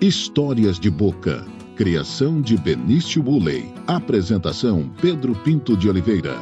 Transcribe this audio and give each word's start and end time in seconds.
Histórias 0.00 0.78
de 0.78 0.92
Boca. 0.92 1.44
Criação 1.74 2.40
de 2.40 2.56
Benício 2.56 3.20
Buley. 3.20 3.64
Apresentação 3.84 4.88
Pedro 5.02 5.34
Pinto 5.42 5.76
de 5.76 5.88
Oliveira. 5.88 6.36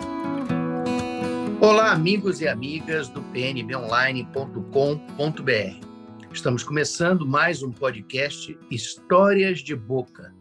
Olá, 1.58 1.92
amigos 1.92 2.42
e 2.42 2.48
amigas 2.48 3.08
do 3.08 3.22
pnbonline.com.br. 3.22 5.86
Estamos 6.30 6.62
começando 6.62 7.26
mais 7.26 7.62
um 7.62 7.72
podcast 7.72 8.58
Histórias 8.70 9.60
de 9.60 9.74
Boca, 9.74 10.34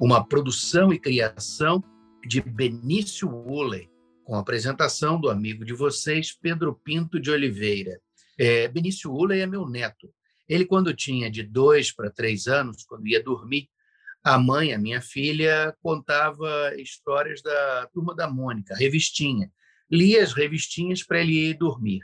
uma 0.00 0.24
produção 0.24 0.94
e 0.94 0.98
criação 0.98 1.84
de 2.26 2.40
Benício 2.40 3.28
Woolley, 3.28 3.90
com 4.24 4.34
a 4.34 4.40
apresentação 4.40 5.20
do 5.20 5.28
amigo 5.28 5.62
de 5.62 5.74
vocês, 5.74 6.32
Pedro 6.32 6.74
Pinto 6.82 7.20
de 7.20 7.30
Oliveira. 7.30 8.00
É, 8.38 8.66
Benício 8.66 9.12
Woolley 9.12 9.42
é 9.42 9.46
meu 9.46 9.68
neto. 9.68 10.08
Ele, 10.48 10.64
quando 10.64 10.94
tinha 10.94 11.30
de 11.30 11.42
dois 11.42 11.92
para 11.92 12.10
três 12.10 12.46
anos, 12.46 12.84
quando 12.84 13.06
ia 13.06 13.22
dormir, 13.22 13.68
a 14.22 14.38
mãe, 14.38 14.72
a 14.72 14.78
minha 14.78 15.00
filha, 15.00 15.76
contava 15.80 16.74
histórias 16.76 17.40
da 17.42 17.88
Turma 17.92 18.14
da 18.14 18.28
Mônica, 18.28 18.74
revistinha. 18.74 19.50
Lia 19.90 20.22
as 20.22 20.32
revistinhas 20.32 21.02
para 21.04 21.20
ele 21.20 21.50
ir 21.50 21.54
dormir. 21.54 22.00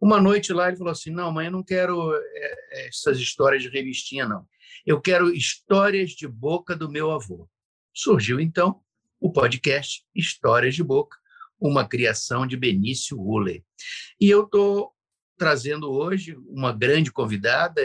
Uma 0.00 0.20
noite 0.20 0.52
lá 0.52 0.68
ele 0.68 0.76
falou 0.76 0.92
assim: 0.92 1.10
Não, 1.10 1.32
mãe, 1.32 1.46
eu 1.46 1.52
não 1.52 1.64
quero 1.64 2.14
é, 2.14 2.88
essas 2.88 3.18
histórias 3.18 3.62
de 3.62 3.68
revistinha, 3.68 4.28
não. 4.28 4.46
Eu 4.86 5.00
quero 5.00 5.32
histórias 5.32 6.10
de 6.10 6.28
boca 6.28 6.76
do 6.76 6.90
meu 6.90 7.10
avô. 7.10 7.48
Surgiu 7.94 8.38
então 8.38 8.80
o 9.20 9.32
podcast 9.32 10.04
Histórias 10.14 10.74
de 10.74 10.84
Boca, 10.84 11.16
uma 11.58 11.86
criação 11.86 12.46
de 12.46 12.56
Benício 12.56 13.18
Huller. 13.18 13.64
E 14.20 14.30
eu 14.30 14.44
estou 14.44 14.92
trazendo 15.38 15.90
hoje 15.90 16.36
uma 16.48 16.72
grande 16.72 17.12
convidada, 17.12 17.80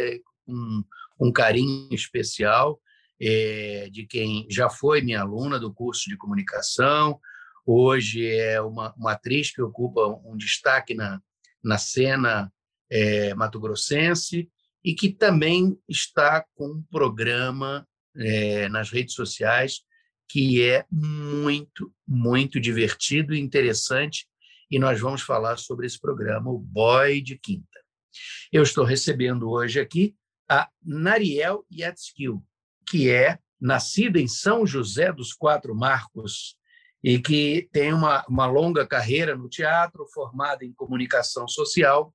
um, 0.47 0.83
um 1.19 1.31
carinho 1.31 1.93
especial, 1.93 2.81
é, 3.21 3.87
de 3.91 4.05
quem 4.05 4.45
já 4.49 4.69
foi 4.69 5.01
minha 5.01 5.21
aluna 5.21 5.59
do 5.59 5.73
curso 5.73 6.09
de 6.09 6.17
comunicação, 6.17 7.19
hoje 7.65 8.27
é 8.27 8.59
uma, 8.59 8.93
uma 8.97 9.13
atriz 9.13 9.53
que 9.53 9.61
ocupa 9.61 10.19
um 10.25 10.35
destaque 10.35 10.93
na, 10.93 11.21
na 11.63 11.77
cena 11.77 12.51
é, 12.89 13.33
mato-grossense 13.33 14.49
e 14.83 14.93
que 14.93 15.09
também 15.09 15.77
está 15.87 16.43
com 16.55 16.65
um 16.65 16.83
programa 16.91 17.87
é, 18.17 18.67
nas 18.67 18.89
redes 18.89 19.15
sociais 19.15 19.81
que 20.27 20.61
é 20.61 20.85
muito, 20.91 21.93
muito 22.07 22.59
divertido 22.59 23.33
e 23.33 23.39
interessante 23.39 24.27
e 24.73 24.79
nós 24.79 24.99
vamos 24.99 25.21
falar 25.21 25.57
sobre 25.57 25.85
esse 25.85 25.99
programa, 25.99 26.49
o 26.49 26.57
Boy 26.57 27.21
de 27.21 27.37
Quinta. 27.37 27.79
Eu 28.51 28.63
estou 28.63 28.83
recebendo 28.83 29.47
hoje 29.51 29.79
aqui 29.79 30.15
a 30.49 30.67
Nariel 30.83 31.63
Yatskill, 31.71 32.43
que 32.89 33.07
é 33.07 33.37
nascida 33.61 34.19
em 34.19 34.27
São 34.27 34.65
José 34.65 35.13
dos 35.13 35.31
Quatro 35.31 35.75
Marcos 35.75 36.57
e 37.03 37.19
que 37.19 37.69
tem 37.71 37.93
uma, 37.93 38.25
uma 38.27 38.47
longa 38.47 38.87
carreira 38.87 39.35
no 39.35 39.47
teatro, 39.47 40.07
formada 40.11 40.65
em 40.65 40.73
comunicação 40.73 41.47
social 41.47 42.11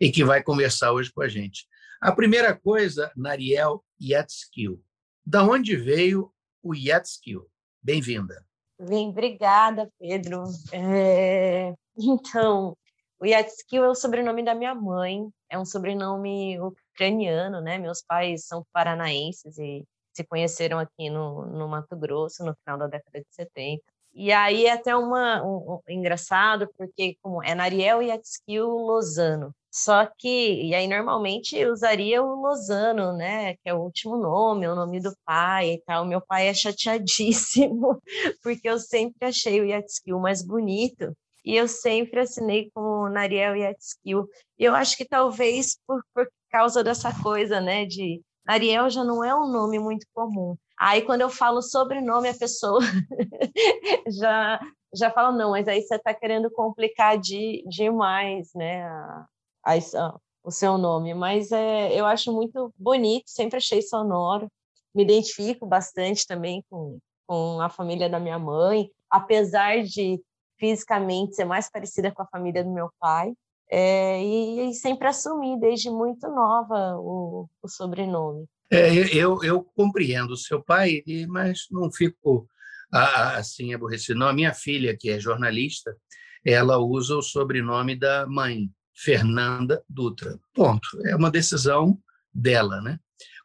e 0.00 0.10
que 0.10 0.24
vai 0.24 0.42
conversar 0.42 0.90
hoje 0.90 1.12
com 1.12 1.22
a 1.22 1.28
gente. 1.28 1.68
A 2.00 2.10
primeira 2.10 2.52
coisa, 2.52 3.12
Nariel 3.16 3.84
Yatskill, 4.02 4.82
da 5.24 5.44
onde 5.44 5.76
veio 5.76 6.32
o 6.64 6.74
Yatskill? 6.74 7.48
Bem-vinda. 7.80 8.45
Bem, 8.78 9.08
obrigada, 9.08 9.90
Pedro. 9.98 10.44
É... 10.72 11.72
Então, 11.98 12.76
o 13.18 13.24
Yatskil 13.24 13.82
é 13.82 13.88
o 13.88 13.94
sobrenome 13.94 14.44
da 14.44 14.54
minha 14.54 14.74
mãe, 14.74 15.26
é 15.48 15.58
um 15.58 15.64
sobrenome 15.64 16.60
ucraniano, 16.60 17.62
né? 17.62 17.78
Meus 17.78 18.02
pais 18.02 18.44
são 18.46 18.66
paranaenses 18.72 19.56
e 19.58 19.82
se 20.12 20.24
conheceram 20.24 20.78
aqui 20.78 21.08
no, 21.08 21.46
no 21.46 21.68
Mato 21.68 21.96
Grosso 21.96 22.44
no 22.44 22.54
final 22.56 22.78
da 22.78 22.86
década 22.86 23.20
de 23.20 23.26
70. 23.30 23.82
E 24.12 24.32
aí 24.32 24.66
é 24.66 24.72
até 24.72 24.96
uma, 24.96 25.42
um, 25.42 25.74
um, 25.74 25.80
engraçado, 25.88 26.68
porque 26.76 27.16
como 27.22 27.42
é 27.42 27.54
Nariel 27.54 28.02
Yatskil 28.02 28.66
Lozano. 28.66 29.54
Só 29.78 30.06
que, 30.06 30.62
e 30.62 30.74
aí 30.74 30.88
normalmente 30.88 31.62
usaria 31.66 32.22
o 32.22 32.40
Lozano, 32.40 33.12
né, 33.12 33.56
que 33.56 33.68
é 33.68 33.74
o 33.74 33.82
último 33.82 34.16
nome, 34.16 34.66
o 34.66 34.74
nome 34.74 35.00
do 35.00 35.14
pai 35.22 35.74
e 35.74 35.82
tal. 35.82 36.06
Meu 36.06 36.18
pai 36.18 36.48
é 36.48 36.54
chateadíssimo, 36.54 38.00
porque 38.42 38.66
eu 38.66 38.78
sempre 38.78 39.28
achei 39.28 39.60
o 39.60 39.66
Yatskill 39.66 40.18
mais 40.18 40.42
bonito, 40.42 41.14
e 41.44 41.54
eu 41.54 41.68
sempre 41.68 42.20
assinei 42.20 42.70
como 42.72 43.10
Nariel 43.10 43.54
Yatskill. 43.54 44.26
E 44.58 44.64
eu 44.64 44.74
acho 44.74 44.96
que 44.96 45.04
talvez 45.04 45.78
por, 45.86 46.02
por 46.14 46.26
causa 46.50 46.82
dessa 46.82 47.12
coisa, 47.22 47.60
né, 47.60 47.84
de 47.84 48.22
Ariel 48.46 48.88
já 48.88 49.04
não 49.04 49.22
é 49.22 49.34
um 49.34 49.52
nome 49.52 49.78
muito 49.78 50.06
comum. 50.14 50.56
Aí 50.78 51.02
quando 51.02 51.20
eu 51.20 51.28
falo 51.28 51.60
sobrenome, 51.60 52.30
a 52.30 52.34
pessoa 52.34 52.80
já 54.08 54.58
já 54.94 55.10
fala 55.10 55.32
não, 55.32 55.50
mas 55.50 55.68
aí 55.68 55.82
você 55.82 55.96
está 55.96 56.14
querendo 56.14 56.50
complicar 56.50 57.18
de, 57.18 57.62
demais, 57.68 58.48
né, 58.54 58.82
a, 58.84 59.26
a, 59.66 60.18
o 60.44 60.50
seu 60.50 60.78
nome, 60.78 61.12
mas 61.12 61.50
é, 61.50 61.92
eu 61.98 62.06
acho 62.06 62.32
muito 62.32 62.72
bonito, 62.78 63.24
sempre 63.26 63.56
achei 63.56 63.82
sonoro, 63.82 64.48
me 64.94 65.02
identifico 65.02 65.66
bastante 65.66 66.26
também 66.26 66.64
com, 66.70 66.98
com 67.26 67.60
a 67.60 67.68
família 67.68 68.08
da 68.08 68.20
minha 68.20 68.38
mãe, 68.38 68.88
apesar 69.10 69.82
de 69.82 70.20
fisicamente 70.58 71.34
ser 71.34 71.44
mais 71.44 71.68
parecida 71.68 72.10
com 72.10 72.22
a 72.22 72.28
família 72.28 72.64
do 72.64 72.72
meu 72.72 72.88
pai, 72.98 73.34
é, 73.70 74.22
e, 74.22 74.70
e, 74.70 74.74
sempre 74.74 75.08
assumi 75.08 75.58
desde 75.58 75.90
muito 75.90 76.28
nova 76.28 76.96
o, 76.98 77.48
o 77.60 77.68
sobrenome. 77.68 78.46
É, 78.70 78.94
eu, 79.12 79.42
eu 79.42 79.64
compreendo 79.76 80.32
o 80.32 80.36
seu 80.36 80.62
pai, 80.62 81.02
mas 81.28 81.66
não 81.70 81.90
fico 81.90 82.48
assim 82.92 83.74
aborrecido. 83.74 84.18
Não, 84.18 84.28
a 84.28 84.32
minha 84.32 84.54
filha, 84.54 84.96
que 84.96 85.10
é 85.10 85.18
jornalista, 85.18 85.96
ela 86.44 86.78
usa 86.78 87.16
o 87.16 87.22
sobrenome 87.22 87.96
da 87.96 88.26
mãe, 88.26 88.70
Fernanda 88.96 89.84
Dutra. 89.88 90.38
Ponto. 90.54 90.88
É 91.06 91.14
uma 91.14 91.30
decisão 91.30 91.98
dela, 92.32 92.80
né? 92.80 92.98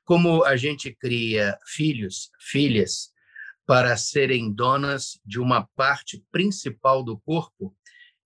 Como 0.03 0.44
a 0.44 0.56
gente 0.56 0.95
cria 0.95 1.57
filhos, 1.66 2.31
filhas, 2.39 3.12
para 3.66 3.95
serem 3.95 4.51
donas 4.51 5.19
de 5.25 5.40
uma 5.40 5.67
parte 5.75 6.23
principal 6.31 7.03
do 7.03 7.19
corpo, 7.19 7.75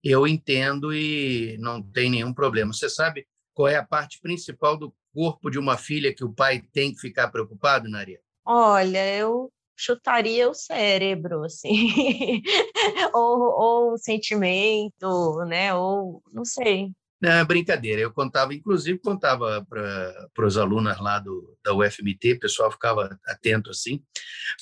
eu 0.02 0.26
entendo 0.26 0.94
e 0.94 1.56
não 1.58 1.82
tem 1.82 2.10
nenhum 2.10 2.32
problema. 2.32 2.72
Você 2.72 2.88
sabe 2.88 3.26
qual 3.54 3.68
é 3.68 3.76
a 3.76 3.84
parte 3.84 4.20
principal 4.20 4.76
do 4.76 4.94
corpo 5.12 5.50
de 5.50 5.58
uma 5.58 5.76
filha 5.76 6.14
que 6.14 6.24
o 6.24 6.32
pai 6.32 6.62
tem 6.72 6.92
que 6.92 7.00
ficar 7.00 7.28
preocupado, 7.28 7.88
Naria? 7.88 8.20
Olha, 8.44 9.14
eu 9.14 9.52
chutaria 9.76 10.48
o 10.48 10.54
cérebro, 10.54 11.44
assim, 11.44 12.42
ou, 13.14 13.40
ou 13.40 13.92
o 13.92 13.98
sentimento, 13.98 15.36
né? 15.46 15.74
Ou 15.74 16.22
não 16.32 16.44
sei. 16.44 16.90
Não, 17.20 17.30
é 17.30 17.44
brincadeira. 17.44 18.00
Eu 18.00 18.12
contava, 18.12 18.54
inclusive, 18.54 18.98
contava 18.98 19.66
para 19.68 20.46
os 20.46 20.58
alunos 20.58 21.00
lá 21.00 21.18
do, 21.18 21.56
da 21.64 21.74
UFMT, 21.74 22.34
o 22.34 22.40
pessoal 22.40 22.70
ficava 22.70 23.18
atento 23.26 23.70
assim, 23.70 24.02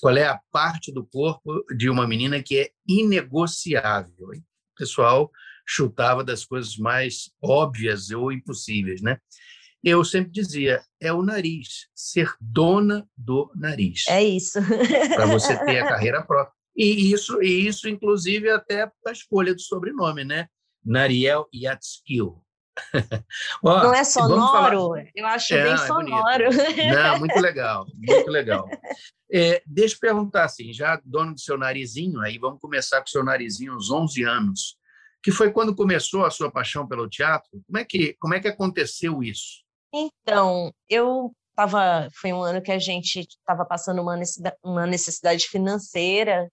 qual 0.01 0.17
é 0.17 0.27
a 0.27 0.39
parte 0.53 0.93
do 0.93 1.05
corpo 1.05 1.65
de 1.77 1.91
uma 1.91 2.07
menina 2.07 2.43
que 2.43 2.59
é 2.59 2.71
inegociável. 2.87 4.29
O 4.29 4.77
pessoal 4.77 5.31
chutava 5.67 6.23
das 6.23 6.45
coisas 6.45 6.77
mais 6.77 7.31
óbvias 7.43 8.11
ou 8.11 8.31
impossíveis, 8.31 9.03
né? 9.03 9.19
Eu 9.83 10.03
sempre 10.03 10.31
dizia, 10.31 10.83
é 11.01 11.13
o 11.13 11.23
nariz, 11.23 11.89
ser 11.95 12.33
dona 12.41 13.07
do 13.17 13.53
nariz. 13.55 14.05
É 14.09 14.23
isso. 14.23 14.59
para 15.15 15.27
você 15.27 15.59
ter 15.65 15.81
a 15.81 15.89
carreira 15.89 16.23
própria. 16.25 16.55
E 16.77 17.13
isso, 17.13 17.43
e 17.43 17.67
isso 17.67 17.89
inclusive, 17.89 18.51
até 18.51 18.91
a 19.07 19.13
escolha 19.13 19.55
do 19.55 19.61
sobrenome, 19.61 20.25
né? 20.25 20.49
Nariel 20.85 21.47
Yatskill. 21.55 22.44
Ó, 23.63 23.83
não 23.83 23.95
é 23.95 24.05
sonoro? 24.05 24.95
Eu 25.15 25.27
acho 25.27 25.55
é, 25.55 25.63
bem 25.63 25.73
é 25.73 25.77
sonoro. 25.77 26.45
não, 26.95 27.19
muito 27.19 27.39
legal, 27.41 27.87
muito 27.95 28.31
legal. 28.31 28.69
É, 29.33 29.63
deixa 29.67 29.95
eu 29.95 30.01
perguntar 30.01 30.45
assim, 30.45 30.73
já 30.73 31.01
dono 31.05 31.35
do 31.35 31.41
seu 31.41 31.57
narizinho, 31.57 32.21
aí 32.21 32.39
vamos 32.39 32.61
começar 32.61 32.99
com 32.99 33.07
o 33.07 33.11
seu 33.11 33.25
narizinho 33.25 33.73
aos 33.73 33.91
11 33.91 34.23
anos, 34.25 34.77
que 35.23 35.31
foi 35.31 35.51
quando 35.53 35.75
começou 35.75 36.25
a 36.25 36.31
sua 36.31 36.51
paixão 36.51 36.87
pelo 36.87 37.09
teatro? 37.09 37.51
Como 37.67 37.79
é 37.79 37.85
que, 37.85 38.15
como 38.21 38.35
é 38.35 38.41
que 38.41 38.49
aconteceu 38.49 39.23
isso? 39.23 39.65
Então, 39.93 40.73
eu 40.89 41.33
estava, 41.51 42.09
foi 42.21 42.33
um 42.33 42.43
ano 42.43 42.61
que 42.61 42.73
a 42.73 42.79
gente 42.79 43.21
estava 43.21 43.65
passando 43.65 44.03
uma 44.03 44.17
necessidade, 44.17 44.57
uma 44.63 44.87
necessidade 44.87 45.45
financeira 45.47 46.49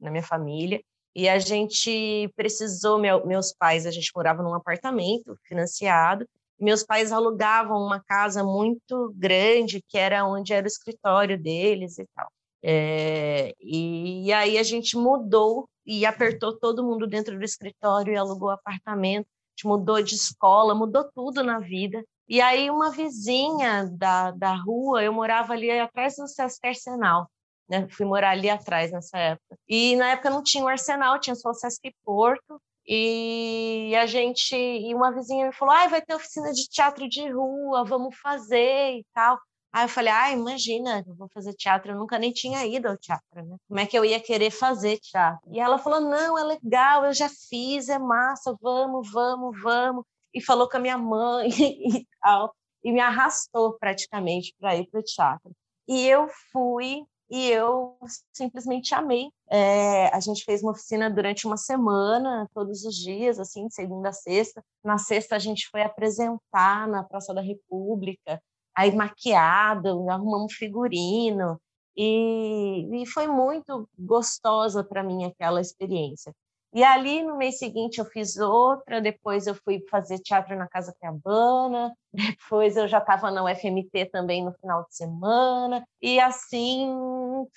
na 0.00 0.10
minha 0.10 0.22
família, 0.22 0.80
e 1.16 1.30
a 1.30 1.38
gente 1.38 2.30
precisou, 2.36 2.98
meu, 2.98 3.26
meus 3.26 3.50
pais, 3.50 3.86
a 3.86 3.90
gente 3.90 4.12
morava 4.14 4.42
num 4.42 4.52
apartamento 4.52 5.34
financiado, 5.48 6.28
meus 6.60 6.82
pais 6.82 7.10
alugavam 7.10 7.78
uma 7.78 8.04
casa 8.04 8.44
muito 8.44 9.14
grande, 9.16 9.82
que 9.88 9.96
era 9.96 10.26
onde 10.26 10.52
era 10.52 10.64
o 10.64 10.68
escritório 10.68 11.40
deles 11.42 11.98
e 11.98 12.06
tal. 12.14 12.30
É, 12.62 13.54
e, 13.58 14.26
e, 14.26 14.32
aí 14.32 14.58
a 14.58 14.62
gente 14.62 14.94
mudou 14.94 15.66
e 15.86 16.04
apertou 16.04 16.54
todo 16.54 16.84
mundo 16.84 17.06
dentro 17.06 17.38
do 17.38 17.44
escritório 17.44 18.12
e 18.12 18.16
alugou 18.16 18.50
apartamento. 18.50 19.24
A 19.26 19.50
gente 19.56 19.66
mudou 19.68 20.02
de 20.02 20.14
escola, 20.16 20.74
mudou 20.74 21.10
tudo 21.14 21.42
na 21.42 21.58
vida. 21.58 22.04
E 22.28 22.42
aí 22.42 22.68
uma 22.70 22.90
vizinha 22.90 23.88
da, 23.90 24.32
da 24.32 24.54
rua, 24.54 25.02
eu 25.02 25.14
morava 25.14 25.54
ali 25.54 25.70
atrás 25.70 26.16
do 26.16 26.28
Sesc 26.28 26.66
Arsenal, 26.66 27.30
né? 27.68 27.86
Fui 27.90 28.06
morar 28.06 28.30
ali 28.30 28.48
atrás 28.48 28.92
nessa 28.92 29.18
época. 29.18 29.56
E 29.68 29.96
na 29.96 30.10
época 30.10 30.30
não 30.30 30.42
tinha 30.42 30.64
o 30.64 30.68
Arsenal, 30.68 31.18
tinha 31.18 31.34
só 31.34 31.50
o 31.50 31.54
Sesc 31.54 31.92
Porto. 32.04 32.60
E 32.88 33.94
a 33.96 34.06
gente, 34.06 34.54
e 34.54 34.94
uma 34.94 35.12
vizinha 35.12 35.46
me 35.46 35.52
falou: 35.52 35.74
ah, 35.74 35.88
vai 35.88 36.00
ter 36.00 36.14
oficina 36.14 36.52
de 36.52 36.68
teatro 36.68 37.08
de 37.08 37.28
rua, 37.28 37.84
vamos 37.84 38.16
fazer 38.16 38.98
e 38.98 39.04
tal. 39.12 39.38
Aí 39.76 39.84
eu 39.84 39.88
falei, 39.90 40.10
ah, 40.10 40.32
imagina, 40.32 41.04
eu 41.06 41.14
vou 41.14 41.28
fazer 41.34 41.52
teatro, 41.52 41.92
eu 41.92 41.98
nunca 41.98 42.18
nem 42.18 42.32
tinha 42.32 42.64
ido 42.64 42.88
ao 42.88 42.96
teatro, 42.96 43.44
né? 43.44 43.56
Como 43.68 43.78
é 43.78 43.84
que 43.84 43.98
eu 43.98 44.06
ia 44.06 44.18
querer 44.18 44.50
fazer 44.50 44.98
teatro? 44.98 45.52
E 45.52 45.60
ela 45.60 45.76
falou, 45.76 46.00
não, 46.00 46.38
é 46.38 46.44
legal, 46.44 47.04
eu 47.04 47.12
já 47.12 47.28
fiz, 47.28 47.90
é 47.90 47.98
massa, 47.98 48.56
vamos, 48.62 49.12
vamos, 49.12 49.60
vamos. 49.62 50.02
E 50.32 50.40
falou 50.42 50.66
com 50.66 50.78
a 50.78 50.80
minha 50.80 50.96
mãe 50.96 51.50
e 51.60 52.06
tal, 52.22 52.54
e 52.82 52.90
me 52.90 53.00
arrastou 53.00 53.76
praticamente 53.78 54.54
para 54.58 54.76
ir 54.76 54.86
para 54.86 55.00
o 55.00 55.02
teatro. 55.02 55.52
E 55.86 56.06
eu 56.08 56.26
fui, 56.50 57.02
e 57.30 57.50
eu 57.50 57.96
simplesmente 58.32 58.94
amei. 58.94 59.30
É, 59.50 60.08
a 60.14 60.20
gente 60.20 60.44
fez 60.44 60.62
uma 60.62 60.72
oficina 60.72 61.10
durante 61.10 61.46
uma 61.46 61.56
semana, 61.56 62.48
todos 62.54 62.84
os 62.84 62.94
dias, 62.94 63.38
assim, 63.38 63.66
de 63.68 63.74
segunda 63.74 64.10
a 64.10 64.12
sexta. 64.12 64.62
Na 64.84 64.98
sexta 64.98 65.36
a 65.36 65.38
gente 65.38 65.68
foi 65.68 65.82
apresentar 65.82 66.88
na 66.88 67.02
Praça 67.02 67.34
da 67.34 67.40
República, 67.40 68.40
aí 68.76 68.94
maquiado, 68.94 70.08
arrumamos 70.08 70.54
figurino, 70.54 71.60
e, 71.96 73.02
e 73.02 73.06
foi 73.06 73.26
muito 73.26 73.88
gostosa 73.98 74.84
para 74.84 75.02
mim 75.02 75.24
aquela 75.24 75.60
experiência. 75.60 76.32
E 76.76 76.84
ali 76.84 77.22
no 77.22 77.38
mês 77.38 77.58
seguinte 77.58 78.00
eu 78.00 78.04
fiz 78.04 78.36
outra, 78.36 79.00
depois 79.00 79.46
eu 79.46 79.54
fui 79.54 79.82
fazer 79.90 80.18
teatro 80.18 80.54
na 80.54 80.68
Casa 80.68 80.94
Cabana, 81.00 81.96
depois 82.12 82.76
eu 82.76 82.86
já 82.86 82.98
estava 82.98 83.30
na 83.30 83.42
UFMT 83.44 84.10
também 84.12 84.44
no 84.44 84.52
final 84.52 84.84
de 84.86 84.94
semana, 84.94 85.82
e 86.02 86.20
assim 86.20 86.86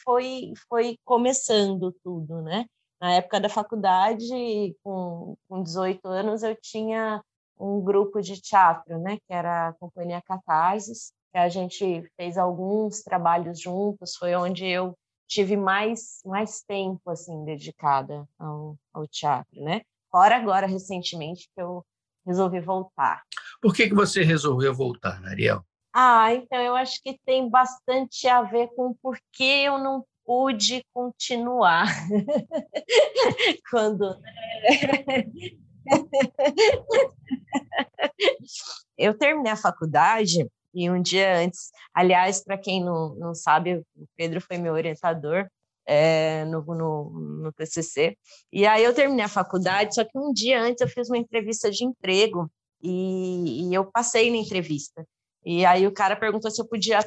foi, 0.06 0.54
foi 0.70 0.98
começando 1.04 1.94
tudo, 2.02 2.42
né? 2.42 2.66
Na 3.02 3.12
época 3.12 3.42
da 3.42 3.50
faculdade, 3.50 4.74
com, 4.82 5.36
com 5.50 5.64
18 5.64 6.08
anos, 6.08 6.42
eu 6.42 6.56
tinha 6.56 7.22
um 7.60 7.82
grupo 7.82 8.22
de 8.22 8.42
teatro, 8.42 9.00
né, 9.00 9.18
que 9.28 9.34
era 9.34 9.68
a 9.68 9.74
Companhia 9.74 10.22
Catarses, 10.22 11.12
que 11.34 11.38
a 11.38 11.50
gente 11.50 12.10
fez 12.16 12.38
alguns 12.38 13.02
trabalhos 13.02 13.60
juntos, 13.60 14.16
foi 14.16 14.34
onde 14.36 14.66
eu 14.66 14.96
tive 15.30 15.56
mais 15.56 16.22
mais 16.26 16.62
tempo 16.64 17.12
assim 17.12 17.46
dedicada 17.46 18.28
ao, 18.38 18.78
ao 18.92 19.08
teatro, 19.08 19.64
né? 19.64 19.84
Fora 20.12 20.36
agora 20.36 20.66
recentemente 20.66 21.48
que 21.56 21.62
eu 21.62 21.86
resolvi 22.26 22.60
voltar. 22.60 23.22
Por 23.62 23.74
que 23.74 23.88
que 23.88 23.94
você 23.94 24.24
resolveu 24.24 24.74
voltar, 24.74 25.24
Ariel? 25.24 25.64
Ah, 25.94 26.34
então 26.34 26.60
eu 26.60 26.76
acho 26.76 27.02
que 27.02 27.18
tem 27.26 27.50
bastante 27.50 28.28
a 28.28 28.42
ver 28.42 28.68
com 28.76 28.94
por 28.96 29.18
que 29.32 29.44
eu 29.44 29.78
não 29.78 30.04
pude 30.26 30.84
continuar 30.94 31.88
quando 33.70 34.20
eu 38.98 39.18
terminei 39.18 39.52
a 39.52 39.58
faculdade 39.58 40.48
e 40.74 40.90
um 40.90 41.02
dia 41.02 41.38
antes, 41.38 41.72
aliás, 41.94 42.44
para 42.44 42.58
quem 42.58 42.84
não, 42.84 43.16
não 43.16 43.34
sabe, 43.34 43.78
o 43.96 44.08
Pedro 44.16 44.42
foi 44.42 44.58
meu 44.58 44.74
orientador 44.74 45.48
é, 45.86 46.46
no, 46.46 46.62
no, 46.64 47.10
no 47.44 47.54
TCC. 47.54 48.16
E 48.52 48.66
aí 48.66 48.84
eu 48.84 48.94
terminei 48.94 49.26
a 49.26 49.30
faculdade, 49.30 49.96
só 49.96 50.04
que 50.04 50.18
um 50.18 50.32
dia 50.32 50.62
antes 50.62 50.82
eu 50.82 50.88
fiz 50.88 51.10
uma 51.10 51.18
entrevista 51.18 51.72
de 51.72 51.84
emprego 51.84 52.50
e, 52.82 53.68
e 53.70 53.74
eu 53.74 53.86
passei 53.92 54.30
na 54.30 54.38
entrevista. 54.38 55.06
E 55.46 55.66
aí 55.66 55.88
o 55.88 55.92
cara 55.92 56.16
perguntou 56.16 56.52
se 56.52 56.62
eu 56.62 56.68
podia 56.68 57.00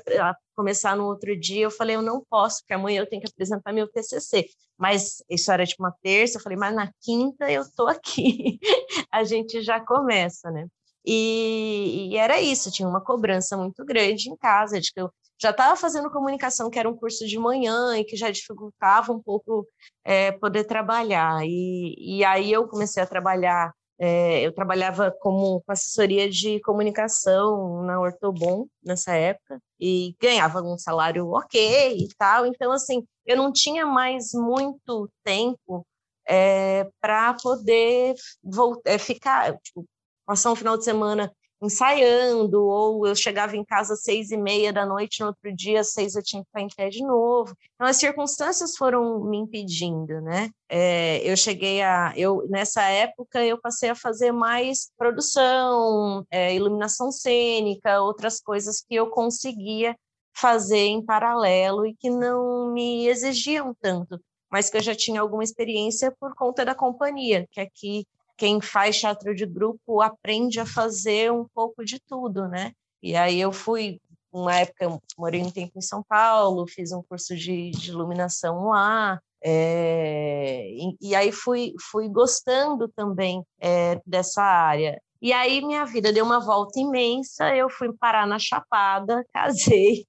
começar 0.57 0.97
no 0.97 1.05
outro 1.05 1.39
dia. 1.39 1.65
Eu 1.65 1.71
falei, 1.71 1.97
eu 1.97 2.03
não 2.03 2.25
posso, 2.29 2.61
porque 2.61 2.75
amanhã 2.75 3.01
eu 3.01 3.09
tenho 3.09 3.23
que 3.23 3.29
apresentar 3.31 3.73
meu 3.73 3.89
TCC. 3.89 4.47
Mas 4.77 5.23
isso 5.29 5.53
era 5.53 5.67
tipo 5.67 5.83
uma 5.83 5.95
terça. 6.03 6.39
Eu 6.39 6.43
falei, 6.43 6.59
mas 6.59 6.75
na 6.75 6.91
quinta 7.03 7.51
eu 7.51 7.63
tô 7.77 7.87
aqui. 7.87 8.59
a 9.13 9.23
gente 9.23 9.63
já 9.63 9.79
começa, 9.81 10.51
né? 10.51 10.67
E, 11.05 12.11
e, 12.13 12.17
era 12.17 12.41
isso, 12.41 12.71
tinha 12.71 12.89
uma 12.89 13.01
cobrança 13.01 13.57
muito 13.57 13.85
grande 13.85 14.31
em 14.31 14.37
casa, 14.37 14.81
de 14.81 14.93
que 14.93 15.01
eu 15.01 15.11
já 15.41 15.51
estava 15.51 15.77
fazendo 15.77 16.11
comunicação, 16.11 16.71
que 16.71 16.79
era 16.79 16.89
um 16.89 16.97
curso 16.97 17.27
de 17.27 17.39
manhã 17.39 17.99
e 17.99 18.05
que 18.05 18.17
já 18.17 18.31
dificultava 18.31 19.13
um 19.13 19.21
pouco 19.21 19.67
é, 20.05 20.31
poder 20.33 20.65
trabalhar. 20.65 21.45
E, 21.45 22.19
e 22.19 22.25
aí 22.25 22.53
eu 22.53 22.69
comecei 22.69 23.03
a 23.03 23.07
trabalhar, 23.07 23.73
é, 23.99 24.41
eu 24.43 24.53
trabalhava 24.55 25.11
como 25.21 25.63
assessoria 25.67 26.31
de 26.31 26.61
comunicação 26.61 27.83
na 27.83 28.01
Ortobon 28.01 28.67
nessa 28.85 29.15
época 29.17 29.59
e 29.81 30.15
ganhava 30.21 30.63
um 30.63 30.79
salário 30.79 31.29
ok 31.31 31.97
e 31.99 32.09
tal. 32.17 32.47
Então, 32.47 32.71
assim, 32.71 33.05
eu 33.27 33.37
não 33.37 33.53
tinha 33.53 33.85
mais 33.85 34.33
muito 34.33 35.11
tempo 35.25 35.85
é, 36.29 36.89
para 37.01 37.35
poder 37.35 38.15
voltar, 38.43 38.99
ficar, 39.01 39.59
tipo, 39.59 39.85
passar 40.27 40.53
um 40.53 40.57
final 40.57 40.77
de 40.77 40.85
semana 40.85 41.33
ensaiando, 41.63 42.61
ou 42.65 43.07
eu 43.07 43.15
chegava 43.15 43.57
em 43.57 43.65
casa 43.65 43.95
às 43.95 44.03
seis 44.03 44.33
e 44.33 44.37
meia 44.37 44.73
da 44.73 44.85
noite, 44.85 45.21
no 45.21 45.29
outro 45.29 45.55
dia 45.55 45.81
às 45.81 45.93
seis 45.93 46.17
eu 46.17 46.23
tinha 46.23 46.43
que 46.43 46.49
estar 46.49 46.61
em 46.61 46.67
pé 46.67 46.89
de 46.89 47.03
novo. 47.07 47.55
Então, 47.75 47.87
as 47.87 47.97
circunstâncias 47.97 48.77
foram 48.77 49.23
me 49.25 49.37
impedindo, 49.37 50.21
né? 50.23 50.51
É, 50.69 51.19
eu 51.19 51.37
cheguei 51.37 51.81
a... 51.81 52.13
Eu, 52.17 52.45
nessa 52.49 52.83
época, 52.83 53.45
eu 53.45 53.61
passei 53.61 53.91
a 53.91 53.95
fazer 53.95 54.33
mais 54.33 54.91
produção, 54.99 56.27
é, 56.31 56.53
iluminação 56.53 57.13
cênica, 57.13 58.03
outras 58.03 58.41
coisas 58.41 58.81
que 58.81 58.97
eu 58.97 59.09
conseguia 59.11 59.97
fazer 60.35 60.87
em 60.87 61.05
paralelo 61.05 61.87
e 61.87 61.95
que 61.95 62.11
não 62.11 62.73
me 62.73 63.07
exigiam 63.07 63.73
tanto, 63.81 64.21
mas 64.51 64.69
que 64.69 64.79
eu 64.79 64.83
já 64.83 64.95
tinha 64.95 65.21
alguma 65.21 65.45
experiência 65.45 66.13
por 66.19 66.35
conta 66.35 66.65
da 66.65 66.75
companhia, 66.75 67.47
que 67.53 67.61
aqui 67.61 68.05
quem 68.37 68.61
faz 68.61 68.99
teatro 68.99 69.35
de 69.35 69.47
grupo 69.47 70.01
aprende 70.01 70.61
a 70.61 70.67
fazer 70.67 71.33
um 71.33 71.47
pouco 71.55 71.85
de 71.85 72.01
tudo, 72.01 72.49
né? 72.49 72.73
E 73.03 73.17
aí 73.17 73.41
eu 73.41 73.53
fui, 73.53 74.01
uma 74.33 74.55
época, 74.57 74.99
morei 75.19 75.43
um 75.43 75.51
tempo 75.51 75.73
em 75.77 75.83
São 75.83 76.03
Paulo, 76.03 76.67
fiz 76.69 76.93
um 76.93 77.03
curso 77.03 77.37
de, 77.37 77.71
de 77.71 77.91
iluminação 77.91 78.69
lá, 78.69 79.21
é, 79.45 80.69
e, 80.71 80.97
e, 81.01 81.15
aí 81.17 81.33
fui, 81.33 81.75
fui 81.91 82.09
gostando 82.09 82.89
também 82.89 83.45
é, 83.61 84.01
dessa 84.07 84.43
área. 84.43 85.01
E 85.21 85.33
aí 85.33 85.65
minha 85.65 85.85
vida 85.85 86.13
deu 86.13 86.25
uma 86.25 86.41
volta 86.41 86.79
imensa, 86.79 87.55
eu 87.55 87.69
fui 87.69 87.93
parar 87.99 88.27
na 88.27 88.39
Chapada, 88.39 89.25
casei, 89.35 90.07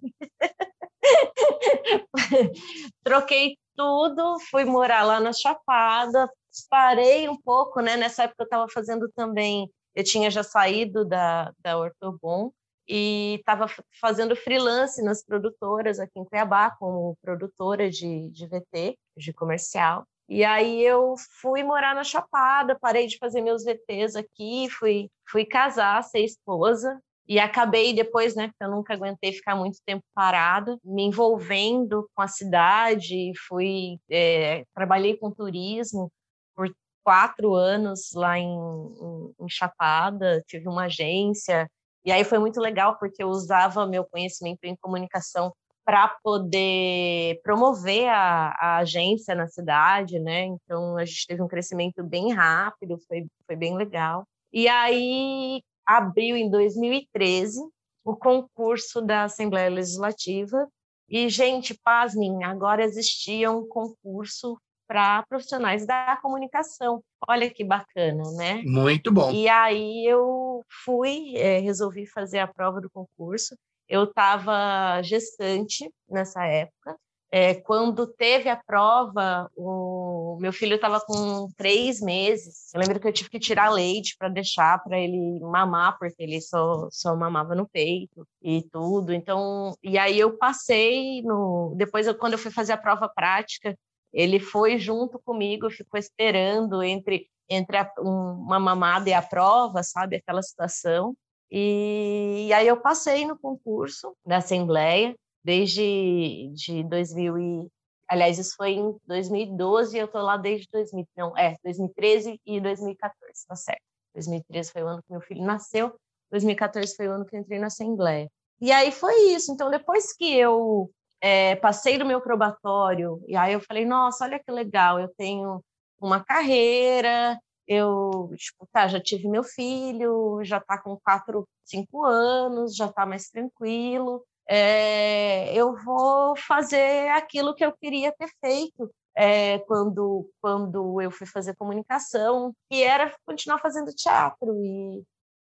troquei 3.04 3.58
tudo, 3.76 4.38
fui 4.52 4.66
morar 4.66 5.04
lá 5.04 5.20
na 5.20 5.34
Chapada, 5.34 6.30
parei 6.70 7.28
um 7.30 7.40
pouco, 7.40 7.82
né? 7.82 7.98
Nessa 7.98 8.24
época 8.24 8.44
eu 8.44 8.46
estava 8.46 8.68
fazendo 8.70 9.10
também, 9.16 9.70
eu 9.96 10.04
tinha 10.04 10.30
já 10.30 10.44
saído 10.44 11.06
da, 11.06 11.52
da 11.60 11.78
Ortobon 11.78 12.52
e 12.88 13.36
estava 13.40 13.68
fazendo 14.00 14.36
freelance 14.36 15.02
nas 15.04 15.24
produtoras 15.24 16.00
aqui 16.00 16.20
em 16.20 16.26
Cuiabá, 16.26 16.72
como 16.78 17.18
produtora 17.22 17.90
de, 17.90 18.30
de 18.30 18.48
VT, 18.48 18.98
de 19.18 19.34
comercial. 19.34 20.06
E 20.28 20.44
aí 20.44 20.84
eu 20.84 21.16
fui 21.42 21.64
morar 21.64 21.96
na 21.96 22.04
Chapada, 22.04 22.78
parei 22.80 23.08
de 23.08 23.18
fazer 23.18 23.42
meus 23.42 23.64
VTs 23.64 24.16
aqui, 24.16 24.70
fui, 24.70 25.10
fui 25.30 25.46
casar, 25.46 26.02
ser 26.04 26.22
esposa, 26.24 27.00
e 27.28 27.40
acabei 27.40 27.94
depois, 27.94 28.36
né, 28.36 28.48
porque 28.48 28.64
eu 28.64 28.72
nunca 28.72 28.94
aguentei 28.94 29.32
ficar 29.32 29.56
muito 29.56 29.78
tempo 29.86 30.04
parada, 30.14 30.78
me 30.84 31.04
envolvendo 31.04 32.10
com 32.14 32.22
a 32.22 32.28
cidade, 32.28 33.32
fui, 33.48 33.98
é, 34.10 34.66
trabalhei 34.74 35.16
com 35.18 35.32
turismo, 35.32 36.12
por 36.56 36.74
quatro 37.04 37.54
anos 37.54 38.12
lá 38.14 38.38
em, 38.40 38.48
em, 38.48 39.34
em 39.42 39.50
Chapada, 39.50 40.42
tive 40.48 40.68
uma 40.68 40.86
agência, 40.86 41.70
e 42.06 42.12
aí 42.12 42.24
foi 42.24 42.38
muito 42.38 42.60
legal 42.60 42.98
porque 42.98 43.24
eu 43.24 43.30
usava 43.30 43.88
meu 43.88 44.06
conhecimento 44.06 44.60
em 44.64 44.76
comunicação 44.76 45.54
para 45.86 46.08
poder 46.24 47.42
promover 47.44 48.08
a, 48.08 48.56
a, 48.60 48.78
agência 48.78 49.36
na 49.36 49.48
cidade, 49.48 50.20
né? 50.20 50.46
Então 50.46 50.98
a 50.98 51.06
gente 51.06 51.28
teve 51.28 51.42
um 51.42 51.48
crescimento 51.48 52.04
bem 52.04 52.32
rápido, 52.32 52.98
foi, 53.08 53.26
foi 53.46 53.56
bem 53.56 53.76
legal. 53.76 54.26
E 54.52 54.68
aí 54.68 55.62
abriu 55.86 56.36
em 56.36 56.50
2013 56.50 57.60
o 58.04 58.16
concurso 58.16 59.02
da 59.02 59.24
Assembleia 59.24 59.70
Legislativa. 59.70 60.68
E, 61.10 61.30
gente, 61.30 61.78
pasmem, 61.84 62.44
agora 62.44 62.84
existia 62.84 63.52
um 63.52 63.68
concurso 63.68 64.58
para 64.88 65.24
profissionais 65.24 65.86
da 65.86 66.18
comunicação. 66.22 67.04
Olha 67.28 67.50
que 67.50 67.64
bacana, 67.64 68.24
né? 68.38 68.62
Muito 68.66 69.12
bom. 69.12 69.32
E 69.32 69.48
aí 69.48 70.06
eu 70.06 70.64
fui, 70.84 71.36
é, 71.38 71.60
resolvi 71.60 72.06
fazer 72.06 72.40
a 72.40 72.48
prova 72.48 72.82
do 72.82 72.90
concurso. 72.90 73.56
Eu 73.88 74.06
estava 74.06 75.02
gestante 75.02 75.90
nessa 76.10 76.46
época. 76.46 76.96
é, 77.36 77.56
quando 77.56 78.06
teve 78.06 78.48
a 78.48 78.56
prova, 78.56 79.50
o 79.58 80.38
meu 80.40 80.54
filho 80.54 80.76
estava 80.76 81.02
com 81.02 81.48
três 81.58 82.00
meses. 82.00 82.72
Eu 82.72 82.80
lembro 82.80 83.00
que 83.00 83.08
eu 83.08 83.12
tive 83.12 83.28
que 83.28 83.40
tirar 83.40 83.72
leite 83.72 84.16
para 84.20 84.30
deixar 84.30 84.78
para 84.84 85.00
ele 85.00 85.40
mamar, 85.40 85.98
porque 85.98 86.22
ele 86.22 86.40
só, 86.40 86.88
só 86.92 87.16
mamava 87.16 87.56
no 87.56 87.68
peito 87.68 88.24
e 88.40 88.62
tudo. 88.72 89.12
Então, 89.12 89.74
e 89.82 89.98
aí 89.98 90.20
eu 90.20 90.38
passei 90.38 91.24
no. 91.24 91.74
Depois, 91.76 92.06
eu, 92.06 92.14
quando 92.14 92.34
eu 92.34 92.40
fui 92.40 92.52
fazer 92.52 92.74
a 92.74 92.78
prova 92.78 93.10
prática, 93.10 93.76
ele 94.14 94.40
foi 94.40 94.78
junto 94.78 95.20
comigo, 95.20 95.70
ficou 95.70 96.00
esperando 96.00 96.84
entre 96.84 97.28
entre 97.50 97.78
a, 97.78 97.92
um, 98.00 98.34
uma 98.46 98.60
mamada 98.60 99.10
e 99.10 99.14
a 99.14 99.22
prova, 99.22 99.84
sabe, 99.84 100.16
aquela 100.16 100.42
situação. 100.42 101.16
E, 101.52 102.48
e 102.48 102.54
aí 102.54 102.68
eu 102.68 102.80
passei 102.80 103.26
no 103.26 103.38
concurso 103.38 104.16
da 104.26 104.38
Assembleia 104.38 105.14
desde 105.44 106.52
de 106.54 106.84
2000 106.84 107.38
e, 107.38 107.68
aliás, 108.08 108.40
isso 108.40 108.56
foi 108.56 108.72
em 108.72 108.96
2012 109.06 109.96
e 109.96 110.00
eu 110.00 110.08
tô 110.08 110.22
lá 110.22 110.38
desde 110.38 110.68
2000, 110.72 111.06
não, 111.18 111.38
é, 111.38 111.56
2013 111.64 112.40
e 112.46 112.62
2014, 112.62 113.46
tá 113.48 113.56
certo. 113.56 113.82
2013 114.16 114.72
foi 114.72 114.84
o 114.84 114.88
ano 114.88 115.04
que 115.04 115.12
meu 115.12 115.22
filho 115.22 115.44
nasceu, 115.44 115.94
2014 116.32 116.96
foi 116.96 117.08
o 117.08 117.12
ano 117.12 117.26
que 117.26 117.36
eu 117.36 117.40
entrei 117.40 117.60
na 117.60 117.68
Assembleia. 117.68 118.30
E 118.62 118.72
aí 118.72 118.92
foi 118.92 119.14
isso. 119.34 119.52
Então, 119.52 119.70
depois 119.70 120.14
que 120.14 120.34
eu 120.34 120.90
é, 121.24 121.56
passei 121.56 121.98
do 121.98 122.06
meu 122.06 122.20
probatório, 122.20 123.24
e 123.28 123.36
aí 123.38 123.54
eu 123.54 123.62
falei, 123.62 123.86
nossa, 123.86 124.26
olha 124.26 124.40
que 124.44 124.52
legal, 124.52 125.00
eu 125.00 125.08
tenho 125.18 125.64
uma 125.98 126.22
carreira, 126.22 127.40
eu, 127.66 128.30
tipo, 128.36 128.68
tá, 128.74 128.90
já 128.90 129.00
tive 129.00 129.30
meu 129.30 129.42
filho, 129.42 130.44
já 130.44 130.60
tá 130.60 130.78
com 130.78 131.00
quatro, 131.02 131.48
cinco 131.64 132.04
anos, 132.04 132.76
já 132.76 132.92
tá 132.92 133.06
mais 133.06 133.30
tranquilo, 133.30 134.22
é, 134.50 135.56
eu 135.56 135.74
vou 135.86 136.36
fazer 136.36 137.08
aquilo 137.12 137.56
que 137.56 137.64
eu 137.64 137.72
queria 137.72 138.12
ter 138.12 138.30
feito 138.42 138.92
é, 139.16 139.60
quando, 139.60 140.30
quando 140.42 141.02
eu 141.02 141.10
fui 141.10 141.26
fazer 141.26 141.56
comunicação, 141.56 142.54
que 142.70 142.84
era 142.84 143.16
continuar 143.26 143.60
fazendo 143.60 143.94
teatro. 143.96 144.54
E, 144.62 145.04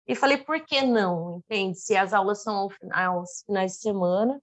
e 0.08 0.14
falei, 0.14 0.38
por 0.38 0.58
que 0.64 0.80
não? 0.80 1.38
Entende? 1.38 1.78
Se 1.78 1.94
as 1.96 2.14
aulas 2.14 2.42
são 2.42 2.70
aos 2.94 3.42
finais 3.44 3.72
de 3.72 3.78
semana, 3.80 4.40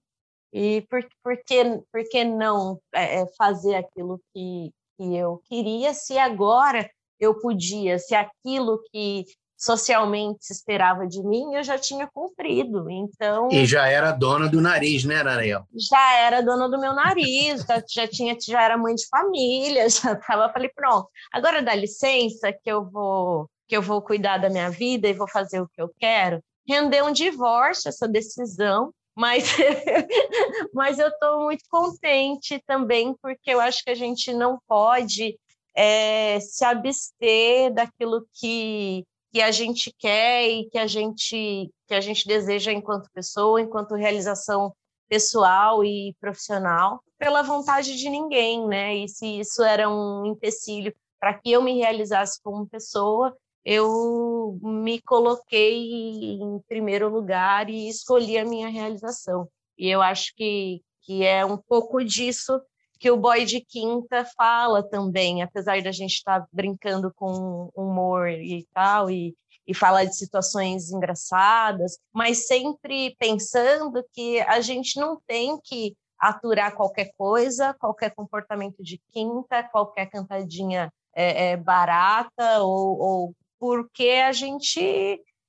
e 0.54 0.82
por, 0.82 1.04
por, 1.22 1.36
que, 1.44 1.64
por 1.92 2.04
que 2.08 2.22
não 2.22 2.78
é, 2.94 3.26
fazer 3.36 3.74
aquilo 3.74 4.20
que, 4.32 4.70
que 4.96 5.16
eu 5.16 5.42
queria, 5.48 5.92
se 5.92 6.16
agora 6.16 6.88
eu 7.18 7.40
podia, 7.40 7.98
se 7.98 8.14
aquilo 8.14 8.80
que 8.92 9.24
socialmente 9.56 10.44
se 10.44 10.52
esperava 10.52 11.08
de 11.08 11.22
mim, 11.24 11.54
eu 11.54 11.64
já 11.64 11.76
tinha 11.76 12.06
cumprido. 12.06 12.88
Então 12.88 13.48
E 13.50 13.66
já 13.66 13.88
era 13.88 14.12
dona 14.12 14.48
do 14.48 14.60
nariz, 14.60 15.04
né, 15.04 15.22
Ariel? 15.22 15.64
Já 15.90 16.18
era 16.18 16.40
dona 16.40 16.68
do 16.68 16.78
meu 16.78 16.94
nariz, 16.94 17.62
já, 17.62 17.82
já 17.88 18.06
tinha 18.06 18.36
já 18.40 18.62
era 18.62 18.78
mãe 18.78 18.94
de 18.94 19.08
família, 19.08 19.88
já 19.90 20.14
tava, 20.14 20.52
falei, 20.52 20.70
pronto. 20.72 21.08
Agora 21.32 21.62
dá 21.62 21.74
licença 21.74 22.52
que 22.52 22.70
eu 22.70 22.88
vou 22.88 23.48
que 23.66 23.74
eu 23.74 23.82
vou 23.82 24.02
cuidar 24.02 24.36
da 24.36 24.50
minha 24.50 24.70
vida 24.70 25.08
e 25.08 25.14
vou 25.14 25.26
fazer 25.26 25.60
o 25.60 25.68
que 25.68 25.80
eu 25.80 25.90
quero. 25.98 26.40
Rendeu 26.68 27.06
um 27.06 27.12
divórcio 27.12 27.88
essa 27.88 28.06
decisão, 28.06 28.92
mas 29.16 29.44
mas 30.74 30.98
eu 30.98 31.08
estou 31.08 31.44
muito 31.44 31.64
contente 31.70 32.60
também 32.66 33.14
porque 33.22 33.50
eu 33.50 33.60
acho 33.60 33.82
que 33.84 33.90
a 33.90 33.94
gente 33.94 34.32
não 34.32 34.58
pode 34.66 35.38
é, 35.76 36.38
se 36.40 36.64
abster 36.64 37.72
daquilo 37.72 38.26
que 38.34 39.04
que 39.32 39.40
a 39.40 39.50
gente 39.50 39.92
quer 39.98 40.48
e 40.48 40.70
que 40.70 40.78
a 40.78 40.86
gente 40.86 41.68
que 41.88 41.94
a 41.94 42.00
gente 42.00 42.26
deseja 42.26 42.72
enquanto 42.72 43.10
pessoa, 43.12 43.60
enquanto 43.60 43.96
realização 43.96 44.72
pessoal 45.08 45.84
e 45.84 46.14
profissional, 46.20 47.02
pela 47.18 47.42
vontade 47.42 47.96
de 47.96 48.08
ninguém, 48.08 48.66
né? 48.66 48.96
E 48.96 49.08
se 49.08 49.40
isso 49.40 49.62
era 49.62 49.88
um 49.88 50.24
empecilho 50.26 50.94
para 51.20 51.34
que 51.34 51.50
eu 51.50 51.62
me 51.62 51.76
realizasse 51.76 52.40
como 52.42 52.66
pessoa, 52.68 53.36
eu 53.64 54.58
me 54.62 55.00
coloquei 55.02 56.34
em 56.34 56.60
primeiro 56.68 57.08
lugar 57.08 57.68
e 57.70 57.88
escolhi 57.88 58.38
a 58.38 58.44
minha 58.44 58.68
realização. 58.68 59.48
E 59.78 59.88
eu 59.88 60.02
acho 60.02 60.34
que 60.36 60.82
que 61.04 61.24
é 61.24 61.44
um 61.44 61.56
pouco 61.56 62.02
disso 62.02 62.60
que 62.98 63.10
o 63.10 63.16
boy 63.16 63.44
de 63.44 63.60
quinta 63.60 64.24
fala 64.36 64.82
também, 64.82 65.42
apesar 65.42 65.82
da 65.82 65.92
gente 65.92 66.14
estar 66.14 66.40
tá 66.40 66.48
brincando 66.52 67.12
com 67.14 67.70
humor 67.76 68.30
e 68.30 68.66
tal, 68.72 69.10
e, 69.10 69.34
e 69.66 69.74
falar 69.74 70.04
de 70.04 70.16
situações 70.16 70.90
engraçadas, 70.90 71.98
mas 72.12 72.46
sempre 72.46 73.14
pensando 73.18 74.02
que 74.12 74.40
a 74.42 74.60
gente 74.60 74.98
não 74.98 75.20
tem 75.26 75.58
que 75.62 75.94
aturar 76.18 76.74
qualquer 76.74 77.10
coisa, 77.18 77.74
qualquer 77.74 78.14
comportamento 78.14 78.82
de 78.82 78.98
quinta, 79.12 79.62
qualquer 79.64 80.08
cantadinha 80.08 80.90
é, 81.14 81.50
é, 81.50 81.56
barata, 81.56 82.60
ou, 82.60 82.98
ou, 82.98 83.34
porque 83.64 84.10
a 84.22 84.30
gente, 84.30 84.78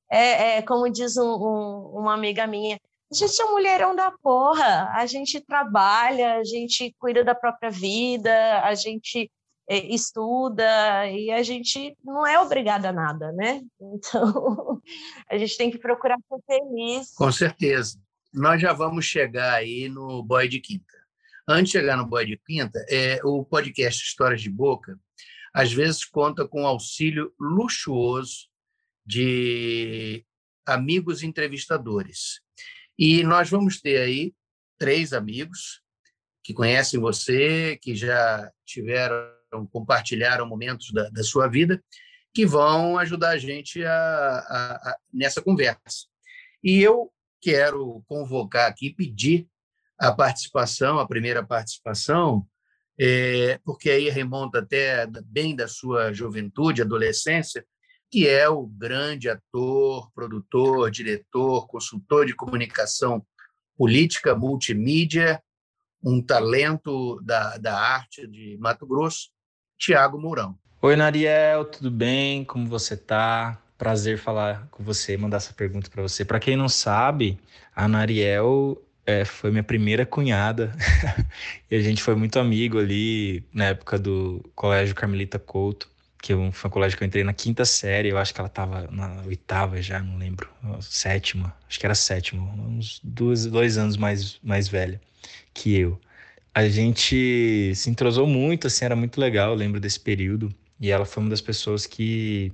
é, 0.09 0.57
é 0.57 0.61
como 0.61 0.89
diz 0.89 1.17
um, 1.17 1.35
um, 1.35 1.99
uma 1.99 2.13
amiga 2.13 2.47
minha, 2.47 2.79
a 3.11 3.13
gente 3.13 3.41
é 3.41 3.43
um 3.43 3.51
mulherão 3.51 3.93
da 3.93 4.09
porra, 4.09 4.89
a 4.95 5.05
gente 5.05 5.41
trabalha, 5.41 6.37
a 6.37 6.43
gente 6.45 6.95
cuida 6.97 7.25
da 7.25 7.35
própria 7.35 7.69
vida, 7.69 8.61
a 8.61 8.73
gente 8.73 9.29
é, 9.69 9.93
estuda 9.93 10.65
e 11.11 11.29
a 11.29 11.43
gente 11.43 11.93
não 12.05 12.25
é 12.25 12.39
obrigada 12.39 12.87
a 12.87 12.93
nada, 12.93 13.33
né? 13.33 13.61
Então, 13.81 14.81
a 15.29 15.37
gente 15.37 15.57
tem 15.57 15.69
que 15.69 15.77
procurar 15.77 16.17
ser 16.29 16.39
feliz. 16.47 17.13
Com 17.15 17.29
certeza. 17.33 17.99
Nós 18.33 18.61
já 18.61 18.71
vamos 18.71 19.03
chegar 19.03 19.55
aí 19.55 19.89
no 19.89 20.23
Boy 20.23 20.47
de 20.47 20.61
Quinta. 20.61 20.95
Antes 21.45 21.73
de 21.73 21.79
chegar 21.79 21.97
no 21.97 22.05
Boy 22.05 22.25
de 22.25 22.37
Quinta, 22.37 22.79
é, 22.89 23.19
o 23.25 23.43
podcast 23.43 24.01
Histórias 24.01 24.41
de 24.41 24.49
Boca, 24.49 24.97
às 25.55 25.71
vezes 25.71 26.03
conta 26.03 26.45
com 26.45 26.67
auxílio 26.67 27.33
luxuoso 27.39 28.49
de 29.05 30.25
amigos 30.65 31.23
entrevistadores. 31.23 32.41
E 32.99 33.23
nós 33.23 33.49
vamos 33.49 33.79
ter 33.79 34.01
aí 34.01 34.33
três 34.77 35.13
amigos 35.13 35.81
que 36.43 36.53
conhecem 36.53 36.99
você, 36.99 37.79
que 37.81 37.95
já 37.95 38.51
tiveram, 38.65 39.31
compartilharam 39.71 40.45
momentos 40.45 40.91
da, 40.91 41.09
da 41.09 41.23
sua 41.23 41.47
vida, 41.47 41.81
que 42.33 42.45
vão 42.45 42.97
ajudar 42.97 43.29
a 43.29 43.37
gente 43.37 43.81
a, 43.85 43.93
a, 43.95 44.75
a, 44.89 44.97
nessa 45.13 45.41
conversa. 45.41 46.05
E 46.61 46.81
eu 46.81 47.09
quero 47.39 48.03
convocar 48.07 48.69
aqui, 48.69 48.93
pedir 48.93 49.47
a 49.97 50.11
participação, 50.11 50.99
a 50.99 51.07
primeira 51.07 51.45
participação, 51.45 52.45
é, 52.99 53.59
porque 53.63 53.89
aí 53.89 54.09
remonta 54.09 54.59
até 54.59 55.05
bem 55.25 55.55
da 55.55 55.67
sua 55.67 56.13
juventude, 56.13 56.81
adolescência, 56.81 57.65
que 58.09 58.27
é 58.27 58.47
o 58.47 58.65
grande 58.65 59.29
ator, 59.29 60.09
produtor, 60.13 60.89
diretor, 60.89 61.67
consultor 61.67 62.25
de 62.25 62.35
comunicação 62.35 63.25
política, 63.77 64.35
multimídia, 64.35 65.41
um 66.01 66.21
talento 66.21 67.19
da, 67.21 67.57
da 67.57 67.77
arte 67.77 68.25
de 68.27 68.57
Mato 68.59 68.85
Grosso, 68.85 69.29
Tiago 69.77 70.19
Mourão. 70.19 70.57
Oi, 70.81 70.95
Nariel, 70.95 71.65
tudo 71.65 71.89
bem? 71.89 72.45
Como 72.45 72.67
você 72.67 72.93
está? 72.93 73.61
Prazer 73.77 74.17
falar 74.17 74.67
com 74.71 74.83
você, 74.83 75.17
mandar 75.17 75.37
essa 75.37 75.53
pergunta 75.53 75.89
para 75.89 76.01
você. 76.01 76.23
Para 76.23 76.39
quem 76.39 76.55
não 76.55 76.69
sabe, 76.69 77.37
a 77.75 77.87
Nariel 77.87 78.81
é, 79.05 79.25
foi 79.25 79.51
minha 79.51 79.63
primeira 79.63 80.05
cunhada. 80.05 80.75
E 81.69 81.75
a 81.75 81.81
gente 81.81 82.01
foi 82.01 82.15
muito 82.15 82.39
amigo 82.39 82.77
ali 82.79 83.43
na 83.51 83.65
época 83.65 83.97
do 83.97 84.43
Colégio 84.55 84.95
Carmelita 84.95 85.39
Couto 85.39 85.89
que 86.25 86.33
foi 86.53 86.69
um 86.69 86.71
colégio 86.71 86.97
que 86.97 87.03
eu 87.03 87.07
entrei 87.07 87.23
na 87.23 87.33
quinta 87.33 87.63
série, 87.65 88.09
eu 88.09 88.17
acho 88.17 88.33
que 88.33 88.41
ela 88.41 88.47
estava 88.47 88.87
na 88.89 89.21
oitava 89.27 89.79
já, 89.79 89.99
não 89.99 90.17
lembro, 90.17 90.49
sétima, 90.81 91.55
acho 91.69 91.79
que 91.79 91.85
era 91.85 91.93
sétima, 91.93 92.41
uns 92.67 92.99
dois, 93.03 93.45
dois 93.45 93.77
anos 93.77 93.95
mais, 93.95 94.39
mais 94.41 94.67
velha 94.67 94.99
que 95.53 95.77
eu. 95.77 96.01
A 96.51 96.67
gente 96.67 97.73
se 97.75 97.91
entrosou 97.91 98.25
muito, 98.25 98.65
assim, 98.65 98.85
era 98.85 98.95
muito 98.95 99.21
legal, 99.21 99.51
eu 99.51 99.55
lembro 99.55 99.79
desse 99.79 99.99
período, 99.99 100.51
e 100.79 100.89
ela 100.89 101.05
foi 101.05 101.21
uma 101.21 101.29
das 101.29 101.41
pessoas 101.41 101.85
que 101.85 102.51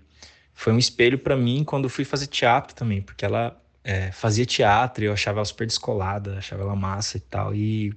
foi 0.54 0.74
um 0.74 0.78
espelho 0.78 1.18
para 1.18 1.38
mim 1.38 1.64
quando 1.64 1.88
fui 1.88 2.04
fazer 2.04 2.28
teatro 2.28 2.76
também, 2.76 3.02
porque 3.02 3.24
ela 3.24 3.58
é, 3.84 4.12
fazia 4.12 4.46
teatro 4.46 5.04
eu 5.04 5.14
achava 5.14 5.40
ela 5.40 5.46
super 5.46 5.66
descolada, 5.68 6.38
achava 6.38 6.64
ela 6.64 6.76
massa 6.76 7.18
e 7.18 7.22
tal, 7.22 7.56
e 7.56 7.94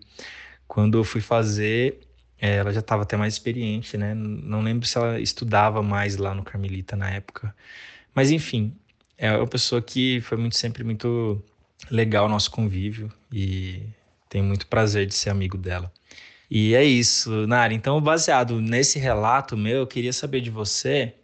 quando 0.66 0.98
eu 0.98 1.04
fui 1.04 1.20
fazer, 1.20 2.00
é, 2.38 2.56
ela 2.56 2.72
já 2.72 2.80
estava 2.80 3.02
até 3.02 3.16
mais 3.16 3.34
experiente, 3.34 3.96
né? 3.96 4.14
Não 4.14 4.60
lembro 4.62 4.86
se 4.86 4.98
ela 4.98 5.20
estudava 5.20 5.82
mais 5.82 6.16
lá 6.16 6.34
no 6.34 6.42
Carmelita 6.42 6.96
na 6.96 7.10
época. 7.10 7.54
Mas 8.14 8.30
enfim, 8.30 8.76
é 9.16 9.36
uma 9.36 9.46
pessoa 9.46 9.80
que 9.82 10.20
foi 10.22 10.38
muito 10.38 10.56
sempre 10.56 10.84
muito 10.84 11.42
legal 11.90 12.26
o 12.26 12.28
nosso 12.28 12.50
convívio 12.50 13.12
e 13.32 13.82
tenho 14.28 14.44
muito 14.44 14.66
prazer 14.66 15.06
de 15.06 15.14
ser 15.14 15.30
amigo 15.30 15.56
dela. 15.56 15.92
E 16.50 16.74
é 16.74 16.84
isso, 16.84 17.46
Nari. 17.46 17.74
Então, 17.74 18.00
baseado 18.00 18.60
nesse 18.60 18.98
relato 18.98 19.56
meu, 19.56 19.78
eu 19.78 19.86
queria 19.86 20.12
saber 20.12 20.40
de 20.40 20.50
você 20.50 21.14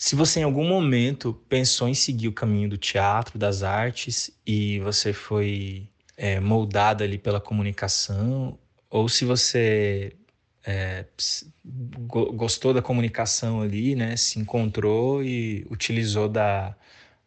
se 0.00 0.16
você 0.16 0.40
em 0.40 0.44
algum 0.44 0.66
momento 0.66 1.34
pensou 1.46 1.86
em 1.86 1.92
seguir 1.92 2.26
o 2.26 2.32
caminho 2.32 2.70
do 2.70 2.78
teatro, 2.78 3.38
das 3.38 3.62
artes, 3.62 4.30
e 4.46 4.80
você 4.80 5.12
foi 5.12 5.90
é, 6.16 6.40
moldada 6.40 7.04
ali 7.04 7.18
pela 7.18 7.38
comunicação, 7.38 8.58
ou 8.88 9.10
se 9.10 9.26
você 9.26 10.16
é, 10.64 11.04
gostou 12.34 12.72
da 12.72 12.80
comunicação 12.80 13.60
ali, 13.60 13.94
né? 13.94 14.16
Se 14.16 14.38
encontrou 14.38 15.22
e 15.22 15.66
utilizou 15.70 16.30
da, 16.30 16.74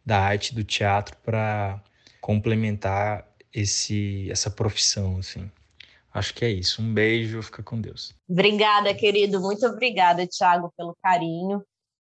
da 0.04 0.18
arte 0.18 0.52
do 0.52 0.64
teatro 0.64 1.16
para 1.18 1.80
complementar 2.20 3.24
esse 3.52 4.28
essa 4.32 4.50
profissão, 4.50 5.18
assim. 5.18 5.48
Acho 6.12 6.34
que 6.34 6.44
é 6.44 6.50
isso. 6.50 6.82
Um 6.82 6.92
beijo, 6.92 7.40
fica 7.40 7.62
com 7.62 7.80
Deus. 7.80 8.12
Obrigada, 8.28 8.92
querido. 8.92 9.40
Muito 9.40 9.64
obrigada, 9.64 10.26
Thiago, 10.26 10.72
pelo 10.76 10.96
carinho. 11.00 11.64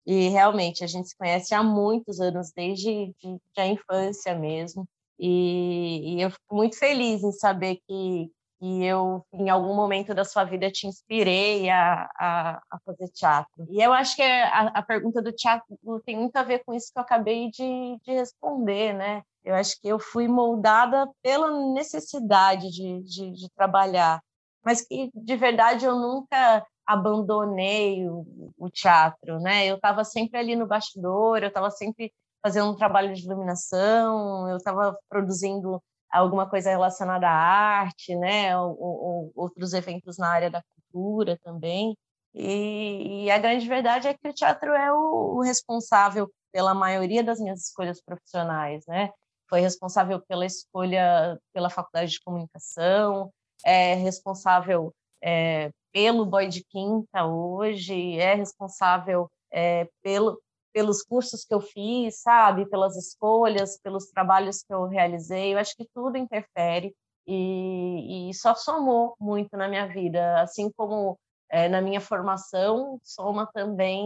E 0.07 0.29
realmente 0.29 0.85
a 0.85 0.87
gente 0.87 1.09
se 1.09 1.17
conhece 1.17 1.53
há 1.53 1.61
muitos 1.61 2.21
anos, 2.21 2.53
desde 2.55 3.13
de, 3.19 3.37
de 3.53 3.61
a 3.61 3.67
infância 3.67 4.33
mesmo. 4.33 4.87
E, 5.19 6.15
e, 6.15 6.21
eu 6.21 6.31
fico 6.31 6.55
muito 6.55 6.79
feliz 6.79 7.21
em 7.23 7.31
saber 7.33 7.81
que, 7.85 8.31
que 8.57 8.85
eu, 8.85 9.25
em 9.33 9.49
algum 9.49 9.75
momento 9.75 10.13
da 10.15 10.23
sua 10.23 10.45
vida, 10.45 10.71
te 10.71 10.87
inspirei 10.87 11.69
a, 11.69 12.09
a, 12.17 12.61
a 12.71 12.79
fazer 12.85 13.09
teatro. 13.09 13.67
E 13.69 13.81
eu 13.83 13.91
acho 13.91 14.15
que 14.15 14.21
a, 14.21 14.67
a, 14.67 14.81
pergunta 14.81 15.21
do 15.21 15.33
teatro 15.33 15.65
tem 16.05 16.15
muito 16.17 16.37
a 16.37 16.43
ver 16.43 16.63
com 16.63 16.73
isso 16.73 16.89
que 16.93 16.97
eu 16.97 17.03
acabei 17.03 17.49
de, 17.49 17.97
de 18.01 18.11
responder, 18.13 18.93
né? 18.93 19.23
Eu 19.43 19.55
acho 19.55 19.75
que 19.81 19.89
eu 19.89 19.99
fui 19.99 20.27
moldada 20.29 21.05
pela 21.21 21.73
necessidade 21.73 22.69
de, 22.69 23.03
de, 23.03 23.31
de 23.31 23.49
trabalhar, 23.55 24.21
mas 24.63 24.85
que, 24.87 25.11
de 25.13 25.35
verdade, 25.35 25.85
eu 25.85 25.95
nunca 25.95 26.65
abandonei 26.87 28.07
o, 28.09 28.25
o 28.57 28.69
teatro, 28.69 29.39
né? 29.39 29.67
Eu 29.67 29.75
estava 29.75 30.03
sempre 30.05 30.39
ali 30.39 30.55
no 30.55 30.65
bastidor, 30.65 31.43
eu 31.43 31.49
estava 31.49 31.69
sempre 31.69 32.13
fazendo 32.41 32.71
um 32.71 32.75
trabalho 32.75 33.13
de 33.13 33.25
iluminação, 33.25 34.49
eu 34.49 34.57
estava 34.57 34.97
produzindo 35.09 35.81
alguma 36.09 36.49
coisa 36.49 36.69
relacionada 36.69 37.27
à 37.27 37.31
arte, 37.31 38.15
né, 38.15 38.57
ou, 38.57 38.79
ou, 38.79 39.31
outros 39.35 39.73
eventos 39.73 40.17
na 40.17 40.29
área 40.29 40.49
da 40.49 40.63
cultura 40.91 41.37
também. 41.43 41.97
E, 42.33 43.25
e, 43.25 43.31
a 43.31 43.37
grande 43.37 43.67
verdade 43.67 44.07
é 44.07 44.13
que 44.13 44.27
o 44.29 44.33
teatro 44.33 44.71
é 44.73 44.91
o, 44.93 45.37
o, 45.37 45.41
responsável 45.41 46.31
pela 46.51 46.73
maioria 46.73 47.23
das 47.23 47.39
minhas 47.39 47.61
escolhas 47.67 48.01
profissionais, 48.01 48.85
né? 48.87 49.11
Foi 49.49 49.59
responsável 49.59 50.21
pela 50.27 50.45
escolha 50.45 51.37
pela 51.53 51.69
faculdade 51.69 52.11
de 52.11 52.21
comunicação, 52.21 53.31
é 53.65 53.95
responsável 53.95 54.93
é, 55.21 55.71
pelo 55.91 56.25
Boy 56.25 56.47
de 56.47 56.63
Quinta 56.63 57.25
hoje, 57.25 58.17
é 58.19 58.35
responsável 58.35 59.29
é, 59.51 59.87
pelo, 60.01 60.39
pelos 60.73 61.01
cursos 61.03 61.43
que 61.43 61.53
eu 61.53 61.61
fiz, 61.61 62.21
sabe, 62.21 62.65
pelas 62.69 62.95
escolhas, 62.95 63.79
pelos 63.81 64.07
trabalhos 64.09 64.63
que 64.63 64.73
eu 64.73 64.85
realizei. 64.85 65.53
Eu 65.53 65.59
acho 65.59 65.75
que 65.75 65.87
tudo 65.93 66.17
interfere 66.17 66.93
e, 67.25 68.29
e 68.29 68.33
só 68.33 68.55
somou 68.55 69.15
muito 69.19 69.57
na 69.57 69.67
minha 69.67 69.87
vida, 69.87 70.41
assim 70.41 70.71
como 70.71 71.17
é, 71.49 71.67
na 71.67 71.81
minha 71.81 72.01
formação, 72.01 72.99
soma 73.03 73.47
também 73.53 74.05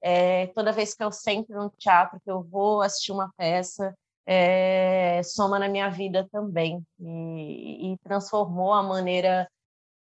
é, 0.00 0.46
toda 0.48 0.72
vez 0.72 0.94
que 0.94 1.02
eu 1.02 1.10
sento 1.10 1.52
no 1.52 1.70
teatro, 1.78 2.20
que 2.24 2.30
eu 2.30 2.42
vou 2.42 2.82
assistir 2.82 3.12
uma 3.12 3.30
peça, 3.36 3.94
é, 4.26 5.22
soma 5.24 5.58
na 5.58 5.68
minha 5.68 5.88
vida 5.88 6.28
também. 6.30 6.82
E, 7.00 7.92
e, 7.92 7.98
transformou 7.98 8.72
a 8.72 8.82
maneira 8.82 9.48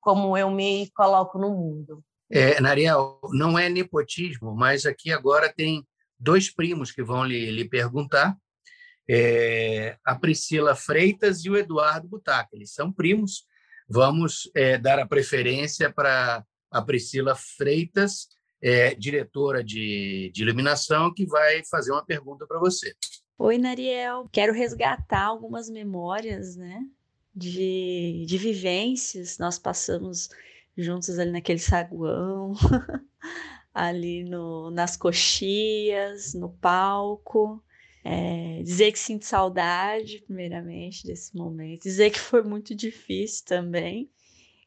como 0.07 0.39
eu 0.39 0.49
me 0.49 0.89
coloco 0.95 1.37
no 1.37 1.51
mundo. 1.51 2.01
É, 2.31 2.61
Nariel, 2.61 3.19
não 3.33 3.59
é 3.59 3.69
nepotismo, 3.69 4.55
mas 4.55 4.87
aqui 4.87 5.11
agora 5.11 5.53
tem 5.53 5.85
dois 6.17 6.49
primos 6.49 6.93
que 6.93 7.03
vão 7.03 7.25
lhe, 7.25 7.51
lhe 7.51 7.69
perguntar. 7.69 8.37
É, 9.11 9.97
a 10.05 10.15
Priscila 10.15 10.77
Freitas 10.77 11.45
e 11.45 11.51
o 11.51 11.57
Eduardo 11.57 12.07
Butaca. 12.07 12.51
Eles 12.53 12.73
são 12.73 12.93
primos. 12.93 13.49
Vamos 13.89 14.49
é, 14.55 14.79
dar 14.79 15.01
a 15.01 15.09
preferência 15.09 15.93
para 15.93 16.45
a 16.71 16.83
Priscila 16.83 17.35
Freitas, 17.35 18.29
é, 18.63 18.95
diretora 18.95 19.65
de, 19.65 20.31
de 20.33 20.43
iluminação, 20.43 21.13
que 21.13 21.27
vai 21.27 21.65
fazer 21.69 21.91
uma 21.91 22.07
pergunta 22.07 22.47
para 22.47 22.61
você. 22.61 22.95
Oi, 23.37 23.59
Nariel. 23.59 24.29
Quero 24.33 24.53
resgatar 24.53 25.25
algumas 25.25 25.69
memórias, 25.69 26.55
né? 26.55 26.79
De, 27.37 28.25
de 28.27 28.39
vivências. 28.39 29.39
Nós 29.39 29.59
passamos 29.59 30.31
juntos 30.77 31.19
ali 31.19 31.31
naquele 31.31 31.59
saguão, 31.59 32.55
ali 33.75 34.25
no, 34.25 34.71
nas 34.71 34.97
coxias, 34.97 36.33
no 36.35 36.49
palco. 36.49 37.63
É, 38.03 38.63
dizer 38.63 38.93
que 38.93 38.99
sinto 38.99 39.25
saudade, 39.25 40.23
primeiramente, 40.25 41.05
desse 41.05 41.37
momento. 41.37 41.83
Dizer 41.83 42.11
que 42.11 42.21
foi 42.21 42.43
muito 42.43 42.75
difícil 42.75 43.45
também. 43.45 44.11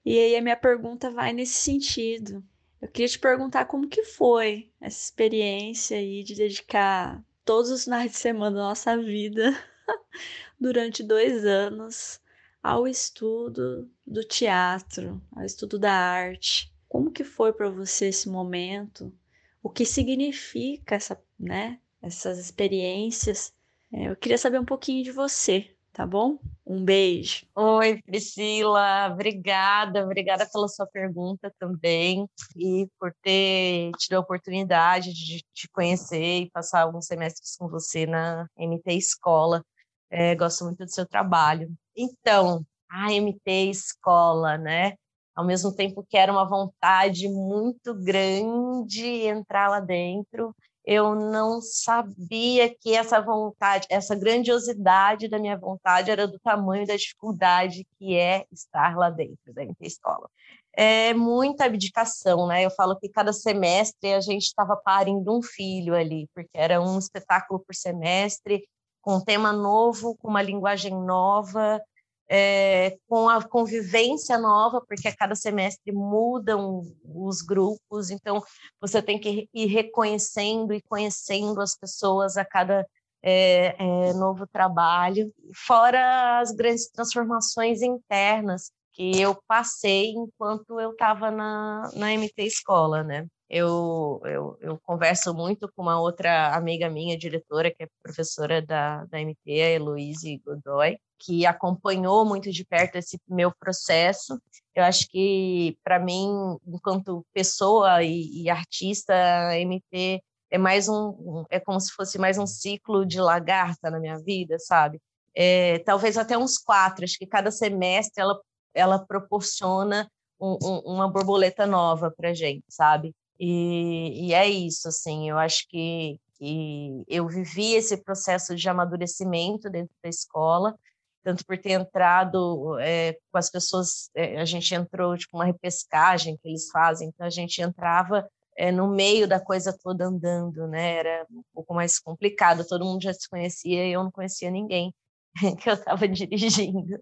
E 0.06 0.18
aí 0.18 0.36
a 0.36 0.42
minha 0.42 0.58
pergunta 0.58 1.10
vai 1.10 1.34
nesse 1.34 1.54
sentido. 1.54 2.44
Eu 2.82 2.88
queria 2.88 3.08
te 3.08 3.20
perguntar 3.20 3.66
como 3.66 3.88
que 3.88 4.04
foi 4.04 4.72
essa 4.80 5.06
experiência 5.06 5.98
aí 5.98 6.24
de 6.24 6.36
dedicar 6.36 7.24
todos 7.44 7.70
os 7.70 7.84
finais 7.86 8.12
de 8.12 8.18
semana 8.18 8.56
da 8.56 8.62
nossa 8.62 8.98
vida 8.98 9.58
durante 10.60 11.04
dois 11.04 11.46
anos 11.46 12.22
ao 12.62 12.88
estudo 12.88 13.90
do 14.06 14.24
teatro, 14.24 15.22
ao 15.36 15.44
estudo 15.44 15.80
da 15.80 15.94
arte. 15.94 16.74
Como 16.88 17.12
que 17.12 17.24
foi 17.24 17.54
para 17.54 17.70
você 17.70 18.08
esse 18.08 18.28
momento? 18.30 19.14
O 19.62 19.70
que 19.70 19.86
significa 19.86 20.96
essa, 20.96 21.22
né, 21.40 21.80
essas 22.02 22.38
experiências? 22.40 23.54
É, 23.94 24.10
eu 24.10 24.16
queria 24.16 24.38
saber 24.38 24.60
um 24.60 24.66
pouquinho 24.66 25.04
de 25.04 25.12
você, 25.12 25.76
tá 25.94 26.06
bom? 26.06 26.40
Um 26.66 26.84
beijo. 26.84 27.46
Oi, 27.56 28.02
Priscila, 28.04 29.10
obrigada, 29.12 30.04
obrigada 30.04 30.48
pela 30.52 30.68
sua 30.68 30.88
pergunta 30.88 31.54
também 31.60 32.28
e 32.56 32.88
por 33.00 33.14
ter 33.22 33.92
tido 33.98 34.14
a 34.16 34.20
oportunidade 34.20 35.14
de 35.14 35.44
te 35.54 35.68
conhecer 35.70 36.42
e 36.42 36.52
passar 36.52 36.82
alguns 36.82 37.06
semestres 37.06 37.56
com 37.58 37.68
você 37.68 38.06
na 38.06 38.48
MT 38.58 38.94
Escola. 38.94 39.64
É, 40.10 40.36
gosto 40.36 40.64
muito 40.66 40.84
do 40.86 40.92
seu 40.92 41.06
trabalho. 41.08 41.72
Então, 42.02 42.66
a 42.90 43.12
MT 43.12 43.70
Escola, 43.70 44.58
né? 44.58 44.94
Ao 45.36 45.46
mesmo 45.46 45.76
tempo 45.76 46.06
que 46.10 46.18
era 46.18 46.32
uma 46.32 46.48
vontade 46.48 47.28
muito 47.28 47.94
grande 47.94 49.06
entrar 49.28 49.70
lá 49.70 49.82
dentro, 49.82 50.56
eu 50.86 51.14
não 51.14 51.62
sabia 51.62 52.74
que 52.74 52.96
essa 52.96 53.20
vontade, 53.20 53.86
essa 53.90 54.16
grandiosidade 54.16 55.28
da 55.28 55.38
minha 55.38 55.58
vontade 55.58 56.10
era 56.10 56.26
do 56.26 56.40
tamanho 56.40 56.88
da 56.88 56.96
dificuldade 56.96 57.86
que 57.98 58.16
é 58.16 58.46
estar 58.50 58.96
lá 58.96 59.10
dentro 59.10 59.54
da 59.54 59.62
MT 59.64 59.86
Escola. 59.86 60.30
É 60.74 61.14
muita 61.14 61.66
abdicação, 61.66 62.48
né? 62.48 62.66
Eu 62.66 62.72
falo 62.72 62.98
que 62.98 63.10
cada 63.10 63.34
semestre 63.34 64.14
a 64.14 64.22
gente 64.22 64.44
estava 64.44 64.78
parindo 64.78 65.38
um 65.38 65.42
filho 65.42 65.94
ali, 65.96 66.30
porque 66.34 66.52
era 66.54 66.82
um 66.82 66.98
espetáculo 66.98 67.60
por 67.60 67.76
semestre, 67.76 68.64
com 69.02 69.18
um 69.18 69.24
tema 69.24 69.52
novo, 69.52 70.16
com 70.18 70.30
uma 70.30 70.42
linguagem 70.42 70.94
nova, 70.94 71.82
é, 72.30 72.96
com 73.08 73.28
a 73.28 73.44
convivência 73.44 74.38
nova, 74.38 74.82
porque 74.88 75.08
a 75.08 75.16
cada 75.16 75.34
semestre 75.34 75.92
mudam 75.92 76.82
os 77.04 77.42
grupos, 77.42 78.12
então 78.12 78.42
você 78.80 79.02
tem 79.02 79.20
que 79.20 79.50
ir 79.54 79.66
reconhecendo 79.66 80.74
e 80.74 80.82
conhecendo 80.82 81.60
as 81.60 81.76
pessoas 81.76 82.38
a 82.38 82.46
cada 82.46 82.86
é, 83.24 83.76
é, 83.78 84.14
novo 84.14 84.48
trabalho, 84.48 85.34
fora 85.54 86.40
as 86.40 86.52
grandes 86.52 86.90
transformações 86.90 87.82
internas 87.82 88.72
que 88.94 89.20
eu 89.20 89.36
passei 89.48 90.12
enquanto 90.12 90.80
eu 90.80 90.92
estava 90.92 91.32
na, 91.32 91.90
na 91.96 92.14
MT 92.14 92.44
Escola, 92.44 93.04
né? 93.04 93.26
Eu, 93.50 94.22
eu, 94.26 94.58
eu, 94.62 94.80
converso 94.84 95.34
muito 95.34 95.72
com 95.76 95.82
uma 95.82 96.00
outra 96.00 96.56
amiga 96.56 96.88
minha, 96.88 97.18
diretora, 97.18 97.72
que 97.72 97.84
é 97.84 97.88
professora 98.04 98.62
da, 98.62 99.06
da 99.06 99.20
MT, 99.20 99.40
a 99.48 99.72
Heloise 99.72 100.38
Godoy, 100.46 101.00
que 101.18 101.48
acompanhou 101.48 102.24
muito 102.26 102.52
de 102.52 102.64
perto 102.64 102.98
esse 102.98 103.20
meu 103.28 103.52
processo. 103.52 104.40
Eu 104.76 104.84
acho 104.84 105.10
que, 105.10 105.78
para 105.84 105.98
mim, 105.98 106.58
enquanto 106.68 107.26
pessoa 107.34 108.04
e, 108.04 108.44
e, 108.44 108.50
artista, 108.52 109.14
a 109.16 109.58
MT 109.60 110.22
é 110.52 110.58
mais 110.58 110.88
um, 110.88 111.44
é 111.50 111.60
como 111.60 111.80
se 111.80 111.92
fosse 111.92 112.20
mais 112.20 112.38
um 112.38 112.46
ciclo 112.46 113.04
de 113.06 113.20
lagarta 113.20 113.90
na 113.90 114.00
minha 114.00 114.20
vida, 114.20 114.58
sabe? 114.60 115.02
É, 115.36 115.80
talvez 115.80 116.18
até 116.18 116.38
uns 116.38 116.58
quatro, 116.58 117.04
acho 117.04 117.18
que 117.18 117.26
cada 117.26 117.50
semestre 117.52 118.22
ela, 118.22 118.40
ela 118.74 119.00
proporciona 119.00 120.10
um, 120.40 120.58
um, 120.62 120.80
uma 120.94 121.10
borboleta 121.10 121.66
nova 121.66 122.12
para 122.12 122.34
gente, 122.34 122.64
sabe? 122.70 123.14
E, 123.40 124.28
e 124.28 124.34
é 124.34 124.48
isso, 124.48 124.90
assim, 124.90 125.30
eu 125.30 125.38
acho 125.38 125.66
que, 125.70 126.20
que 126.38 127.04
eu 127.08 127.28
vivi 127.28 127.74
esse 127.74 127.96
processo 128.04 128.56
de 128.56 128.68
amadurecimento 128.68 129.70
dentro 129.70 129.96
da 130.04 130.10
escola, 130.10 130.76
tanto 131.24 131.46
por 131.46 131.58
ter 131.58 131.72
entrado 131.72 132.78
é, 132.80 133.14
com 133.32 133.38
as 133.38 133.50
pessoas, 133.50 134.10
é, 134.16 134.40
a 134.40 134.46
gente 134.46 134.74
entrou 134.74 135.18
tipo 135.18 135.38
uma 135.38 135.46
repescagem 135.46 136.38
que 136.38 136.50
eles 136.50 136.70
fazem, 136.70 137.10
então 137.10 137.26
a 137.26 137.30
gente 137.30 137.62
entrava 137.62 138.30
é, 138.58 138.72
no 138.72 138.90
meio 138.90 139.28
da 139.28 139.40
coisa 139.40 139.78
toda 139.82 140.06
andando, 140.06 140.68
né? 140.68 140.96
Era 140.98 141.26
um 141.32 141.44
pouco 141.54 141.74
mais 141.74 141.98
complicado, 141.98 142.68
todo 142.68 142.84
mundo 142.84 143.02
já 143.02 143.14
se 143.14 143.30
conhecia 143.30 143.88
e 143.88 143.94
eu 143.94 144.04
não 144.04 144.12
conhecia 144.12 144.52
ninguém 144.52 144.94
que 145.62 145.70
eu 145.70 145.76
estava 145.76 146.08
dirigindo. 146.10 146.96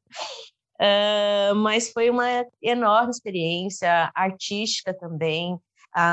Uh, 0.80 1.56
mas 1.56 1.92
foi 1.92 2.12
uma 2.12 2.46
enorme 2.62 3.10
experiência 3.10 4.12
artística 4.14 4.94
também, 4.94 5.60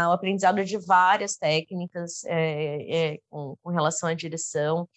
o 0.09 0.13
aprendizado 0.13 0.65
de 0.65 0.79
várias 0.79 1.37
técnicas 1.37 2.25
é, 2.25 3.13
é, 3.15 3.19
com, 3.29 3.57
com, 3.63 3.71
relação 3.71 4.09
à 4.09 4.15
direção. 4.15 4.89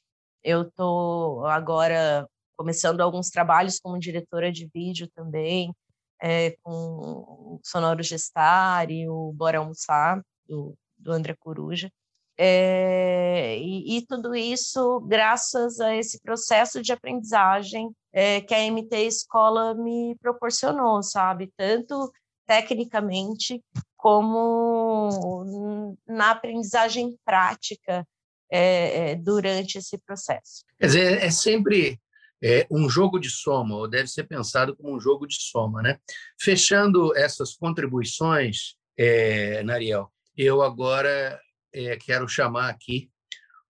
Eu 0.44 0.64
estou 0.64 1.46
agora 1.46 2.28
começando 2.56 3.02
alguns 3.02 3.30
trabalhos 3.30 3.80
como 3.80 4.00
diretora 4.00 4.52
de 4.52 4.70
vídeo 4.74 5.10
também, 5.14 5.74
é, 6.22 6.52
com 6.64 7.60
Sonoro 7.64 8.02
Gestar 8.02 8.90
e 8.90 9.08
o 9.10 9.32
Bora 9.34 9.60
Almoçar, 9.60 10.22
do, 10.48 10.74
do 10.98 11.12
André 11.12 11.36
Coruja. 11.38 11.92
É, 12.40 13.58
e, 13.58 13.98
e, 13.98 14.06
tudo 14.06 14.36
isso 14.36 15.00
graças 15.02 15.80
a 15.80 15.96
esse 15.96 16.22
processo 16.22 16.84
de 16.84 16.94
aprendizagem 16.94 17.92
é, 18.14 18.42
que 18.42 18.54
a 18.54 18.72
MT 18.72 18.96
Escola 19.08 19.74
me 19.74 20.16
proporcionou, 20.22 21.02
sabe? 21.02 21.52
Tanto 21.58 22.12
tecnicamente 22.46 23.62
como 24.08 25.98
na 26.08 26.32
aprendizagem 26.32 27.20
prática 27.26 28.08
é, 28.50 29.16
durante 29.16 29.80
esse 29.80 29.98
processo. 29.98 30.64
Quer 30.80 30.86
dizer, 30.86 31.22
é 31.22 31.30
sempre 31.30 32.00
é, 32.42 32.66
um 32.72 32.90
jogo 32.90 33.20
de 33.20 33.30
soma, 33.30 33.76
ou 33.76 33.86
deve 33.86 34.08
ser 34.08 34.24
pensado 34.24 34.74
como 34.78 34.96
um 34.96 35.00
jogo 35.00 35.28
de 35.28 35.36
soma. 35.36 35.82
Né? 35.82 36.00
Fechando 36.40 37.14
essas 37.18 37.58
contribuições, 37.58 38.76
é, 38.98 39.62
Nariel, 39.64 40.10
eu 40.38 40.62
agora 40.62 41.38
é, 41.74 41.98
quero 41.98 42.30
chamar 42.30 42.70
aqui 42.70 43.12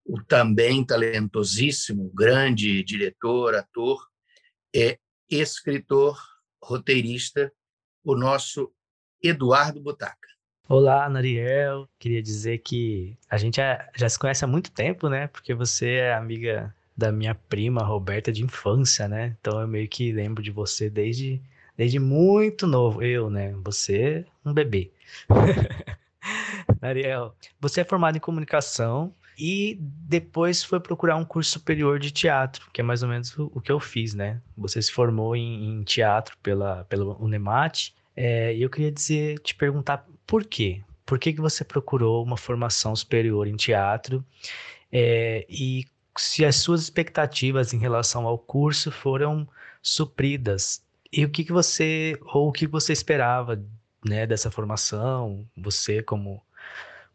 o 0.05 0.23
também 0.23 0.85
talentosíssimo, 0.85 2.11
grande 2.13 2.83
diretor, 2.83 3.55
ator, 3.55 4.05
é, 4.75 4.99
escritor, 5.31 6.15
roteirista, 6.63 7.51
o 8.03 8.15
nosso 8.15 8.71
Eduardo 9.21 9.81
Butaca. 9.81 10.27
Olá, 10.69 11.09
Nariel. 11.09 11.87
Queria 11.97 12.21
dizer 12.21 12.59
que 12.59 13.17
a 13.29 13.37
gente 13.37 13.57
já, 13.57 13.87
já 13.95 14.07
se 14.09 14.19
conhece 14.19 14.43
há 14.43 14.47
muito 14.47 14.71
tempo, 14.71 15.09
né? 15.09 15.27
Porque 15.27 15.53
você 15.53 15.95
é 15.95 16.13
amiga 16.13 16.73
da 16.95 17.11
minha 17.11 17.33
prima 17.33 17.83
Roberta 17.83 18.31
de 18.31 18.43
infância, 18.43 19.07
né? 19.07 19.35
Então 19.39 19.59
eu 19.61 19.67
meio 19.67 19.87
que 19.87 20.11
lembro 20.11 20.43
de 20.43 20.51
você 20.51 20.89
desde, 20.89 21.41
desde 21.75 21.99
muito 21.99 22.67
novo. 22.67 23.01
Eu, 23.01 23.29
né? 23.29 23.53
Você, 23.63 24.25
um 24.45 24.53
bebê. 24.53 24.91
Ariel, 26.81 27.33
você 27.59 27.81
é 27.81 27.85
formado 27.85 28.17
em 28.17 28.19
comunicação 28.19 29.13
e 29.37 29.77
depois 29.79 30.63
foi 30.63 30.79
procurar 30.79 31.15
um 31.15 31.23
curso 31.23 31.51
superior 31.51 31.99
de 31.99 32.11
teatro, 32.11 32.69
que 32.73 32.81
é 32.81 32.83
mais 32.83 33.03
ou 33.03 33.09
menos 33.09 33.37
o, 33.37 33.51
o 33.53 33.61
que 33.61 33.71
eu 33.71 33.79
fiz, 33.79 34.13
né? 34.13 34.41
Você 34.57 34.81
se 34.81 34.91
formou 34.91 35.35
em, 35.35 35.69
em 35.69 35.83
teatro 35.83 36.35
pela, 36.43 36.83
pela 36.85 37.15
Unemat. 37.21 37.93
É, 38.17 38.55
eu 38.57 38.67
queria 38.67 38.91
dizer, 38.91 39.37
te 39.39 39.53
perguntar 39.53 40.07
por 40.25 40.43
quê? 40.43 40.81
Por 41.05 41.19
que, 41.19 41.33
que 41.33 41.39
você 41.39 41.63
procurou 41.63 42.23
uma 42.23 42.35
formação 42.35 42.95
superior 42.95 43.47
em 43.47 43.55
teatro? 43.55 44.25
É, 44.91 45.45
e 45.47 45.85
se 46.17 46.43
as 46.43 46.55
suas 46.55 46.81
expectativas 46.81 47.73
em 47.73 47.77
relação 47.77 48.25
ao 48.25 48.39
curso 48.39 48.91
foram 48.91 49.47
supridas 49.83 50.81
e 51.13 51.23
o 51.23 51.29
que, 51.29 51.43
que 51.43 51.51
você 51.53 52.17
ou 52.33 52.49
o 52.49 52.51
que 52.51 52.65
você 52.65 52.91
esperava 52.91 53.63
né, 54.03 54.25
dessa 54.25 54.49
formação, 54.49 55.47
você 55.55 56.01
como 56.01 56.41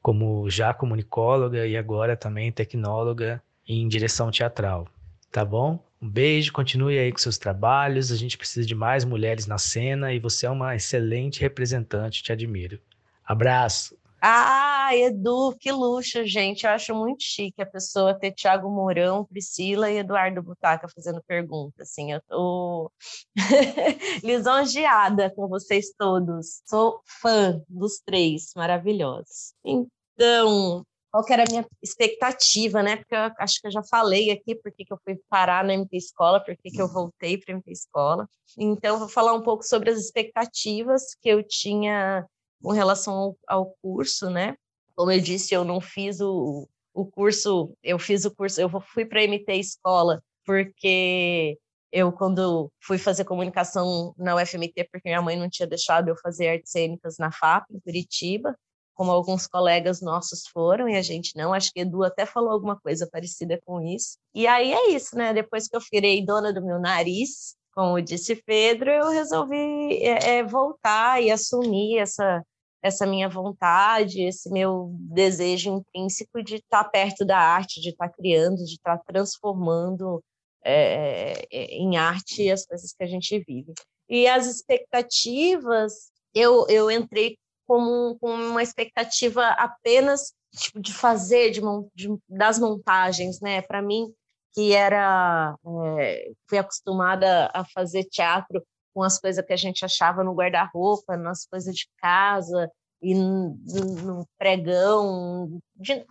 como 0.01 0.51
já 0.51 0.75
comunicóloga 0.75 1.67
e 1.67 1.77
agora 1.77 2.17
também 2.17 2.51
tecnóloga 2.51 3.43
em 3.69 3.87
direção 3.89 4.31
teatral, 4.31 4.89
tá 5.31 5.45
bom? 5.45 5.79
Um 6.03 6.11
beijo, 6.11 6.53
continue 6.53 6.99
aí 6.99 7.13
com 7.13 7.19
seus 7.19 7.39
trabalhos. 7.39 8.11
A 8.11 8.17
gente 8.17 8.37
precisa 8.37 8.67
de 8.67 8.75
mais 8.75 9.05
mulheres 9.05 9.47
na 9.47 9.57
cena 9.57 10.13
e 10.13 10.19
você 10.19 10.47
é 10.47 10.51
uma 10.51 10.75
excelente 10.75 11.41
representante, 11.41 12.25
te 12.25 12.33
admiro. 12.33 12.81
Abraço. 13.25 13.97
Ah, 14.21 14.91
Edu, 14.97 15.57
que 15.59 15.71
luxo, 15.71 16.25
gente. 16.25 16.65
Eu 16.65 16.71
acho 16.71 16.93
muito 16.93 17.23
chique 17.23 17.63
a 17.63 17.67
pessoa 17.67 18.19
ter 18.19 18.33
Tiago 18.33 18.69
Mourão, 18.69 19.25
Priscila 19.25 19.91
e 19.91 19.99
Eduardo 19.99 20.43
Butaca 20.43 20.89
fazendo 20.89 21.23
perguntas. 21.23 21.91
Assim, 21.91 22.13
eu 22.13 22.21
tô 22.29 22.91
lisonjeada 24.25 25.31
com 25.31 25.47
vocês 25.47 25.93
todos. 25.97 26.63
Sou 26.67 27.01
fã 27.21 27.61
dos 27.69 28.01
três, 28.05 28.53
maravilhosos. 28.57 29.55
Então, 29.65 30.85
qual 31.13 31.23
que 31.23 31.33
era 31.33 31.43
a 31.43 31.51
minha 31.51 31.67
expectativa, 31.83 32.83
né? 32.83 32.97
Porque 32.97 33.15
eu 33.15 33.31
acho 33.39 33.61
que 33.61 33.67
eu 33.67 33.71
já 33.71 33.83
falei 33.83 34.31
aqui 34.31 34.55
por 34.55 34.73
que 34.73 34.87
eu 34.91 34.99
fui 35.05 35.21
parar 35.29 35.63
na 35.63 35.75
MT 35.75 35.95
Escola, 35.95 36.43
por 36.43 36.57
que 36.57 36.81
eu 36.81 36.89
voltei 36.89 37.37
para 37.37 37.53
a 37.53 37.57
MT 37.59 37.71
Escola. 37.71 38.27
Então, 38.59 38.99
vou 38.99 39.09
falar 39.09 39.35
um 39.35 39.43
pouco 39.43 39.63
sobre 39.63 39.91
as 39.91 39.99
expectativas 39.99 41.15
que 41.21 41.29
eu 41.29 41.47
tinha 41.47 42.27
com 42.63 42.73
relação 42.73 43.13
ao, 43.13 43.37
ao 43.47 43.77
curso, 43.83 44.31
né? 44.31 44.57
Como 44.97 45.11
eu 45.11 45.21
disse, 45.21 45.55
eu 45.55 45.65
não 45.65 45.83
fiz 45.83 46.19
o, 46.21 46.67
o 46.95 47.05
curso, 47.05 47.77
eu 47.83 47.99
fiz 47.99 48.25
o 48.25 48.35
curso, 48.35 48.59
eu 48.59 48.71
fui 48.81 49.05
para 49.05 49.21
a 49.21 49.25
MT 49.25 49.53
Escola 49.53 50.23
porque 50.47 51.59
eu, 51.93 52.11
quando 52.11 52.73
fui 52.81 52.97
fazer 52.97 53.25
comunicação 53.25 54.15
na 54.17 54.35
UFMT, 54.35 54.89
porque 54.91 55.11
minha 55.11 55.21
mãe 55.21 55.37
não 55.37 55.51
tinha 55.51 55.69
deixado 55.69 56.09
eu 56.09 56.17
fazer 56.17 56.49
artes 56.49 56.73
cênicas 56.73 57.19
na 57.19 57.31
FAP, 57.31 57.67
em 57.71 57.81
Curitiba, 57.81 58.57
como 58.95 59.11
alguns 59.11 59.47
colegas 59.47 60.01
nossos 60.01 60.47
foram, 60.47 60.89
e 60.89 60.97
a 60.97 61.03
gente 61.03 61.37
não, 61.37 61.53
acho 61.53 61.73
que 61.73 61.81
Edu 61.81 62.05
até 62.05 62.27
falou 62.27 62.51
alguma 62.51 62.79
coisa 62.79 63.09
parecida 63.11 63.61
com 63.65 63.81
isso. 63.81 64.19
E 64.35 64.47
aí 64.47 64.73
é 64.73 64.91
isso, 64.91 65.17
né? 65.17 65.33
Depois 65.33 65.69
que 65.69 65.77
eu 65.77 65.81
virei 65.91 66.25
dona 66.25 66.53
do 66.53 66.65
meu 66.65 66.79
nariz, 66.79 67.57
como 67.75 68.01
disse 68.03 68.37
Pedro, 68.37 68.91
eu 68.91 69.11
resolvi 69.11 69.97
é, 70.03 70.39
é, 70.39 70.45
voltar 70.45 71.23
e 71.23 71.31
assumir 71.31 71.99
essa, 71.99 72.45
essa 72.83 73.07
minha 73.07 73.29
vontade, 73.29 74.23
esse 74.23 74.51
meu 74.51 74.91
desejo 74.95 75.71
intrínseco 75.71 76.43
de 76.43 76.57
estar 76.57 76.85
perto 76.85 77.25
da 77.25 77.39
arte, 77.39 77.81
de 77.81 77.91
estar 77.91 78.11
criando, 78.11 78.57
de 78.57 78.75
estar 78.75 78.99
transformando 79.07 80.23
é, 80.65 81.47
em 81.51 81.97
arte 81.97 82.51
as 82.51 82.67
coisas 82.67 82.93
que 82.93 83.03
a 83.03 83.07
gente 83.07 83.39
vive. 83.47 83.73
E 84.09 84.27
as 84.27 84.47
expectativas, 84.47 86.11
eu, 86.35 86.67
eu 86.69 86.91
entrei 86.91 87.39
como 87.73 88.19
com 88.19 88.31
uma 88.31 88.63
expectativa 88.63 89.49
apenas 89.53 90.35
tipo, 90.55 90.79
de 90.79 90.93
fazer 90.93 91.51
de, 91.51 91.63
de, 91.95 92.15
das 92.29 92.59
montagens, 92.59 93.41
né? 93.41 93.63
Para 93.63 93.81
mim, 93.81 94.13
que 94.53 94.75
era 94.75 95.57
é, 95.99 96.33
fui 96.47 96.59
acostumada 96.59 97.51
a 97.55 97.65
fazer 97.65 98.05
teatro 98.05 98.63
com 98.93 99.03
as 99.03 99.19
coisas 99.19 99.43
que 99.43 99.55
a 99.55 99.57
gente 99.57 99.87
achava 99.87 100.23
no 100.23 100.35
guarda-roupa, 100.35 101.17
nas 101.17 101.47
coisas 101.47 101.75
de 101.75 101.89
casa 101.97 102.71
e 103.01 103.15
no, 103.15 103.57
no 104.05 104.29
pregão, 104.39 105.59
de, 105.75 106.05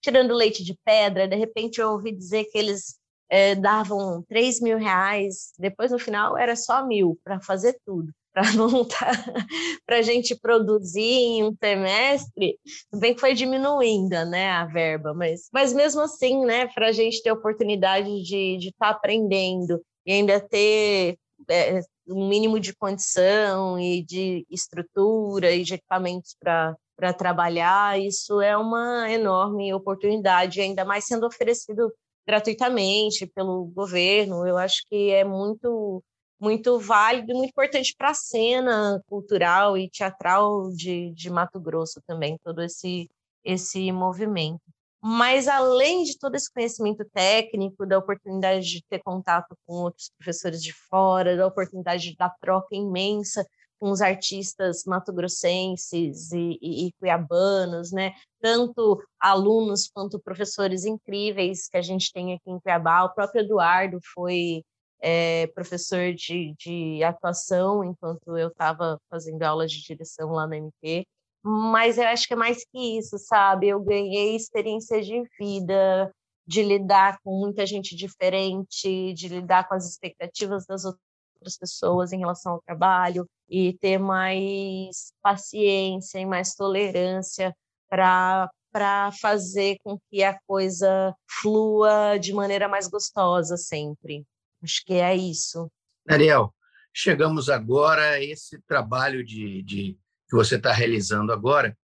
tirando 0.00 0.32
leite 0.32 0.64
de 0.64 0.74
pedra. 0.82 1.28
De 1.28 1.36
repente 1.36 1.78
eu 1.78 1.90
ouvi 1.90 2.10
dizer 2.10 2.46
que 2.46 2.56
eles 2.56 2.98
é, 3.28 3.54
davam 3.54 4.22
3 4.30 4.62
mil 4.62 4.78
reais, 4.78 5.52
depois 5.58 5.92
no 5.92 5.98
final 5.98 6.38
era 6.38 6.56
só 6.56 6.86
mil 6.86 7.20
para 7.22 7.38
fazer 7.38 7.78
tudo. 7.84 8.10
Para 8.34 8.50
montar, 8.54 9.12
para 9.84 9.98
a 9.98 10.02
gente 10.02 10.34
produzir 10.34 11.02
em 11.02 11.44
um 11.44 11.54
semestre, 11.62 12.58
bem 12.94 13.12
que 13.12 13.20
foi 13.20 13.34
diminuindo, 13.34 14.24
né, 14.24 14.48
a 14.48 14.64
verba, 14.64 15.12
mas, 15.12 15.50
mas 15.52 15.74
mesmo 15.74 16.00
assim, 16.00 16.42
né, 16.42 16.66
para 16.68 16.88
a 16.88 16.92
gente 16.92 17.22
ter 17.22 17.30
oportunidade 17.30 18.22
de 18.22 18.56
estar 18.56 18.86
tá 18.86 18.88
aprendendo 18.88 19.82
e 20.06 20.12
ainda 20.12 20.40
ter 20.40 21.18
é, 21.50 21.80
um 22.08 22.26
mínimo 22.26 22.58
de 22.58 22.74
condição 22.74 23.78
e 23.78 24.02
de 24.02 24.46
estrutura 24.50 25.52
e 25.52 25.62
de 25.62 25.74
equipamentos 25.74 26.34
para 26.40 26.74
para 27.02 27.12
trabalhar, 27.12 28.00
isso 28.00 28.40
é 28.40 28.56
uma 28.56 29.10
enorme 29.10 29.74
oportunidade, 29.74 30.60
ainda 30.60 30.84
mais 30.84 31.04
sendo 31.04 31.26
oferecido 31.26 31.92
gratuitamente 32.24 33.26
pelo 33.26 33.64
governo. 33.64 34.46
Eu 34.46 34.56
acho 34.56 34.82
que 34.88 35.10
é 35.10 35.24
muito 35.24 36.00
muito 36.42 36.76
válido, 36.80 37.32
muito 37.34 37.50
importante 37.50 37.94
para 37.96 38.10
a 38.10 38.14
cena 38.14 39.00
cultural 39.06 39.78
e 39.78 39.88
teatral 39.88 40.72
de, 40.72 41.12
de 41.12 41.30
Mato 41.30 41.60
Grosso 41.60 42.02
também, 42.04 42.36
todo 42.42 42.60
esse 42.60 43.08
esse 43.44 43.90
movimento. 43.92 44.60
Mas, 45.00 45.48
além 45.48 46.04
de 46.04 46.16
todo 46.16 46.36
esse 46.36 46.52
conhecimento 46.52 47.04
técnico, 47.12 47.84
da 47.84 47.98
oportunidade 47.98 48.64
de 48.64 48.84
ter 48.88 49.00
contato 49.00 49.56
com 49.66 49.74
outros 49.74 50.10
professores 50.16 50.62
de 50.62 50.72
fora, 50.72 51.36
da 51.36 51.46
oportunidade 51.46 52.14
da 52.16 52.30
troca 52.40 52.74
imensa 52.74 53.44
com 53.80 53.90
os 53.90 54.00
artistas 54.00 54.84
matogrossenses 54.84 56.30
e, 56.30 56.56
e, 56.62 56.86
e 56.86 56.92
cuiabanos, 57.00 57.90
né? 57.90 58.12
tanto 58.40 59.02
alunos 59.18 59.88
quanto 59.92 60.20
professores 60.20 60.84
incríveis 60.84 61.68
que 61.68 61.76
a 61.76 61.82
gente 61.82 62.12
tem 62.12 62.34
aqui 62.34 62.48
em 62.48 62.60
Cuiabá. 62.60 63.04
O 63.04 63.12
próprio 63.12 63.42
Eduardo 63.42 63.98
foi 64.14 64.62
é, 65.02 65.48
professor 65.48 66.14
de, 66.14 66.54
de 66.58 67.02
atuação 67.04 67.84
enquanto 67.84 68.36
eu 68.38 68.48
estava 68.48 68.98
fazendo 69.10 69.42
aulas 69.42 69.72
de 69.72 69.82
direção 69.82 70.30
lá 70.30 70.46
na 70.46 70.56
MP 70.56 71.04
mas 71.42 71.98
eu 71.98 72.06
acho 72.06 72.26
que 72.28 72.34
é 72.34 72.36
mais 72.36 72.64
que 72.64 72.98
isso, 72.98 73.18
sabe? 73.18 73.68
Eu 73.68 73.80
ganhei 73.80 74.36
experiência 74.36 75.02
de 75.02 75.22
vida, 75.38 76.14
de 76.46 76.62
lidar 76.62 77.18
com 77.24 77.38
muita 77.40 77.66
gente 77.66 77.96
diferente, 77.96 79.12
de 79.14 79.28
lidar 79.28 79.68
com 79.68 79.74
as 79.74 79.88
expectativas 79.88 80.64
das 80.66 80.84
outras 80.84 81.58
pessoas 81.58 82.12
em 82.12 82.18
relação 82.20 82.52
ao 82.52 82.62
trabalho 82.62 83.26
e 83.48 83.76
ter 83.78 83.98
mais 83.98 85.12
paciência 85.20 86.18
e 86.18 86.26
mais 86.26 86.54
tolerância 86.54 87.54
para 87.88 88.48
para 88.72 89.12
fazer 89.20 89.76
com 89.84 89.98
que 90.10 90.24
a 90.24 90.38
coisa 90.46 91.14
flua 91.28 92.16
de 92.18 92.32
maneira 92.32 92.66
mais 92.68 92.88
gostosa 92.88 93.54
sempre. 93.58 94.24
Acho 94.62 94.84
que 94.84 94.94
é 94.94 95.14
isso. 95.14 95.70
Ariel, 96.08 96.54
chegamos 96.92 97.48
agora 97.48 98.10
a 98.10 98.22
esse 98.22 98.60
trabalho 98.62 99.24
de, 99.24 99.62
de 99.62 99.98
que 100.28 100.36
você 100.36 100.56
está 100.56 100.72
realizando 100.72 101.32
agora, 101.32 101.76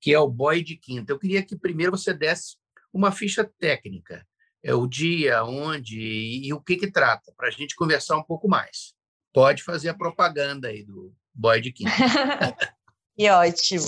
que 0.00 0.12
é 0.12 0.18
o 0.18 0.28
Boy 0.28 0.62
de 0.62 0.76
Quinta. 0.76 1.12
Eu 1.12 1.18
queria 1.18 1.42
que 1.42 1.56
primeiro 1.56 1.92
você 1.92 2.12
desse 2.12 2.56
uma 2.92 3.12
ficha 3.12 3.44
técnica, 3.58 4.26
é 4.62 4.74
o 4.74 4.86
dia, 4.86 5.44
onde 5.44 6.00
e, 6.00 6.48
e 6.48 6.54
o 6.54 6.60
que 6.60 6.76
que 6.76 6.90
trata, 6.90 7.32
para 7.36 7.48
a 7.48 7.50
gente 7.50 7.76
conversar 7.76 8.16
um 8.16 8.22
pouco 8.22 8.48
mais. 8.48 8.94
Pode 9.32 9.62
fazer 9.62 9.90
a 9.90 9.94
propaganda 9.94 10.68
aí 10.68 10.82
do 10.82 11.14
Boy 11.34 11.60
de 11.60 11.72
Quinta. 11.72 11.90
que 13.16 13.30
ótimo. 13.30 13.84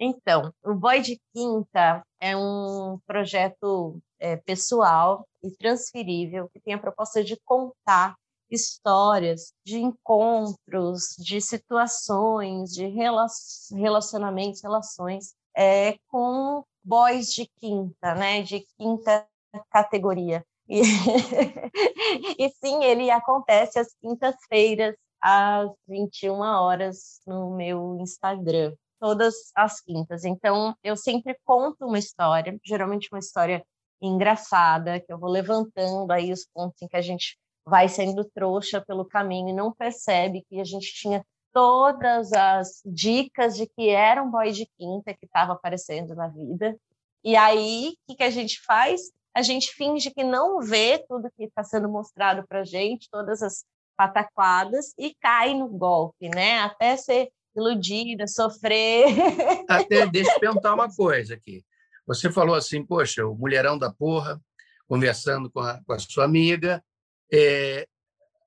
Então, 0.00 0.52
o 0.64 0.74
Boy 0.74 1.02
de 1.02 1.20
Quinta 1.34 2.02
é 2.20 2.36
um 2.36 2.98
projeto 3.06 4.00
é, 4.18 4.36
pessoal 4.36 5.27
e 5.42 5.50
transferível 5.50 6.48
que 6.48 6.60
tem 6.60 6.74
a 6.74 6.78
proposta 6.78 7.22
de 7.22 7.36
contar 7.44 8.14
histórias 8.50 9.52
de 9.64 9.78
encontros, 9.78 11.14
de 11.18 11.40
situações, 11.40 12.70
de 12.70 12.86
relacionamentos, 13.72 14.62
relações 14.62 15.34
é, 15.56 15.96
com 16.08 16.64
boys 16.82 17.32
de 17.32 17.46
quinta, 17.58 18.14
né? 18.14 18.42
De 18.42 18.66
quinta 18.78 19.26
categoria. 19.70 20.44
E, 20.68 20.80
e 22.38 22.48
sim, 22.50 22.84
ele 22.84 23.10
acontece 23.10 23.78
às 23.78 23.94
quintas-feiras, 24.00 24.94
às 25.20 25.70
21 25.86 26.40
horas, 26.40 27.20
no 27.26 27.54
meu 27.54 27.98
Instagram 28.00 28.74
todas 29.00 29.52
as 29.54 29.80
quintas. 29.80 30.24
Então, 30.24 30.74
eu 30.82 30.96
sempre 30.96 31.38
conto 31.44 31.86
uma 31.86 31.98
história, 31.98 32.58
geralmente 32.64 33.08
uma 33.12 33.18
história 33.18 33.64
engraçada, 34.00 35.00
que 35.00 35.12
eu 35.12 35.18
vou 35.18 35.30
levantando 35.30 36.10
aí 36.12 36.32
os 36.32 36.46
pontos 36.46 36.80
em 36.82 36.88
que 36.88 36.96
a 36.96 37.02
gente 37.02 37.38
vai 37.66 37.88
sendo 37.88 38.24
trouxa 38.24 38.80
pelo 38.80 39.04
caminho 39.04 39.50
e 39.50 39.52
não 39.52 39.72
percebe 39.72 40.44
que 40.48 40.60
a 40.60 40.64
gente 40.64 40.92
tinha 40.94 41.24
todas 41.52 42.32
as 42.32 42.80
dicas 42.84 43.56
de 43.56 43.66
que 43.66 43.88
era 43.88 44.22
um 44.22 44.30
boy 44.30 44.50
de 44.52 44.66
quinta 44.78 45.14
que 45.14 45.26
estava 45.26 45.52
aparecendo 45.52 46.14
na 46.14 46.28
vida. 46.28 46.76
E 47.24 47.36
aí, 47.36 47.94
o 47.94 48.06
que, 48.06 48.16
que 48.16 48.22
a 48.22 48.30
gente 48.30 48.60
faz? 48.62 49.00
A 49.34 49.42
gente 49.42 49.72
finge 49.72 50.10
que 50.10 50.24
não 50.24 50.60
vê 50.60 50.98
tudo 51.08 51.30
que 51.36 51.44
está 51.44 51.62
sendo 51.64 51.88
mostrado 51.88 52.46
para 52.46 52.64
gente, 52.64 53.08
todas 53.10 53.42
as 53.42 53.64
pataquadas, 53.96 54.94
e 54.96 55.14
cai 55.20 55.54
no 55.54 55.68
golpe, 55.68 56.28
né? 56.28 56.60
Até 56.60 56.96
ser 56.96 57.28
iludida, 57.56 58.26
sofrer. 58.26 59.06
Até 59.68 60.06
deixa 60.06 60.32
eu 60.32 60.38
perguntar 60.40 60.74
uma 60.74 60.94
coisa 60.94 61.34
aqui. 61.34 61.64
Você 62.08 62.32
falou 62.32 62.54
assim, 62.54 62.82
poxa, 62.82 63.26
o 63.26 63.34
mulherão 63.34 63.78
da 63.78 63.92
porra, 63.92 64.40
conversando 64.88 65.50
com 65.50 65.60
a, 65.60 65.78
com 65.84 65.92
a 65.92 65.98
sua 65.98 66.24
amiga. 66.24 66.82
É, 67.30 67.86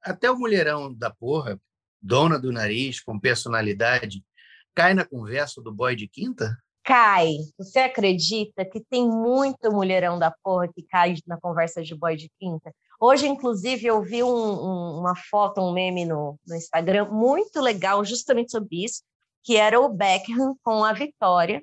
até 0.04 0.32
o 0.32 0.36
mulherão 0.36 0.92
da 0.92 1.12
porra, 1.12 1.62
dona 2.02 2.40
do 2.40 2.52
nariz, 2.52 3.00
com 3.00 3.20
personalidade, 3.20 4.26
cai 4.74 4.96
na 4.96 5.06
conversa 5.06 5.62
do 5.62 5.72
boy 5.72 5.96
de 5.96 6.08
quinta? 6.08 6.58
Cai. 6.84 7.36
Você 7.56 7.78
acredita 7.78 8.66
que 8.66 8.82
tem 8.90 9.08
muito 9.08 9.72
mulherão 9.72 10.18
da 10.18 10.34
porra 10.44 10.68
que 10.68 10.82
cai 10.82 11.14
na 11.28 11.40
conversa 11.40 11.84
de 11.84 11.94
boy 11.94 12.16
de 12.16 12.32
quinta? 12.40 12.74
Hoje, 13.00 13.28
inclusive, 13.28 13.86
eu 13.86 14.02
vi 14.02 14.24
um, 14.24 14.28
um, 14.28 15.00
uma 15.02 15.16
foto, 15.30 15.62
um 15.62 15.72
meme 15.72 16.04
no, 16.04 16.40
no 16.48 16.56
Instagram 16.56 17.06
muito 17.12 17.62
legal, 17.62 18.04
justamente 18.04 18.50
sobre 18.50 18.84
isso, 18.86 19.04
que 19.44 19.56
era 19.56 19.80
o 19.80 19.88
Beckham 19.88 20.56
com 20.64 20.84
a 20.84 20.94
Vitória, 20.94 21.62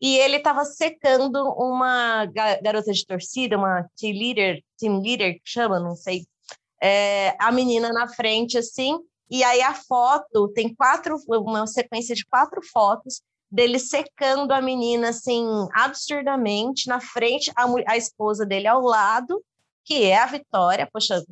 e 0.00 0.16
ele 0.16 0.36
estava 0.36 0.64
secando 0.64 1.42
uma 1.54 2.24
garota 2.62 2.92
de 2.92 3.04
torcida, 3.04 3.58
uma 3.58 3.88
team 3.96 4.12
leader, 4.12 4.62
team 4.78 5.00
leader 5.00 5.34
que 5.34 5.40
chama, 5.44 5.80
não 5.80 5.96
sei, 5.96 6.26
é, 6.80 7.34
a 7.38 7.50
menina 7.50 7.92
na 7.92 8.08
frente, 8.08 8.56
assim, 8.56 8.98
e 9.30 9.42
aí 9.42 9.60
a 9.60 9.74
foto 9.74 10.48
tem 10.54 10.74
quatro, 10.74 11.16
uma 11.28 11.66
sequência 11.66 12.14
de 12.14 12.24
quatro 12.24 12.60
fotos 12.72 13.20
dele 13.50 13.78
secando 13.78 14.52
a 14.52 14.60
menina, 14.60 15.08
assim, 15.08 15.44
absurdamente, 15.74 16.86
na 16.86 17.00
frente, 17.00 17.50
a, 17.56 17.66
a 17.92 17.96
esposa 17.96 18.46
dele 18.46 18.66
ao 18.66 18.80
lado, 18.82 19.42
que 19.84 20.04
é 20.04 20.18
a 20.18 20.26
Vitória, 20.26 20.88
poxa, 20.92 21.22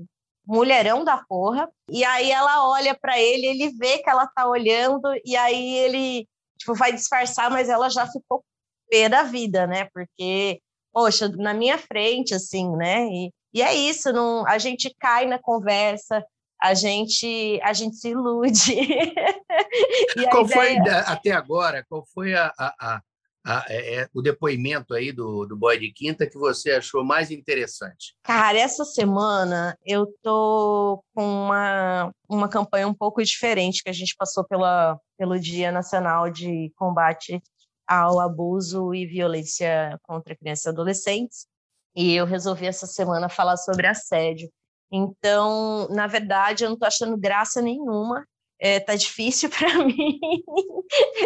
mulherão 0.47 1.05
da 1.05 1.23
porra. 1.29 1.69
E 1.91 2.05
aí 2.05 2.31
ela 2.31 2.69
olha 2.69 2.97
para 2.99 3.21
ele, 3.21 3.47
ele 3.47 3.71
vê 3.71 3.99
que 3.99 4.09
ela 4.09 4.27
tá 4.27 4.49
olhando 4.49 5.03
e 5.25 5.37
aí 5.37 5.77
ele 5.77 6.29
tipo 6.59 6.75
vai 6.75 6.93
disfarçar, 6.93 7.51
mas 7.51 7.69
ela 7.69 7.91
já 7.91 8.07
ficou 8.07 8.43
pé 8.89 9.09
da 9.09 9.23
vida, 9.23 9.67
né? 9.67 9.89
Porque 9.93 10.61
poxa, 10.97 11.29
na 11.29 11.53
minha 11.53 11.77
frente 11.77 12.35
assim, 12.35 12.75
né? 12.75 13.05
E, 13.07 13.31
e 13.53 13.61
é 13.61 13.75
isso, 13.75 14.11
não, 14.15 14.47
a 14.47 14.57
gente 14.57 14.95
cai 14.99 15.27
na 15.27 15.39
conversa, 15.39 16.25
a 16.63 16.73
gente 16.73 17.61
a 17.63 17.75
gente 17.75 17.97
se 17.97 18.09
ilude. 18.09 18.75
qual 20.31 20.47
ideia... 20.47 20.49
foi 20.49 20.79
até 21.07 21.33
agora? 21.33 21.85
Qual 21.87 22.03
foi 22.15 22.35
a, 22.35 22.51
a, 22.59 23.03
a, 23.47 23.65
é, 23.69 23.95
é, 23.95 24.09
o 24.15 24.23
depoimento 24.23 24.95
aí 24.95 25.13
do, 25.13 25.45
do 25.45 25.55
Boy 25.55 25.79
de 25.79 25.93
Quinta 25.93 26.27
que 26.27 26.39
você 26.39 26.73
achou 26.73 27.05
mais 27.05 27.31
interessante? 27.31 28.17
Cara, 28.23 28.59
essa 28.59 28.85
semana 28.85 29.79
eu 29.85 30.07
tô 30.23 31.05
com 31.15 31.23
uma, 31.23 32.11
uma 32.27 32.49
campanha 32.49 32.89
um 32.89 32.95
pouco 32.95 33.23
diferente 33.23 33.83
que 33.83 33.91
a 33.91 33.93
gente 33.93 34.17
passou 34.19 34.45
pela, 34.45 34.99
pelo 35.19 35.39
Dia 35.39 35.71
Nacional 35.71 36.31
de 36.31 36.73
Combate 36.75 37.43
ao 37.87 38.21
Abuso 38.21 38.95
e 38.95 39.07
Violência 39.07 39.99
contra 40.03 40.37
Crianças 40.37 40.67
e 40.67 40.69
Adolescentes. 40.71 41.47
E 41.95 42.15
eu 42.15 42.27
resolvi 42.27 42.67
essa 42.67 42.87
semana 42.87 43.29
falar 43.29 43.57
sobre 43.57 43.87
assédio. 43.87 44.51
Então, 44.93 45.89
na 45.89 46.07
verdade, 46.07 46.65
eu 46.65 46.69
não 46.69 46.75
estou 46.75 46.87
achando 46.87 47.17
graça 47.17 47.63
nenhuma 47.63 48.25
é, 48.59 48.81
tá 48.81 48.95
difícil 48.95 49.51
para 49.57 49.85
mim, 49.85 50.19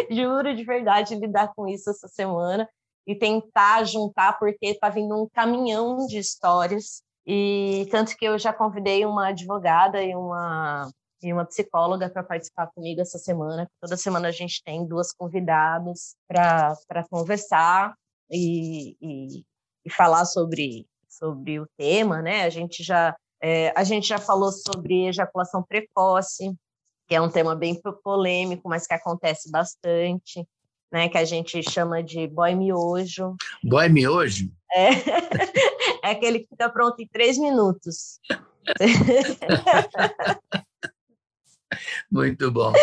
juro 0.09 0.55
de 0.55 0.63
verdade, 0.63 1.15
lidar 1.15 1.53
com 1.55 1.67
isso 1.67 1.89
essa 1.89 2.07
semana 2.07 2.69
e 3.07 3.15
tentar 3.15 3.83
juntar, 3.85 4.37
porque 4.37 4.75
tá 4.75 4.89
vindo 4.89 5.15
um 5.15 5.27
caminhão 5.29 6.05
de 6.05 6.19
histórias, 6.19 7.01
e 7.25 7.87
tanto 7.91 8.15
que 8.15 8.25
eu 8.25 8.37
já 8.37 8.53
convidei 8.53 9.05
uma 9.05 9.29
advogada 9.29 10.03
e 10.03 10.15
uma, 10.15 10.89
e 11.21 11.31
uma 11.31 11.45
psicóloga 11.45 12.09
para 12.09 12.23
participar 12.23 12.67
comigo 12.67 13.01
essa 13.01 13.17
semana. 13.17 13.69
Toda 13.79 13.95
semana 13.95 14.29
a 14.29 14.31
gente 14.31 14.63
tem 14.63 14.85
duas 14.85 15.13
convidadas 15.13 16.15
para 16.27 17.05
conversar 17.09 17.93
e, 18.29 18.95
e, 19.01 19.43
e, 19.85 19.91
falar 19.91 20.25
sobre, 20.25 20.87
sobre 21.09 21.59
o 21.59 21.67
tema, 21.77 22.21
né? 22.21 22.43
A 22.43 22.49
gente 22.49 22.83
já. 22.83 23.15
É, 23.43 23.73
a 23.75 23.83
gente 23.83 24.07
já 24.07 24.19
falou 24.19 24.51
sobre 24.51 25.07
ejaculação 25.07 25.63
precoce, 25.63 26.53
que 27.07 27.15
é 27.15 27.21
um 27.21 27.29
tema 27.29 27.55
bem 27.55 27.79
polêmico, 28.03 28.69
mas 28.69 28.85
que 28.85 28.93
acontece 28.93 29.49
bastante, 29.49 30.47
né? 30.91 31.09
Que 31.09 31.17
a 31.17 31.25
gente 31.25 31.61
chama 31.63 32.03
de 32.03 32.27
boy 32.27 32.55
miojo. 32.55 33.35
Boy 33.63 33.89
miojo? 33.89 34.51
É, 34.73 34.89
é 36.07 36.11
aquele 36.11 36.39
que 36.39 36.47
fica 36.47 36.69
pronto 36.69 37.01
em 37.01 37.07
três 37.07 37.37
minutos. 37.37 38.19
Muito 42.11 42.51
bom. 42.51 42.73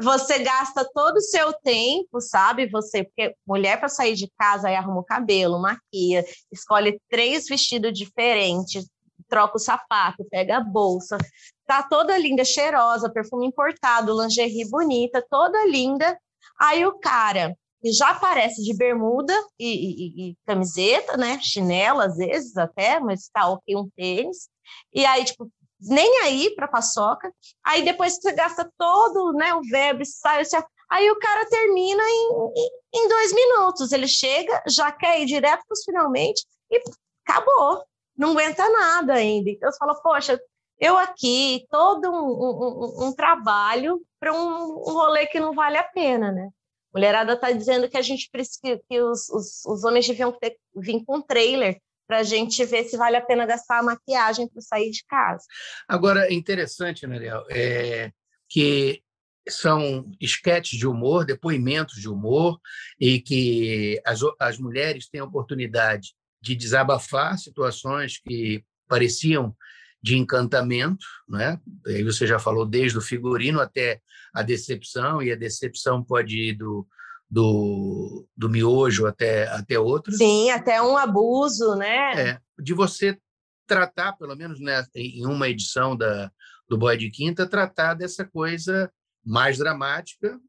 Você 0.00 0.38
gasta 0.38 0.88
todo 0.94 1.16
o 1.16 1.20
seu 1.20 1.52
tempo, 1.52 2.20
sabe? 2.20 2.68
Você, 2.68 3.02
porque 3.02 3.34
mulher 3.44 3.80
para 3.80 3.88
sair 3.88 4.14
de 4.14 4.30
casa 4.38 4.68
aí 4.68 4.76
arruma 4.76 5.00
o 5.00 5.04
cabelo, 5.04 5.60
maquia, 5.60 6.24
escolhe 6.52 7.00
três 7.10 7.46
vestidos 7.46 7.92
diferentes, 7.92 8.88
troca 9.28 9.56
o 9.56 9.60
sapato, 9.60 10.24
pega 10.30 10.58
a 10.58 10.64
bolsa, 10.64 11.18
tá 11.66 11.82
toda 11.82 12.16
linda, 12.16 12.44
cheirosa, 12.44 13.10
perfume 13.10 13.46
importado, 13.46 14.20
lingerie 14.20 14.68
bonita, 14.70 15.24
toda 15.28 15.66
linda. 15.66 16.16
Aí 16.60 16.86
o 16.86 16.98
cara 16.98 17.56
que 17.82 17.92
já 17.92 18.10
aparece 18.10 18.62
de 18.62 18.76
bermuda 18.76 19.32
e, 19.58 19.66
e, 19.66 20.30
e, 20.30 20.36
camiseta, 20.46 21.16
né? 21.16 21.38
Chinelo 21.40 22.00
às 22.00 22.16
vezes 22.16 22.56
até, 22.56 23.00
mas 23.00 23.28
tá 23.32 23.48
ok 23.48 23.76
um 23.76 23.88
tênis. 23.96 24.48
E 24.92 25.04
aí, 25.06 25.24
tipo, 25.24 25.50
nem 25.80 26.22
aí 26.22 26.54
para 26.54 26.68
paçoca. 26.68 27.32
Aí 27.64 27.84
depois 27.84 28.16
você 28.16 28.32
gasta 28.32 28.70
todo, 28.78 29.32
né? 29.32 29.54
O 29.54 29.62
verbo, 29.62 30.04
sai, 30.04 30.42
aí 30.90 31.10
o 31.10 31.18
cara 31.18 31.48
termina 31.48 32.02
em, 32.02 32.54
em, 32.94 33.08
dois 33.08 33.32
minutos. 33.34 33.92
Ele 33.92 34.08
chega, 34.08 34.62
já 34.66 34.90
quer 34.92 35.20
ir 35.20 35.26
direto 35.26 35.62
para 35.66 35.74
os 35.74 35.84
finalmente 35.84 36.44
e 36.70 36.82
acabou 37.26 37.84
não 38.18 38.32
aguenta 38.32 38.68
nada 38.68 39.14
ainda. 39.14 39.48
Então 39.48 39.70
você 39.70 39.78
fala, 39.78 39.94
poxa, 40.02 40.38
eu 40.80 40.98
aqui, 40.98 41.64
todo 41.70 42.10
um, 42.10 43.04
um, 43.04 43.06
um 43.06 43.12
trabalho 43.14 44.02
para 44.18 44.32
um, 44.32 44.72
um 44.72 44.92
rolê 44.92 45.26
que 45.26 45.38
não 45.38 45.54
vale 45.54 45.78
a 45.78 45.84
pena, 45.84 46.32
né? 46.32 46.50
Mulherada 46.92 47.34
está 47.34 47.52
dizendo 47.52 47.88
que 47.88 47.96
a 47.96 48.02
gente 48.02 48.28
precisa 48.30 48.80
que 48.88 49.00
os, 49.00 49.28
os, 49.28 49.64
os 49.64 49.84
homens 49.84 50.06
deviam 50.06 50.32
ter, 50.32 50.56
vir 50.74 51.04
com 51.04 51.22
trailer 51.22 51.80
para 52.08 52.20
a 52.20 52.22
gente 52.22 52.64
ver 52.64 52.84
se 52.84 52.96
vale 52.96 53.16
a 53.16 53.20
pena 53.20 53.44
gastar 53.44 53.80
a 53.80 53.82
maquiagem 53.82 54.48
para 54.48 54.62
sair 54.62 54.90
de 54.90 55.04
casa. 55.06 55.44
Agora, 55.86 56.26
é 56.26 56.32
interessante, 56.32 57.06
Nariel, 57.06 57.44
é 57.50 58.10
que 58.48 59.02
são 59.46 60.10
esquetes 60.18 60.78
de 60.78 60.86
humor, 60.86 61.26
depoimentos 61.26 62.00
de 62.00 62.08
humor, 62.08 62.58
e 62.98 63.20
que 63.20 64.00
as, 64.06 64.20
as 64.40 64.58
mulheres 64.58 65.08
têm 65.08 65.20
a 65.20 65.24
oportunidade 65.24 66.14
de 66.40 66.56
desabafar 66.56 67.38
situações 67.38 68.18
que 68.18 68.64
pareciam 68.88 69.54
de 70.02 70.16
encantamento, 70.16 71.04
né? 71.28 71.60
Aí 71.86 72.02
você 72.02 72.26
já 72.26 72.38
falou 72.38 72.64
desde 72.64 72.96
o 72.96 73.02
figurino 73.02 73.60
até 73.60 74.00
a 74.32 74.42
decepção, 74.42 75.22
e 75.22 75.30
a 75.30 75.36
decepção 75.36 76.02
pode 76.02 76.38
ir 76.38 76.54
do, 76.54 76.86
do, 77.30 78.26
do 78.36 78.48
miojo 78.48 79.06
até, 79.06 79.46
até 79.48 79.78
outros. 79.78 80.16
Sim, 80.16 80.50
até 80.50 80.80
um 80.80 80.96
abuso, 80.96 81.74
né? 81.76 82.30
É, 82.30 82.40
de 82.58 82.72
você 82.72 83.18
tratar, 83.66 84.14
pelo 84.14 84.34
menos 84.34 84.60
né, 84.60 84.84
em 84.94 85.26
uma 85.26 85.48
edição 85.48 85.96
da, 85.96 86.30
do 86.68 86.78
Boy 86.78 86.96
de 86.96 87.10
Quinta, 87.10 87.48
tratar 87.48 87.94
dessa 87.94 88.24
coisa 88.24 88.90
mais 89.24 89.58
dramática, 89.58 90.40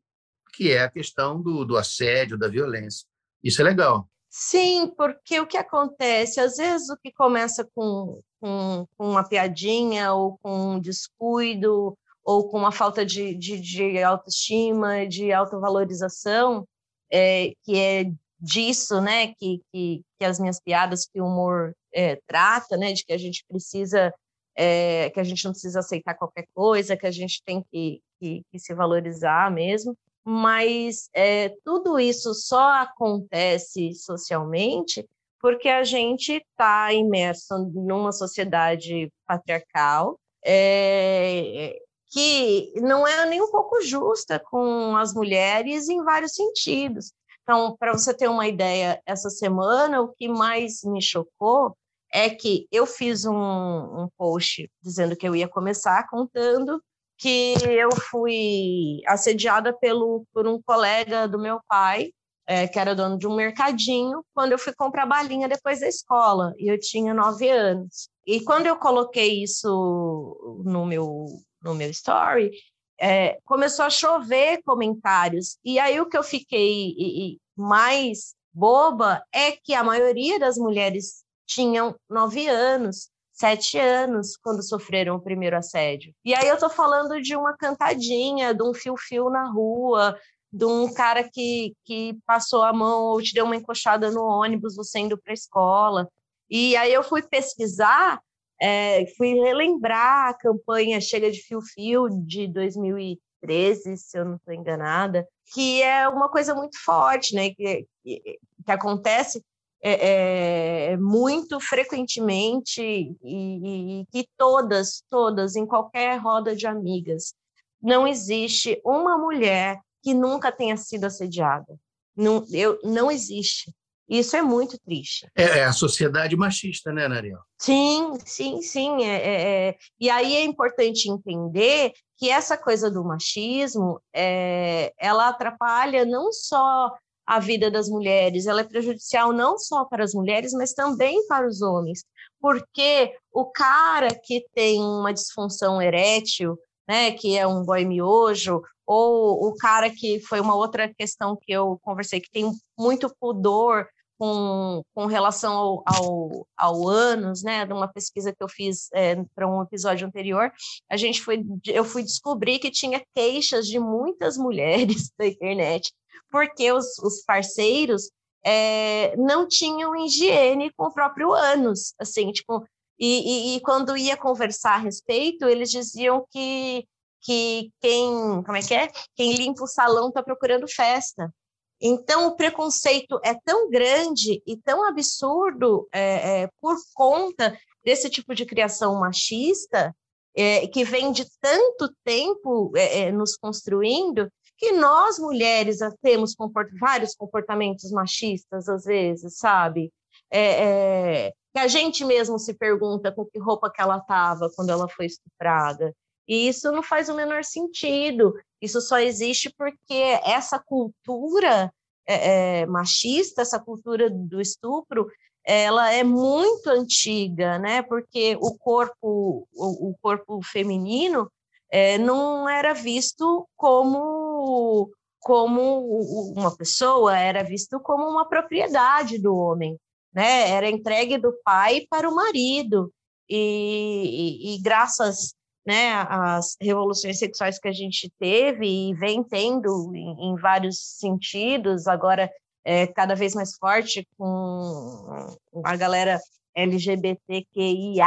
que 0.54 0.72
é 0.72 0.84
a 0.84 0.90
questão 0.90 1.42
do, 1.42 1.66
do 1.66 1.78
assédio, 1.78 2.38
da 2.38 2.48
violência. 2.48 3.06
Isso 3.44 3.62
é 3.62 3.66
legal. 3.66 4.10
Sim, 4.30 4.94
porque 4.96 5.40
o 5.40 5.48
que 5.48 5.58
acontece, 5.58 6.40
às 6.40 6.58
vezes 6.58 6.90
o 6.90 6.98
que 6.98 7.12
começa 7.12 7.68
com, 7.74 8.22
com, 8.40 8.88
com 8.96 9.10
uma 9.10 9.28
piadinha 9.28 10.14
ou 10.14 10.38
com 10.38 10.76
um 10.76 10.80
descuido 10.80 11.98
ou 12.30 12.48
com 12.48 12.60
uma 12.60 12.72
falta 12.72 13.04
de, 13.04 13.34
de, 13.34 13.60
de 13.60 14.04
autoestima, 14.04 15.08
de 15.08 15.34
autovalorização, 15.34 16.64
é, 17.12 17.54
que 17.64 17.76
é 17.76 18.12
disso, 18.40 19.02
né, 19.02 19.34
que, 19.34 19.60
que, 19.74 20.04
que, 20.20 20.24
as 20.24 20.40
minhas 20.40 20.60
piadas, 20.62 21.08
que 21.08 21.20
o 21.20 21.26
humor 21.26 21.74
é, 21.92 22.18
trata, 22.28 22.78
né, 22.78 22.94
de 22.94 23.04
que 23.04 23.14
a 23.14 23.18
gente 23.18 23.44
precisa, 23.48 24.14
é, 24.56 25.10
que 25.10 25.20
a 25.20 25.24
gente 25.24 25.44
não 25.44 25.54
precisa 25.54 25.80
aceitar 25.80 26.14
qualquer 26.14 26.46
coisa, 26.54 26.96
que 26.96 27.08
a 27.08 27.12
gente 27.12 27.42
tem 27.44 27.66
que, 27.72 28.00
que, 28.20 28.44
que 28.52 28.60
se 28.60 28.76
valorizar 28.76 29.52
mesmo, 29.52 29.98
mas 30.24 31.10
é, 31.16 31.50
tudo 31.66 32.00
isso 32.00 32.36
só 32.36 32.74
acontece 32.74 33.96
socialmente 33.96 35.04
porque 35.42 35.68
a 35.68 35.84
gente 35.84 36.34
está 36.34 36.94
imerso 36.94 37.58
numa 37.74 38.12
sociedade 38.12 39.12
patriarcal, 39.26 40.20
é, 40.46 41.76
que 42.10 42.74
não 42.78 43.08
é 43.08 43.26
nem 43.26 43.42
um 43.42 43.52
pouco 43.52 43.82
justa 43.82 44.40
com 44.40 44.96
as 44.96 45.14
mulheres 45.14 45.90
em 45.90 46.04
vários 46.04 46.34
sentidos. 46.34 47.12
Então, 47.44 47.76
para 47.80 47.94
você 47.94 48.14
ter 48.14 48.28
uma 48.28 48.48
ideia, 48.48 49.02
essa 49.06 49.30
semana 49.30 50.02
o 50.02 50.10
que 50.10 50.28
mais 50.28 50.84
me 50.84 51.02
chocou 51.02 51.76
é 52.12 52.30
que 52.30 52.68
eu 52.72 52.86
fiz 52.86 53.26
um, 53.26 53.34
um 53.34 54.10
post 54.18 54.70
dizendo 54.82 55.16
que 55.16 55.28
eu 55.28 55.36
ia 55.36 55.48
começar 55.48 56.08
contando 56.10 56.82
que 57.20 57.54
eu 57.66 57.90
fui 58.10 59.02
assediada 59.06 59.74
pelo, 59.78 60.26
por 60.34 60.48
um 60.48 60.62
colega 60.62 61.28
do 61.28 61.38
meu 61.38 61.60
pai, 61.68 62.12
é, 62.48 62.68
que 62.68 62.80
era 62.80 62.96
dono 62.96 63.18
de 63.18 63.28
um 63.28 63.36
mercadinho, 63.36 64.24
quando 64.34 64.54
eu 64.54 64.58
fui 64.58 64.74
comprar 64.74 65.06
balinha 65.06 65.48
depois 65.48 65.82
da 65.82 65.88
escola, 65.88 66.54
e 66.58 66.72
eu 66.72 66.80
tinha 66.80 67.14
nove 67.14 67.50
anos. 67.50 68.10
E 68.26 68.42
quando 68.42 68.68
eu 68.68 68.78
coloquei 68.78 69.44
isso 69.44 70.62
no 70.64 70.86
meu 70.86 71.26
no 71.62 71.76
meu 71.76 71.90
story, 71.90 72.52
é, 73.00 73.40
começou 73.46 73.86
a 73.86 73.90
chover 73.90 74.62
comentários. 74.64 75.58
E 75.64 75.80
aí 75.80 76.00
o 76.00 76.08
que 76.08 76.18
eu 76.18 76.24
fiquei 76.24 76.94
e, 76.98 77.34
e 77.34 77.40
mais 77.56 78.36
boba 78.54 79.24
é 79.34 79.52
que 79.52 79.74
a 79.74 79.84
maioria 79.84 80.40
das 80.40 80.58
mulheres 80.58 81.24
tinham 81.46 81.96
nove 82.10 82.48
anos, 82.48 83.10
sete 83.32 83.78
anos, 83.78 84.36
quando 84.38 84.62
sofreram 84.62 85.16
o 85.16 85.22
primeiro 85.22 85.58
assédio. 85.58 86.14
E 86.26 86.36
aí 86.36 86.48
eu 86.48 86.56
estou 86.56 86.70
falando 86.70 87.22
de 87.22 87.36
uma 87.36 87.56
cantadinha, 87.56 88.54
de 88.54 88.62
um 88.62 88.74
fio-fio 88.74 89.30
na 89.30 89.50
rua, 89.50 90.18
de 90.52 90.66
um 90.66 90.94
cara 90.94 91.24
que, 91.24 91.74
que 91.86 92.18
passou 92.26 92.64
a 92.64 92.74
mão 92.74 93.04
ou 93.04 93.22
te 93.22 93.34
deu 93.34 93.46
uma 93.46 93.56
encoxada 93.56 94.12
no 94.12 94.24
ônibus, 94.24 94.76
você 94.76 95.00
indo 95.00 95.18
para 95.18 95.32
a 95.32 95.34
escola. 95.34 96.10
E 96.50 96.76
aí 96.76 96.94
eu 96.94 97.04
fui 97.04 97.22
pesquisar 97.22 98.20
é, 98.62 99.06
fui 99.18 99.34
relembrar 99.36 100.30
a 100.30 100.34
campanha 100.34 101.00
Chega 101.02 101.32
de 101.32 101.42
Fio 101.42 101.62
Fio 101.62 102.10
de 102.10 102.48
2013, 102.48 103.98
se 103.98 104.18
eu 104.18 104.26
não 104.26 104.36
estou 104.36 104.54
enganada, 104.54 105.28
que 105.54 105.82
é 105.82 106.08
uma 106.08 106.30
coisa 106.30 106.54
muito 106.54 106.78
forte, 106.84 107.34
né? 107.34 107.50
Que, 107.52 107.88
que, 108.04 108.22
que 108.66 108.72
acontece 108.72 109.44
é, 109.82 110.92
é, 110.92 110.98
muito 110.98 111.60
frequentemente 111.60 112.82
e, 112.82 114.02
e, 114.02 114.06
que 114.12 114.28
todas, 114.38 115.04
todas, 115.10 115.56
em 115.56 115.66
qualquer 115.66 116.18
roda 116.18 116.56
de 116.56 116.68
amigas, 116.68 117.34
não 117.82 118.08
existe 118.08 118.82
uma 118.84 119.18
mulher 119.18 119.80
que 120.04 120.14
nunca 120.14 120.52
tenha 120.52 120.76
sido 120.76 121.06
assediada. 121.06 121.80
Não, 122.16 122.46
eu, 122.52 122.78
não 122.84 123.10
existe. 123.10 123.74
Isso 124.10 124.36
é 124.36 124.42
muito 124.42 124.78
triste. 124.80 125.30
É, 125.36 125.60
é 125.60 125.64
a 125.66 125.72
sociedade 125.72 126.36
machista, 126.36 126.92
né, 126.92 127.08
Nariel? 127.08 127.40
Sim, 127.60 128.18
sim, 128.26 128.62
sim. 128.62 129.04
É, 129.04 129.16
é, 129.16 129.42
é, 129.70 129.78
e 130.00 130.10
aí 130.10 130.36
é 130.36 130.44
importante 130.44 131.10
entender 131.10 131.94
que 132.18 132.30
essa 132.30 132.58
coisa 132.58 132.90
do 132.90 133.04
machismo, 133.04 134.02
é, 134.14 134.92
ela 134.98 135.30
atrapalha 135.30 136.06
não 136.06 136.34
só 136.34 136.92
a 137.26 137.40
vida 137.40 137.70
das 137.70 137.88
mulheres, 137.88 138.48
ela 138.48 138.62
é 138.62 138.64
prejudicial 138.64 139.32
não 139.32 139.60
só 139.60 139.86
para 139.86 140.04
as 140.04 140.16
mulheres, 140.16 140.52
mas 140.52 140.74
também 140.74 141.28
para 141.28 141.48
os 141.48 141.62
homens, 141.62 142.04
porque 142.42 143.16
o 143.32 143.46
cara 143.46 144.08
que 144.24 144.44
tem 144.56 144.82
uma 144.82 145.14
disfunção 145.14 145.80
erétil, 145.80 146.58
né, 146.88 147.12
que 147.12 147.38
é 147.38 147.46
um 147.46 147.64
boy 147.64 147.86
miojo, 147.86 148.64
ou 148.84 149.48
o 149.48 149.56
cara 149.56 149.92
que 149.92 150.20
foi 150.22 150.40
uma 150.40 150.56
outra 150.56 150.92
questão 150.92 151.38
que 151.40 151.52
eu 151.52 151.78
conversei, 151.84 152.20
que 152.20 152.32
tem 152.32 152.52
muito 152.76 153.14
pudor 153.20 153.88
com, 154.20 154.84
com 154.94 155.06
relação 155.06 155.54
ao, 155.54 155.84
ao, 155.86 156.48
ao 156.58 156.88
ânus, 156.88 157.42
né, 157.42 157.66
de 157.66 157.72
uma 157.72 157.88
pesquisa 157.88 158.34
que 158.36 158.44
eu 158.44 158.50
fiz 158.50 158.90
é, 158.94 159.16
para 159.34 159.48
um 159.48 159.64
episódio 159.64 160.06
anterior, 160.06 160.52
a 160.92 160.98
gente 160.98 161.22
foi, 161.22 161.42
eu 161.66 161.86
fui 161.86 162.04
descobrir 162.04 162.60
que 162.60 162.70
tinha 162.70 163.02
queixas 163.16 163.66
de 163.66 163.80
muitas 163.80 164.38
mulheres 164.38 165.10
da 165.18 165.26
internet, 165.26 165.94
porque 166.30 166.70
os, 166.70 167.00
os 167.00 167.24
parceiros 167.24 168.12
é, 168.46 169.16
não 169.16 169.48
tinham 169.48 169.96
higiene 169.96 170.72
com 170.74 170.88
o 170.88 170.94
próprio 170.94 171.32
ânus, 171.32 171.94
assim, 171.98 172.32
tipo, 172.34 172.66
e, 173.00 173.54
e, 173.54 173.56
e, 173.56 173.62
quando 173.62 173.96
ia 173.96 174.18
conversar 174.18 174.74
a 174.76 174.80
respeito, 174.80 175.48
eles 175.48 175.72
diziam 175.72 176.26
que, 176.30 176.86
que 177.22 177.72
quem, 177.80 178.44
como 178.44 178.58
é 178.58 178.62
que 178.62 178.74
é? 178.74 178.92
Quem 179.16 179.34
limpa 179.36 179.64
o 179.64 179.68
salão 179.68 180.10
está 180.10 180.22
procurando 180.22 180.68
festa. 180.68 181.34
Então, 181.82 182.28
o 182.28 182.36
preconceito 182.36 183.20
é 183.24 183.34
tão 183.34 183.70
grande 183.70 184.42
e 184.46 184.58
tão 184.58 184.84
absurdo 184.84 185.88
é, 185.94 186.42
é, 186.42 186.50
por 186.60 186.76
conta 186.94 187.58
desse 187.84 188.10
tipo 188.10 188.36
de 188.36 188.46
criação 188.46 189.00
machista, 189.00 189.96
é, 190.36 190.68
que 190.68 190.84
vem 190.84 191.12
de 191.12 191.26
tanto 191.40 191.94
tempo 192.04 192.72
é, 192.76 193.00
é, 193.00 193.12
nos 193.12 193.36
construindo, 193.36 194.30
que 194.58 194.74
nós, 194.74 195.18
mulheres, 195.18 195.80
temos 196.02 196.36
comport 196.36 196.70
vários 196.78 197.16
comportamentos 197.16 197.92
machistas, 197.92 198.68
às 198.68 198.84
vezes, 198.84 199.38
sabe? 199.38 199.92
É, 200.32 201.32
que 201.54 201.60
a 201.60 201.68
gente 201.68 202.04
mesmo 202.04 202.38
se 202.38 202.54
pergunta 202.54 203.12
com 203.12 203.26
que 203.26 203.40
roupa 203.40 203.72
que 203.72 203.82
ela 203.82 203.98
estava 203.98 204.52
quando 204.56 204.70
ela 204.70 204.88
foi 204.88 205.06
estuprada. 205.06 205.96
E 206.30 206.48
isso 206.48 206.72
não 206.72 206.84
faz 206.84 207.10
o 207.10 207.16
menor 207.16 207.44
sentido. 207.44 208.36
Isso 208.62 208.80
só 208.82 209.00
existe 209.00 209.52
porque 209.58 210.20
essa 210.24 210.60
cultura 210.60 211.74
é, 212.08 212.60
é, 212.62 212.66
machista, 212.68 213.42
essa 213.42 213.60
cultura 213.60 214.12
do 214.12 214.40
estupro, 214.40 215.10
ela 215.44 215.92
é 215.92 216.04
muito 216.04 216.68
antiga, 216.70 217.58
né? 217.58 217.82
Porque 217.82 218.38
o 218.40 218.56
corpo, 218.56 219.48
o, 219.52 219.90
o 219.90 219.96
corpo 220.00 220.40
feminino 220.44 221.32
é, 221.72 221.98
não 221.98 222.48
era 222.48 222.74
visto 222.74 223.48
como 223.58 224.92
como 225.22 226.32
uma 226.34 226.56
pessoa, 226.56 227.18
era 227.18 227.44
visto 227.44 227.78
como 227.82 228.08
uma 228.08 228.28
propriedade 228.28 229.18
do 229.18 229.36
homem, 229.36 229.78
né? 230.14 230.50
Era 230.52 230.70
entregue 230.70 231.18
do 231.18 231.34
pai 231.44 231.86
para 231.90 232.08
o 232.08 232.16
marido 232.16 232.94
e, 233.28 234.54
e, 234.54 234.56
e 234.56 234.62
graças 234.62 235.34
né, 235.70 235.92
as 236.10 236.58
revoluções 236.60 237.20
sexuais 237.20 237.60
que 237.60 237.68
a 237.68 237.72
gente 237.72 238.12
teve 238.20 238.66
e 238.66 238.94
vem 238.96 239.24
tendo 239.24 239.94
em, 239.94 240.32
em 240.32 240.36
vários 240.36 240.80
sentidos, 240.98 241.86
agora 241.86 242.28
é 242.66 242.88
cada 242.88 243.14
vez 243.14 243.36
mais 243.36 243.56
forte 243.56 244.04
com 244.18 245.38
a 245.64 245.76
galera 245.76 246.20
LGBTQIA+, 246.56 248.04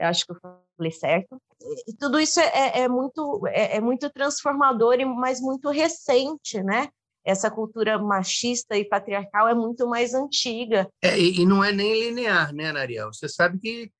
acho 0.00 0.26
que 0.26 0.32
eu 0.32 0.36
falei 0.76 0.90
certo, 0.90 1.40
e 1.86 1.92
tudo 1.92 2.18
isso 2.18 2.40
é, 2.40 2.80
é 2.80 2.88
muito, 2.88 3.46
é, 3.46 3.76
é, 3.76 3.80
muito 3.80 4.10
transformador, 4.10 4.96
mas 5.06 5.40
muito 5.40 5.70
recente, 5.70 6.60
né? 6.64 6.88
essa 7.24 7.50
cultura 7.50 7.98
machista 7.98 8.76
e 8.76 8.84
patriarcal 8.84 9.48
é 9.48 9.54
muito 9.54 9.88
mais 9.88 10.14
antiga. 10.14 10.88
É, 11.02 11.18
e 11.18 11.44
não 11.44 11.62
é 11.62 11.72
nem 11.72 11.92
linear, 11.92 12.54
né, 12.54 12.70
Nariel? 12.70 13.12
Você 13.12 13.28
sabe 13.28 13.58
que 13.58 13.90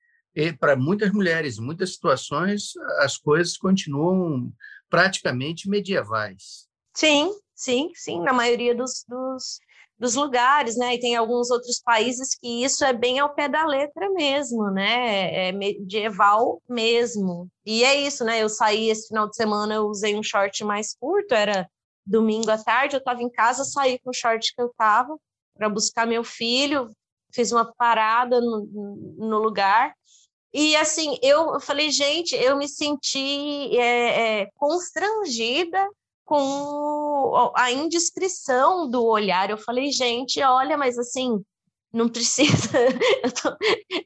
para 0.59 0.76
muitas 0.76 1.11
mulheres, 1.12 1.59
muitas 1.59 1.95
situações, 1.95 2.72
as 3.01 3.16
coisas 3.16 3.57
continuam 3.57 4.53
praticamente 4.91 5.68
medievais. 5.68 6.66
Sim, 6.95 7.32
sim, 7.55 7.91
sim, 7.95 8.20
na 8.20 8.32
maioria 8.32 8.74
dos, 8.74 9.05
dos, 9.09 9.59
dos 9.99 10.14
lugares, 10.14 10.76
né? 10.76 10.95
E 10.95 11.01
tem 11.01 11.16
alguns 11.16 11.51
outros 11.51 11.80
países 11.80 12.34
que 12.34 12.64
isso 12.64 12.84
é 12.84 12.93
bem 12.93 13.18
ao 13.18 13.34
pé 13.34 13.49
da 13.49 13.66
letra 13.66 14.11
mesmo, 14.11 14.70
né? 14.70 15.49
É 15.49 15.53
medieval 15.53 16.62
mesmo. 16.68 17.49
E 17.64 17.82
é 17.84 17.95
isso, 17.95 18.24
né? 18.24 18.43
Eu 18.43 18.49
saí 18.49 18.91
esse 18.91 19.09
final 19.09 19.28
de 19.28 19.37
semana, 19.37 19.74
eu 19.74 19.87
usei 19.87 20.16
um 20.16 20.22
short 20.22 20.62
mais 20.64 20.95
curto, 20.95 21.34
era 21.34 21.68
domingo 22.05 22.51
à 22.51 22.59
tarde, 22.59 22.95
eu 22.95 22.99
estava 22.99 23.22
em 23.22 23.30
casa, 23.30 23.64
saí 23.64 23.99
com 23.99 24.11
o 24.11 24.14
short 24.14 24.55
que 24.55 24.62
eu 24.62 24.66
estava 24.66 25.16
para 25.57 25.68
buscar 25.68 26.07
meu 26.07 26.22
filho, 26.22 26.91
fiz 27.34 27.51
uma 27.53 27.64
parada 27.74 28.41
no, 28.41 28.66
no 29.18 29.39
lugar. 29.39 29.95
E 30.59 30.74
assim, 30.74 31.18
eu 31.22 31.61
falei, 31.61 31.90
gente, 31.90 32.34
eu 32.34 32.57
me 32.57 32.66
senti 32.66 33.76
é, 33.78 34.40
é, 34.40 34.48
constrangida 34.54 35.86
com 36.24 37.52
a 37.54 37.70
indiscrição 37.70 38.88
do 38.88 39.04
olhar. 39.04 39.50
Eu 39.50 39.59
falei, 39.59 39.92
gente, 39.92 40.42
olha, 40.42 40.78
mas 40.78 40.98
assim, 40.98 41.44
não 41.92 42.09
precisa, 42.09 42.70
eu 43.22 43.32
tô, 43.32 43.50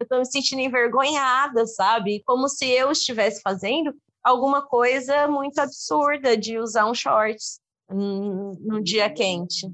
eu 0.01 0.09
tô 0.09 0.19
me 0.19 0.27
sentindo 0.27 0.61
envergonhada, 0.61 1.65
sabe? 1.69 2.21
Como 2.27 2.49
se 2.49 2.67
eu 2.67 2.91
estivesse 2.91 3.41
fazendo 3.43 3.95
alguma 4.21 4.61
coisa 4.67 5.29
muito 5.29 5.61
absurda 5.61 6.37
de 6.37 6.59
usar 6.59 6.91
um 6.91 6.95
shorts 6.95 7.61
no 7.89 8.83
dia 8.83 9.09
quente. 9.09 9.69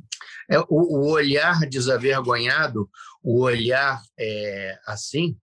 É, 0.50 0.58
o, 0.58 0.66
o 0.68 1.10
olhar 1.10 1.60
desavergonhado, 1.60 2.86
o 3.22 3.40
olhar 3.40 4.02
é, 4.18 4.78
assim, 4.86 5.38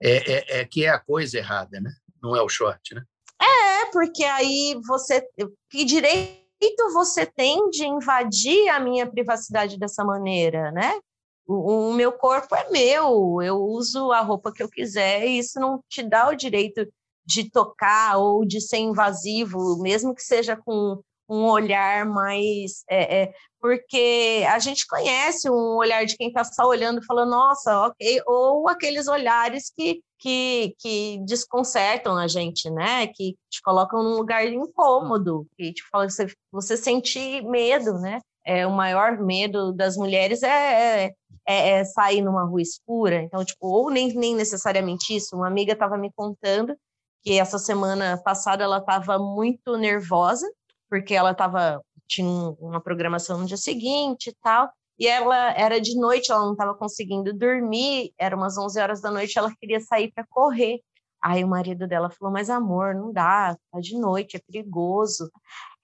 é, 0.00 0.32
é, 0.32 0.60
é, 0.60 0.64
que 0.64 0.84
é 0.84 0.88
a 0.88 0.98
coisa 0.98 1.38
errada, 1.38 1.80
né? 1.80 1.90
Não 2.22 2.36
é 2.36 2.42
o 2.42 2.48
short, 2.48 2.94
né? 2.94 3.02
É, 3.40 3.90
porque 3.92 4.24
aí 4.24 4.78
você. 4.86 5.26
Que 5.70 5.84
direito 5.84 6.46
você 6.92 7.26
tem 7.26 7.68
de 7.70 7.84
invadir 7.84 8.68
a 8.68 8.80
minha 8.80 9.06
privacidade 9.06 9.78
dessa 9.78 10.04
maneira, 10.04 10.70
né? 10.72 10.98
O, 11.46 11.90
o, 11.90 11.92
meu 11.92 12.12
corpo 12.12 12.56
é 12.56 12.68
meu, 12.70 13.40
eu 13.40 13.56
uso 13.56 14.10
a 14.10 14.20
roupa 14.20 14.52
que 14.52 14.62
eu 14.62 14.68
quiser, 14.68 15.24
e 15.24 15.38
isso 15.38 15.60
não 15.60 15.80
te 15.88 16.02
dá 16.02 16.28
o 16.28 16.34
direito 16.34 16.84
de 17.24 17.48
tocar 17.50 18.18
ou 18.18 18.44
de 18.44 18.60
ser 18.60 18.78
invasivo, 18.78 19.80
mesmo 19.80 20.14
que 20.14 20.22
seja 20.22 20.56
com 20.56 21.00
um 21.28 21.44
olhar 21.46 22.06
mais. 22.06 22.84
É, 22.88 23.22
é, 23.22 23.32
porque 23.60 24.44
a 24.48 24.58
gente 24.58 24.86
conhece 24.86 25.50
um 25.50 25.76
olhar 25.76 26.04
de 26.04 26.16
quem 26.16 26.28
está 26.28 26.44
só 26.44 26.66
olhando 26.66 27.00
e 27.00 27.04
falando, 27.04 27.30
nossa, 27.30 27.86
ok, 27.86 28.22
ou 28.26 28.68
aqueles 28.68 29.08
olhares 29.08 29.70
que 29.74 30.00
que, 30.18 30.74
que 30.78 31.18
desconcertam 31.26 32.16
a 32.16 32.26
gente, 32.26 32.70
né? 32.70 33.06
Que 33.06 33.36
te 33.50 33.60
colocam 33.62 34.02
num 34.02 34.16
lugar 34.16 34.46
incômodo, 34.46 35.46
que 35.56 35.72
te 35.72 35.82
fala 35.90 36.08
você, 36.08 36.26
você 36.50 36.76
sente 36.76 37.42
medo, 37.42 37.98
né? 37.98 38.20
É, 38.44 38.66
o 38.66 38.70
maior 38.70 39.18
medo 39.18 39.72
das 39.72 39.96
mulheres 39.96 40.42
é, 40.42 41.12
é, 41.46 41.78
é, 41.80 41.84
sair 41.84 42.22
numa 42.22 42.44
rua 42.44 42.62
escura. 42.62 43.22
Então, 43.22 43.44
tipo, 43.44 43.66
ou 43.66 43.90
nem, 43.90 44.14
nem 44.14 44.34
necessariamente 44.34 45.14
isso. 45.14 45.36
Uma 45.36 45.48
amiga 45.48 45.72
estava 45.72 45.98
me 45.98 46.10
contando 46.14 46.76
que 47.22 47.38
essa 47.38 47.58
semana 47.58 48.20
passada 48.24 48.62
ela 48.62 48.78
estava 48.78 49.18
muito 49.18 49.76
nervosa, 49.76 50.48
porque 50.88 51.14
ela 51.14 51.32
estava 51.32 51.80
tinha 52.06 52.50
uma 52.60 52.80
programação 52.80 53.38
no 53.38 53.46
dia 53.46 53.56
seguinte 53.56 54.30
e 54.30 54.36
tal, 54.40 54.70
e 54.98 55.06
ela 55.06 55.50
era 55.52 55.80
de 55.80 55.98
noite, 55.98 56.32
ela 56.32 56.44
não 56.44 56.52
estava 56.52 56.74
conseguindo 56.74 57.32
dormir, 57.34 58.12
era 58.18 58.36
umas 58.36 58.56
11 58.56 58.80
horas 58.80 59.00
da 59.00 59.10
noite, 59.10 59.38
ela 59.38 59.52
queria 59.60 59.80
sair 59.80 60.10
para 60.12 60.26
correr. 60.26 60.80
Aí 61.22 61.44
o 61.44 61.48
marido 61.48 61.86
dela 61.86 62.10
falou: 62.10 62.32
Mas 62.32 62.48
amor, 62.48 62.94
não 62.94 63.12
dá, 63.12 63.56
tá 63.70 63.80
de 63.80 63.98
noite, 63.98 64.36
é 64.36 64.40
perigoso. 64.40 65.30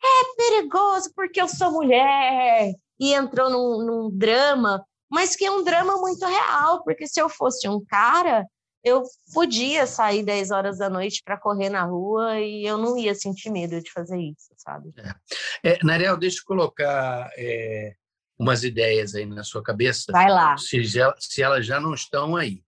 É 0.03 0.37
perigoso 0.37 1.13
porque 1.15 1.41
eu 1.41 1.49
sou 1.49 1.73
mulher. 1.73 2.73
E 2.99 3.13
entrou 3.15 3.51
num, 3.51 3.85
num 3.85 4.11
drama, 4.17 4.85
mas 5.11 5.37
que 5.37 5.45
é 5.45 5.51
um 5.51 5.65
drama 5.65 5.97
muito 5.99 6.25
real, 6.25 6.83
porque 6.85 7.07
se 7.07 7.21
eu 7.21 7.29
fosse 7.29 7.69
um 7.69 7.85
cara, 7.85 8.47
eu 8.85 9.03
podia 9.33 9.87
sair 9.87 10.25
10 10.25 10.51
horas 10.51 10.79
da 10.79 10.91
noite 10.91 11.23
para 11.25 11.39
correr 11.39 11.71
na 11.71 11.85
rua 11.85 12.41
e 12.41 12.65
eu 12.65 12.77
não 12.77 12.97
ia 12.97 13.15
sentir 13.15 13.51
medo 13.51 13.81
de 13.81 13.91
fazer 13.91 14.19
isso, 14.19 14.53
sabe? 14.57 14.93
É. 15.63 15.75
É, 15.75 15.79
Narel, 15.85 16.17
deixa 16.17 16.39
eu 16.39 16.45
colocar 16.45 17.31
é, 17.37 17.95
umas 18.39 18.65
ideias 18.65 19.15
aí 19.15 19.25
na 19.25 19.45
sua 19.45 19.63
cabeça. 19.63 20.11
Vai 20.11 20.29
lá. 20.29 20.57
Se, 20.59 20.83
já, 20.83 21.15
se 21.19 21.43
elas 21.43 21.65
já 21.65 21.81
não 21.81 21.95
estão 21.95 22.35
aí. 22.35 22.63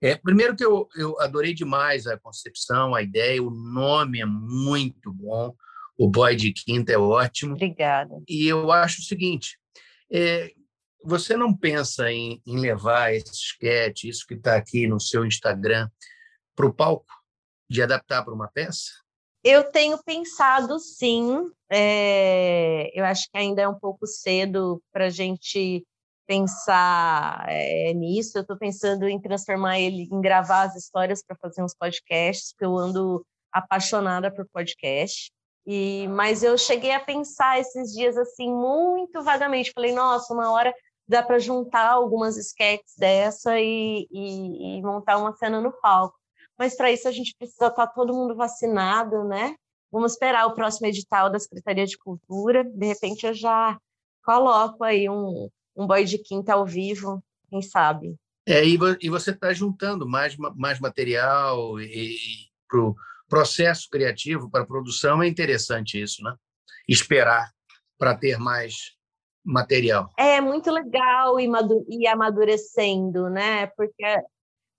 É, 0.00 0.16
primeiro 0.16 0.56
que 0.56 0.64
eu, 0.64 0.88
eu 0.96 1.20
adorei 1.20 1.54
demais 1.54 2.06
a 2.06 2.18
concepção, 2.18 2.94
a 2.94 3.02
ideia, 3.02 3.42
o 3.42 3.50
nome 3.50 4.20
é 4.20 4.26
muito 4.26 5.12
bom, 5.12 5.54
o 5.96 6.08
Boy 6.08 6.34
de 6.34 6.52
Quinta 6.52 6.92
é 6.92 6.98
ótimo. 6.98 7.54
Obrigada. 7.54 8.20
E 8.28 8.48
eu 8.48 8.72
acho 8.72 9.00
o 9.00 9.04
seguinte, 9.04 9.58
é, 10.12 10.52
você 11.04 11.36
não 11.36 11.56
pensa 11.56 12.10
em, 12.10 12.40
em 12.46 12.58
levar 12.58 13.12
esse 13.14 13.32
sketch, 13.32 14.04
isso 14.04 14.26
que 14.26 14.34
está 14.34 14.56
aqui 14.56 14.86
no 14.86 15.00
seu 15.00 15.24
Instagram, 15.24 15.88
para 16.54 16.66
o 16.66 16.72
palco, 16.72 17.12
de 17.68 17.82
adaptar 17.82 18.24
para 18.24 18.34
uma 18.34 18.48
peça? 18.48 18.90
Eu 19.44 19.64
tenho 19.72 19.98
pensado, 20.02 20.78
sim. 20.78 21.50
É, 21.70 22.90
eu 22.94 23.04
acho 23.04 23.28
que 23.30 23.36
ainda 23.36 23.62
é 23.62 23.68
um 23.68 23.78
pouco 23.78 24.06
cedo 24.06 24.80
para 24.92 25.06
a 25.06 25.10
gente 25.10 25.84
pensar 26.26 27.44
é, 27.48 27.92
nisso. 27.92 28.38
Eu 28.38 28.42
estou 28.42 28.56
pensando 28.56 29.08
em 29.08 29.20
transformar 29.20 29.80
ele, 29.80 30.08
em 30.10 30.20
gravar 30.20 30.62
as 30.62 30.76
histórias 30.76 31.24
para 31.24 31.36
fazer 31.36 31.62
uns 31.62 31.74
podcasts, 31.74 32.52
porque 32.52 32.64
eu 32.64 32.76
ando 32.78 33.26
apaixonada 33.52 34.30
por 34.30 34.46
podcast. 34.52 35.32
E, 35.66 36.06
mas 36.08 36.42
eu 36.42 36.56
cheguei 36.56 36.92
a 36.92 37.00
pensar 37.00 37.58
esses 37.58 37.92
dias 37.92 38.16
assim 38.16 38.50
muito 38.50 39.22
vagamente. 39.22 39.72
Falei, 39.74 39.92
nossa, 39.92 40.32
uma 40.32 40.50
hora 40.52 40.72
dá 41.12 41.22
para 41.22 41.38
juntar 41.38 41.90
algumas 41.90 42.36
sketches 42.36 42.96
dessa 42.96 43.60
e, 43.60 44.08
e, 44.10 44.78
e 44.78 44.82
montar 44.82 45.18
uma 45.18 45.32
cena 45.34 45.60
no 45.60 45.70
palco 45.70 46.16
mas 46.62 46.76
para 46.76 46.92
isso 46.92 47.08
a 47.08 47.10
gente 47.10 47.34
precisa 47.36 47.66
estar 47.66 47.86
tá 47.88 47.92
todo 47.92 48.14
mundo 48.14 48.36
vacinado, 48.36 49.24
né? 49.24 49.56
Vamos 49.90 50.12
esperar 50.12 50.46
o 50.46 50.54
próximo 50.54 50.86
edital 50.86 51.28
da 51.28 51.38
Secretaria 51.38 51.84
de 51.84 51.98
Cultura, 51.98 52.64
de 52.64 52.86
repente 52.86 53.26
eu 53.26 53.34
já 53.34 53.76
coloco 54.24 54.84
aí 54.84 55.08
um, 55.08 55.48
um 55.76 55.86
boy 55.86 56.04
de 56.04 56.18
quinta 56.18 56.54
ao 56.54 56.64
vivo, 56.64 57.22
quem 57.50 57.60
sabe. 57.60 58.14
É, 58.46 58.64
e, 58.64 58.76
você 59.08 59.30
está 59.30 59.52
juntando 59.52 60.08
mais, 60.08 60.36
mais 60.36 60.78
material 60.78 61.80
e, 61.80 62.14
e 62.14 62.18
para 62.68 62.80
o 62.80 62.94
processo 63.28 63.88
criativo, 63.90 64.48
para 64.48 64.62
a 64.62 64.66
produção, 64.66 65.22
é 65.22 65.26
interessante 65.26 66.00
isso, 66.00 66.22
né? 66.22 66.34
Esperar 66.88 67.52
para 67.98 68.16
ter 68.16 68.38
mais 68.38 68.94
material. 69.44 70.10
É 70.16 70.40
muito 70.40 70.70
legal 70.70 71.38
ir 71.40 72.06
amadurecendo, 72.06 73.28
né? 73.28 73.66
Porque 73.76 74.04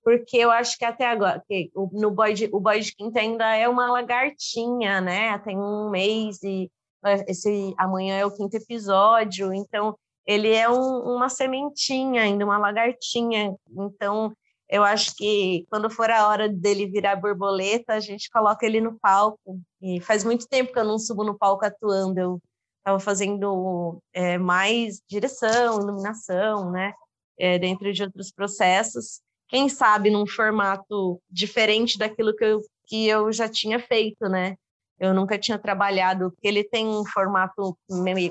porque 0.03 0.38
eu 0.38 0.51
acho 0.51 0.78
que 0.78 0.84
até 0.84 1.05
agora, 1.05 1.41
que 1.47 1.72
no 1.93 2.11
boy 2.11 2.34
de, 2.34 2.49
o 2.51 2.59
boy 2.59 2.80
de 2.82 2.93
quinta 2.93 3.22
ainda 3.22 3.55
é 3.55 3.70
uma 3.70 3.89
lagartinha, 3.89 4.99
né? 4.99 5.39
Tem 5.39 5.57
um 5.57 5.89
mês 5.89 6.43
e 6.43 6.70
é, 7.05 7.32
esse 7.32 7.74
amanhã 7.78 8.18
é 8.18 8.26
o 8.26 8.36
quinto 8.36 8.57
episódio, 8.57 9.53
então 9.53 9.97
ele 10.26 10.53
é 10.53 10.70
um, 10.70 11.16
uma 11.16 11.30
sementinha 11.30 12.24
ainda, 12.24 12.43
uma 12.43 12.57
lagartinha. 12.57 13.55
Então 13.70 14.34
eu 14.70 14.84
acho 14.84 15.16
que 15.16 15.66
quando 15.70 15.89
for 15.89 16.09
a 16.09 16.28
hora 16.28 16.49
dele 16.49 16.88
virar 16.88 17.16
borboleta, 17.16 17.93
a 17.93 17.99
gente 17.99 18.30
coloca 18.30 18.66
ele 18.66 18.82
no 18.82 18.99
palco. 18.99 19.59
E 19.82 20.01
faz 20.01 20.24
muito 20.26 20.47
tempo 20.47 20.74
que 20.74 20.80
eu 20.80 20.86
não 20.86 20.99
subo 20.99 21.24
no 21.24 21.38
palco 21.38 21.66
atuando, 21.66 22.20
eu 22.20 22.41
estava 22.84 22.99
fazendo 22.99 24.01
é, 24.13 24.38
mais 24.38 25.01
direção, 25.07 25.81
iluminação, 25.81 26.71
né? 26.71 26.93
É, 27.39 27.57
dentro 27.57 27.91
de 27.91 28.03
outros 28.03 28.31
processos 28.31 29.21
quem 29.53 29.69
sabe 29.69 30.09
num 30.09 30.25
formato 30.25 31.21
diferente 31.29 31.95
daquilo 31.95 32.36
que 32.36 32.43
eu, 32.43 32.61
que 32.88 33.07
eu 33.07 33.31
já 33.31 33.47
tinha 33.47 33.79
feito, 33.79 34.27
né? 34.27 34.55
Eu 34.99 35.13
nunca 35.13 35.38
tinha 35.38 35.59
trabalhado, 35.59 36.34
ele 36.41 36.63
tem 36.63 36.88
um 36.88 37.05
formato 37.05 37.77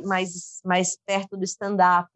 mais, 0.05 0.61
mais 0.65 0.99
perto 1.07 1.37
do 1.37 1.45
stand-up. 1.45 2.09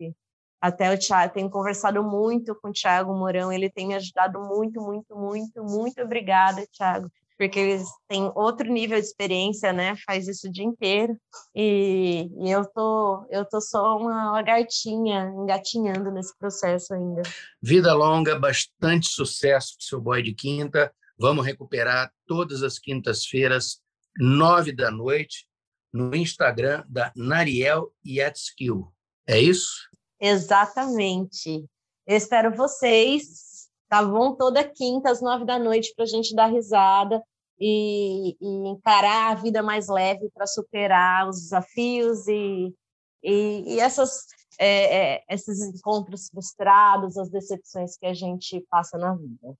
Até 0.61 0.93
o 0.93 0.99
Thiago, 0.99 1.33
tenho 1.33 1.49
conversado 1.49 2.03
muito 2.03 2.53
com 2.57 2.71
o 2.71 2.73
Thiago 2.73 3.15
Mourão, 3.15 3.53
ele 3.53 3.71
tem 3.71 3.87
me 3.87 3.95
ajudado 3.95 4.41
muito, 4.41 4.81
muito, 4.81 5.15
muito, 5.15 5.63
muito 5.63 6.03
obrigada, 6.03 6.67
Thiago 6.73 7.09
porque 7.37 7.59
eles 7.59 7.89
têm 8.09 8.31
outro 8.35 8.71
nível 8.71 8.99
de 8.99 9.07
experiência, 9.07 9.73
né? 9.73 9.95
Faz 10.07 10.27
isso 10.27 10.49
o 10.49 10.53
dia 10.53 10.65
inteiro. 10.65 11.17
E, 11.55 12.29
e, 12.41 12.51
eu 12.51 12.65
tô 12.65 13.27
eu 13.31 13.45
tô 13.45 13.61
só 13.61 13.97
uma 13.99 14.33
lagartinha 14.33 15.33
engatinhando 15.37 16.11
nesse 16.11 16.37
processo 16.39 16.95
ainda. 16.95 17.23
Vida 17.63 17.93
longa, 17.93 18.39
bastante 18.39 19.09
sucesso 19.09 19.77
para 19.77 19.87
seu 19.87 20.01
boy 20.01 20.23
de 20.23 20.35
quinta. 20.35 20.93
Vamos 21.19 21.45
recuperar 21.47 22.13
todas 22.27 22.63
as 22.63 22.79
quintas-feiras, 22.79 23.81
nove 24.19 24.73
da 24.73 24.91
noite, 24.91 25.47
no 25.93 26.15
Instagram 26.15 26.85
da 26.89 27.11
Nariel 27.17 27.91
Yatskill. 28.07 28.93
É 29.27 29.39
isso? 29.39 29.89
Exatamente. 30.21 31.67
Eu 32.07 32.17
espero 32.17 32.55
vocês, 32.55 33.56
tá 33.89 34.03
bom? 34.03 34.35
Toda 34.35 34.65
quinta 34.65 35.11
às 35.11 35.21
nove 35.21 35.45
da 35.45 35.59
noite 35.59 35.93
para 35.95 36.05
a 36.05 36.09
gente 36.09 36.35
dar 36.35 36.47
risada 36.47 37.23
e, 37.59 38.37
e, 38.41 38.69
encarar 38.69 39.33
a 39.33 39.35
vida 39.35 39.63
mais 39.63 39.89
leve 39.89 40.31
para 40.35 40.47
superar 40.47 41.29
os 41.29 41.41
desafios 41.41 42.27
e, 42.29 42.75
e, 43.23 43.75
e 43.75 43.81
essas 43.81 44.27
é, 44.59 45.15
é, 45.15 45.25
esses 45.29 45.61
encontros 45.61 46.29
frustrados, 46.31 47.17
as 47.17 47.29
decepções 47.31 47.97
que 47.97 48.07
a 48.07 48.15
gente 48.15 48.65
passa 48.71 48.97
na 48.97 49.15
vida. 49.15 49.55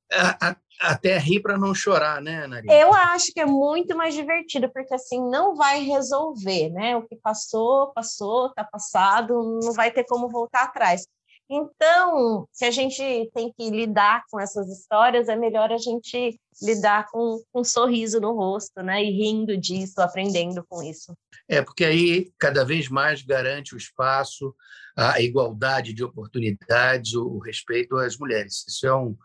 até 0.81 1.19
rir 1.19 1.41
para 1.41 1.59
não 1.59 1.75
chorar, 1.75 2.21
né, 2.23 2.47
Nari? 2.47 2.67
Eu 2.71 2.93
acho 2.95 3.33
que 3.33 3.41
é 3.41 3.47
muito 3.47 3.97
mais 3.97 4.15
divertido, 4.15 4.71
porque 4.73 4.95
assim 4.95 5.21
não 5.29 5.55
vai 5.55 5.83
resolver, 5.83 6.71
né? 6.71 6.97
O 6.97 7.07
que 7.07 7.17
passou, 7.17 7.93
passou, 7.93 8.47
está 8.49 8.65
passado, 8.65 9.61
não 9.63 9.73
vai 9.73 9.91
ter 9.91 10.05
como 10.05 10.29
voltar 10.29 10.65
atrás. 10.65 11.07
Então, 11.49 12.49
se 12.53 12.65
a 12.65 12.71
gente 12.71 13.31
tem 13.33 13.53
que 13.57 13.71
lidar 13.71 14.25
com 14.31 14.41
essas 14.41 14.69
histórias, 14.69 15.29
é 15.29 15.37
melhor 15.37 15.71
a 15.71 15.79
gente 15.79 16.39
lidar 16.61 17.07
com, 17.11 17.41
com 17.53 17.61
um 17.61 17.65
sorriso 17.65 18.21
no 18.21 18.33
rosto, 18.33 18.83
né? 18.83 19.05
E 19.05 19.11
rindo 19.11 19.57
disso, 19.57 20.01
aprendendo 20.01 20.65
com 20.69 20.83
isso. 20.83 21.17
É, 21.49 21.63
porque 21.63 21.85
aí 21.85 22.33
cada 22.39 22.65
vez 22.65 22.89
mais 22.89 23.23
garante 23.23 23.75
o 23.75 23.79
espaço, 23.79 24.55
a 24.97 25.21
igualdade 25.21 25.93
de 25.93 26.03
oportunidades, 26.03 27.15
o 27.15 27.39
respeito 27.39 27.97
às 27.97 28.19
mulheres. 28.19 28.65
Isso 28.67 28.87
é 28.87 28.97
um, 28.97 29.17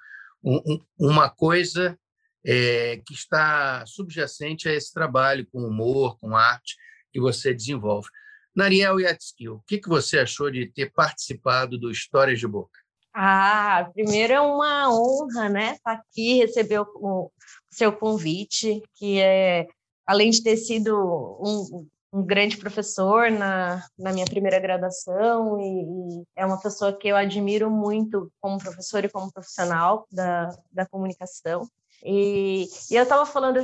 um, 0.44 0.80
uma 1.00 1.30
coisa 1.30 1.98
é, 2.46 3.02
que 3.06 3.14
está 3.14 3.84
subjacente 3.88 4.70
a 4.70 4.74
esse 4.74 4.94
trabalho 4.94 5.48
com 5.52 5.60
humor, 5.60 6.20
com 6.20 6.36
arte 6.36 6.76
que 7.12 7.20
você 7.20 7.54
desenvolve. 7.54 8.08
Nariel 8.56 9.00
Yatskill, 9.00 9.56
o 9.56 9.64
que, 9.66 9.82
você 9.88 10.20
achou 10.20 10.52
de 10.52 10.68
ter 10.72 10.92
participado 10.92 11.78
do 11.78 11.90
Histórias 11.90 12.40
de 12.40 12.48
Boca? 12.48 12.80
Ah, 13.14 13.90
primeiro 13.94 14.34
é 14.34 14.42
uma 14.42 14.90
honra, 14.90 15.50
né? 15.50 15.74
Estar 15.74 15.96
tá 15.96 16.02
aqui, 16.02 16.40
receber 16.40 16.80
o, 16.80 16.88
o, 16.96 17.32
seu 17.70 17.92
convite, 17.92 18.82
que 18.96 19.20
é, 19.20 19.68
além 20.06 20.30
de 20.30 20.44
ter 20.44 20.58
sido 20.58 20.96
um, 21.42 21.88
um 22.14 22.24
grande 22.24 22.58
professor 22.58 23.30
na, 23.30 23.84
na 23.98 24.14
minha 24.14 24.26
primeira 24.26 24.60
graduação, 24.60 25.60
e, 25.60 26.22
e, 26.22 26.24
é 26.36 26.46
uma 26.46 26.60
pessoa 26.62 26.98
que 26.98 27.08
eu 27.08 27.16
admiro 27.16 27.70
muito 27.70 28.32
como 28.40 28.58
professor 28.58 29.04
e 29.04 29.10
como 29.10 29.32
profissional 29.32 30.06
da, 30.12 30.56
da 30.72 30.86
comunicação. 30.86 31.68
E, 32.04 32.66
e 32.90 32.96
eu 32.96 33.04
estava 33.04 33.26
falando, 33.26 33.62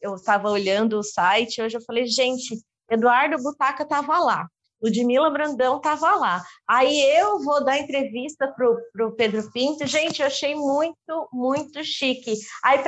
eu 0.00 0.14
estava 0.14 0.50
olhando 0.50 0.98
o 0.98 1.02
site, 1.02 1.60
hoje 1.60 1.76
eu 1.76 1.82
falei, 1.82 2.06
gente, 2.06 2.58
Eduardo 2.90 3.42
Butaca 3.42 3.84
estava 3.84 4.18
lá, 4.18 4.46
Ludmila 4.82 5.30
Brandão 5.30 5.76
estava 5.76 6.14
lá. 6.16 6.42
Aí 6.66 7.00
eu 7.18 7.38
vou 7.40 7.62
dar 7.62 7.78
entrevista 7.78 8.48
para 8.48 9.06
o 9.06 9.12
Pedro 9.12 9.50
Pinto. 9.52 9.86
Gente, 9.86 10.20
eu 10.20 10.26
achei 10.26 10.54
muito, 10.54 11.28
muito 11.32 11.84
chique. 11.84 12.34
Aí, 12.64 12.78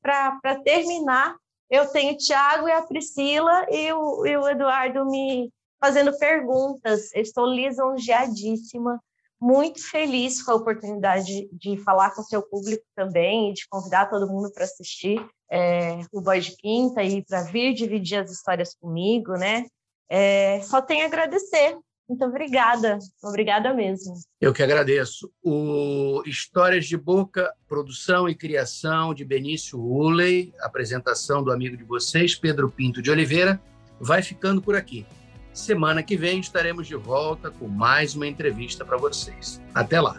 para 0.00 0.60
terminar, 0.62 1.36
eu 1.68 1.90
tenho 1.90 2.14
o 2.14 2.16
Tiago 2.16 2.68
e 2.68 2.72
a 2.72 2.82
Priscila 2.82 3.66
e 3.70 3.92
o, 3.92 4.26
e 4.26 4.36
o 4.36 4.48
Eduardo 4.48 5.04
me 5.06 5.50
fazendo 5.80 6.16
perguntas. 6.16 7.12
Eu 7.12 7.22
estou 7.22 7.46
lisonjeadíssima, 7.46 9.00
muito 9.42 9.82
feliz 9.90 10.40
com 10.40 10.52
a 10.52 10.54
oportunidade 10.54 11.48
de 11.52 11.76
falar 11.78 12.14
com 12.14 12.22
o 12.22 12.24
seu 12.24 12.40
público 12.40 12.84
também 12.94 13.50
e 13.50 13.54
de 13.54 13.66
convidar 13.68 14.08
todo 14.08 14.30
mundo 14.30 14.52
para 14.52 14.62
assistir 14.62 15.20
é, 15.50 15.98
o 16.12 16.20
Boy 16.20 16.38
de 16.38 16.56
Quinta 16.56 17.02
e 17.02 17.24
para 17.24 17.42
vir 17.42 17.74
dividir 17.74 18.20
as 18.20 18.30
histórias 18.30 18.72
comigo, 18.80 19.32
né? 19.32 19.66
É, 20.08 20.60
só 20.62 20.80
tenho 20.80 21.02
a 21.02 21.06
agradecer. 21.06 21.76
Muito 22.08 22.24
obrigada, 22.24 22.98
obrigada 23.22 23.74
mesmo. 23.74 24.14
Eu 24.40 24.52
que 24.52 24.62
agradeço. 24.62 25.28
O 25.42 26.22
Histórias 26.24 26.86
de 26.86 26.96
Boca, 26.96 27.52
produção 27.66 28.28
e 28.28 28.36
criação 28.36 29.12
de 29.12 29.24
Benício 29.24 29.80
Uley, 29.80 30.54
apresentação 30.60 31.42
do 31.42 31.50
amigo 31.50 31.76
de 31.76 31.84
vocês, 31.84 32.36
Pedro 32.36 32.70
Pinto 32.70 33.02
de 33.02 33.10
Oliveira, 33.10 33.60
vai 34.00 34.22
ficando 34.22 34.62
por 34.62 34.76
aqui. 34.76 35.04
Semana 35.52 36.02
que 36.02 36.16
vem 36.16 36.40
estaremos 36.40 36.86
de 36.86 36.94
volta 36.94 37.50
com 37.50 37.68
mais 37.68 38.14
uma 38.14 38.26
entrevista 38.26 38.84
para 38.84 38.96
vocês. 38.96 39.60
Até 39.74 40.00
lá! 40.00 40.16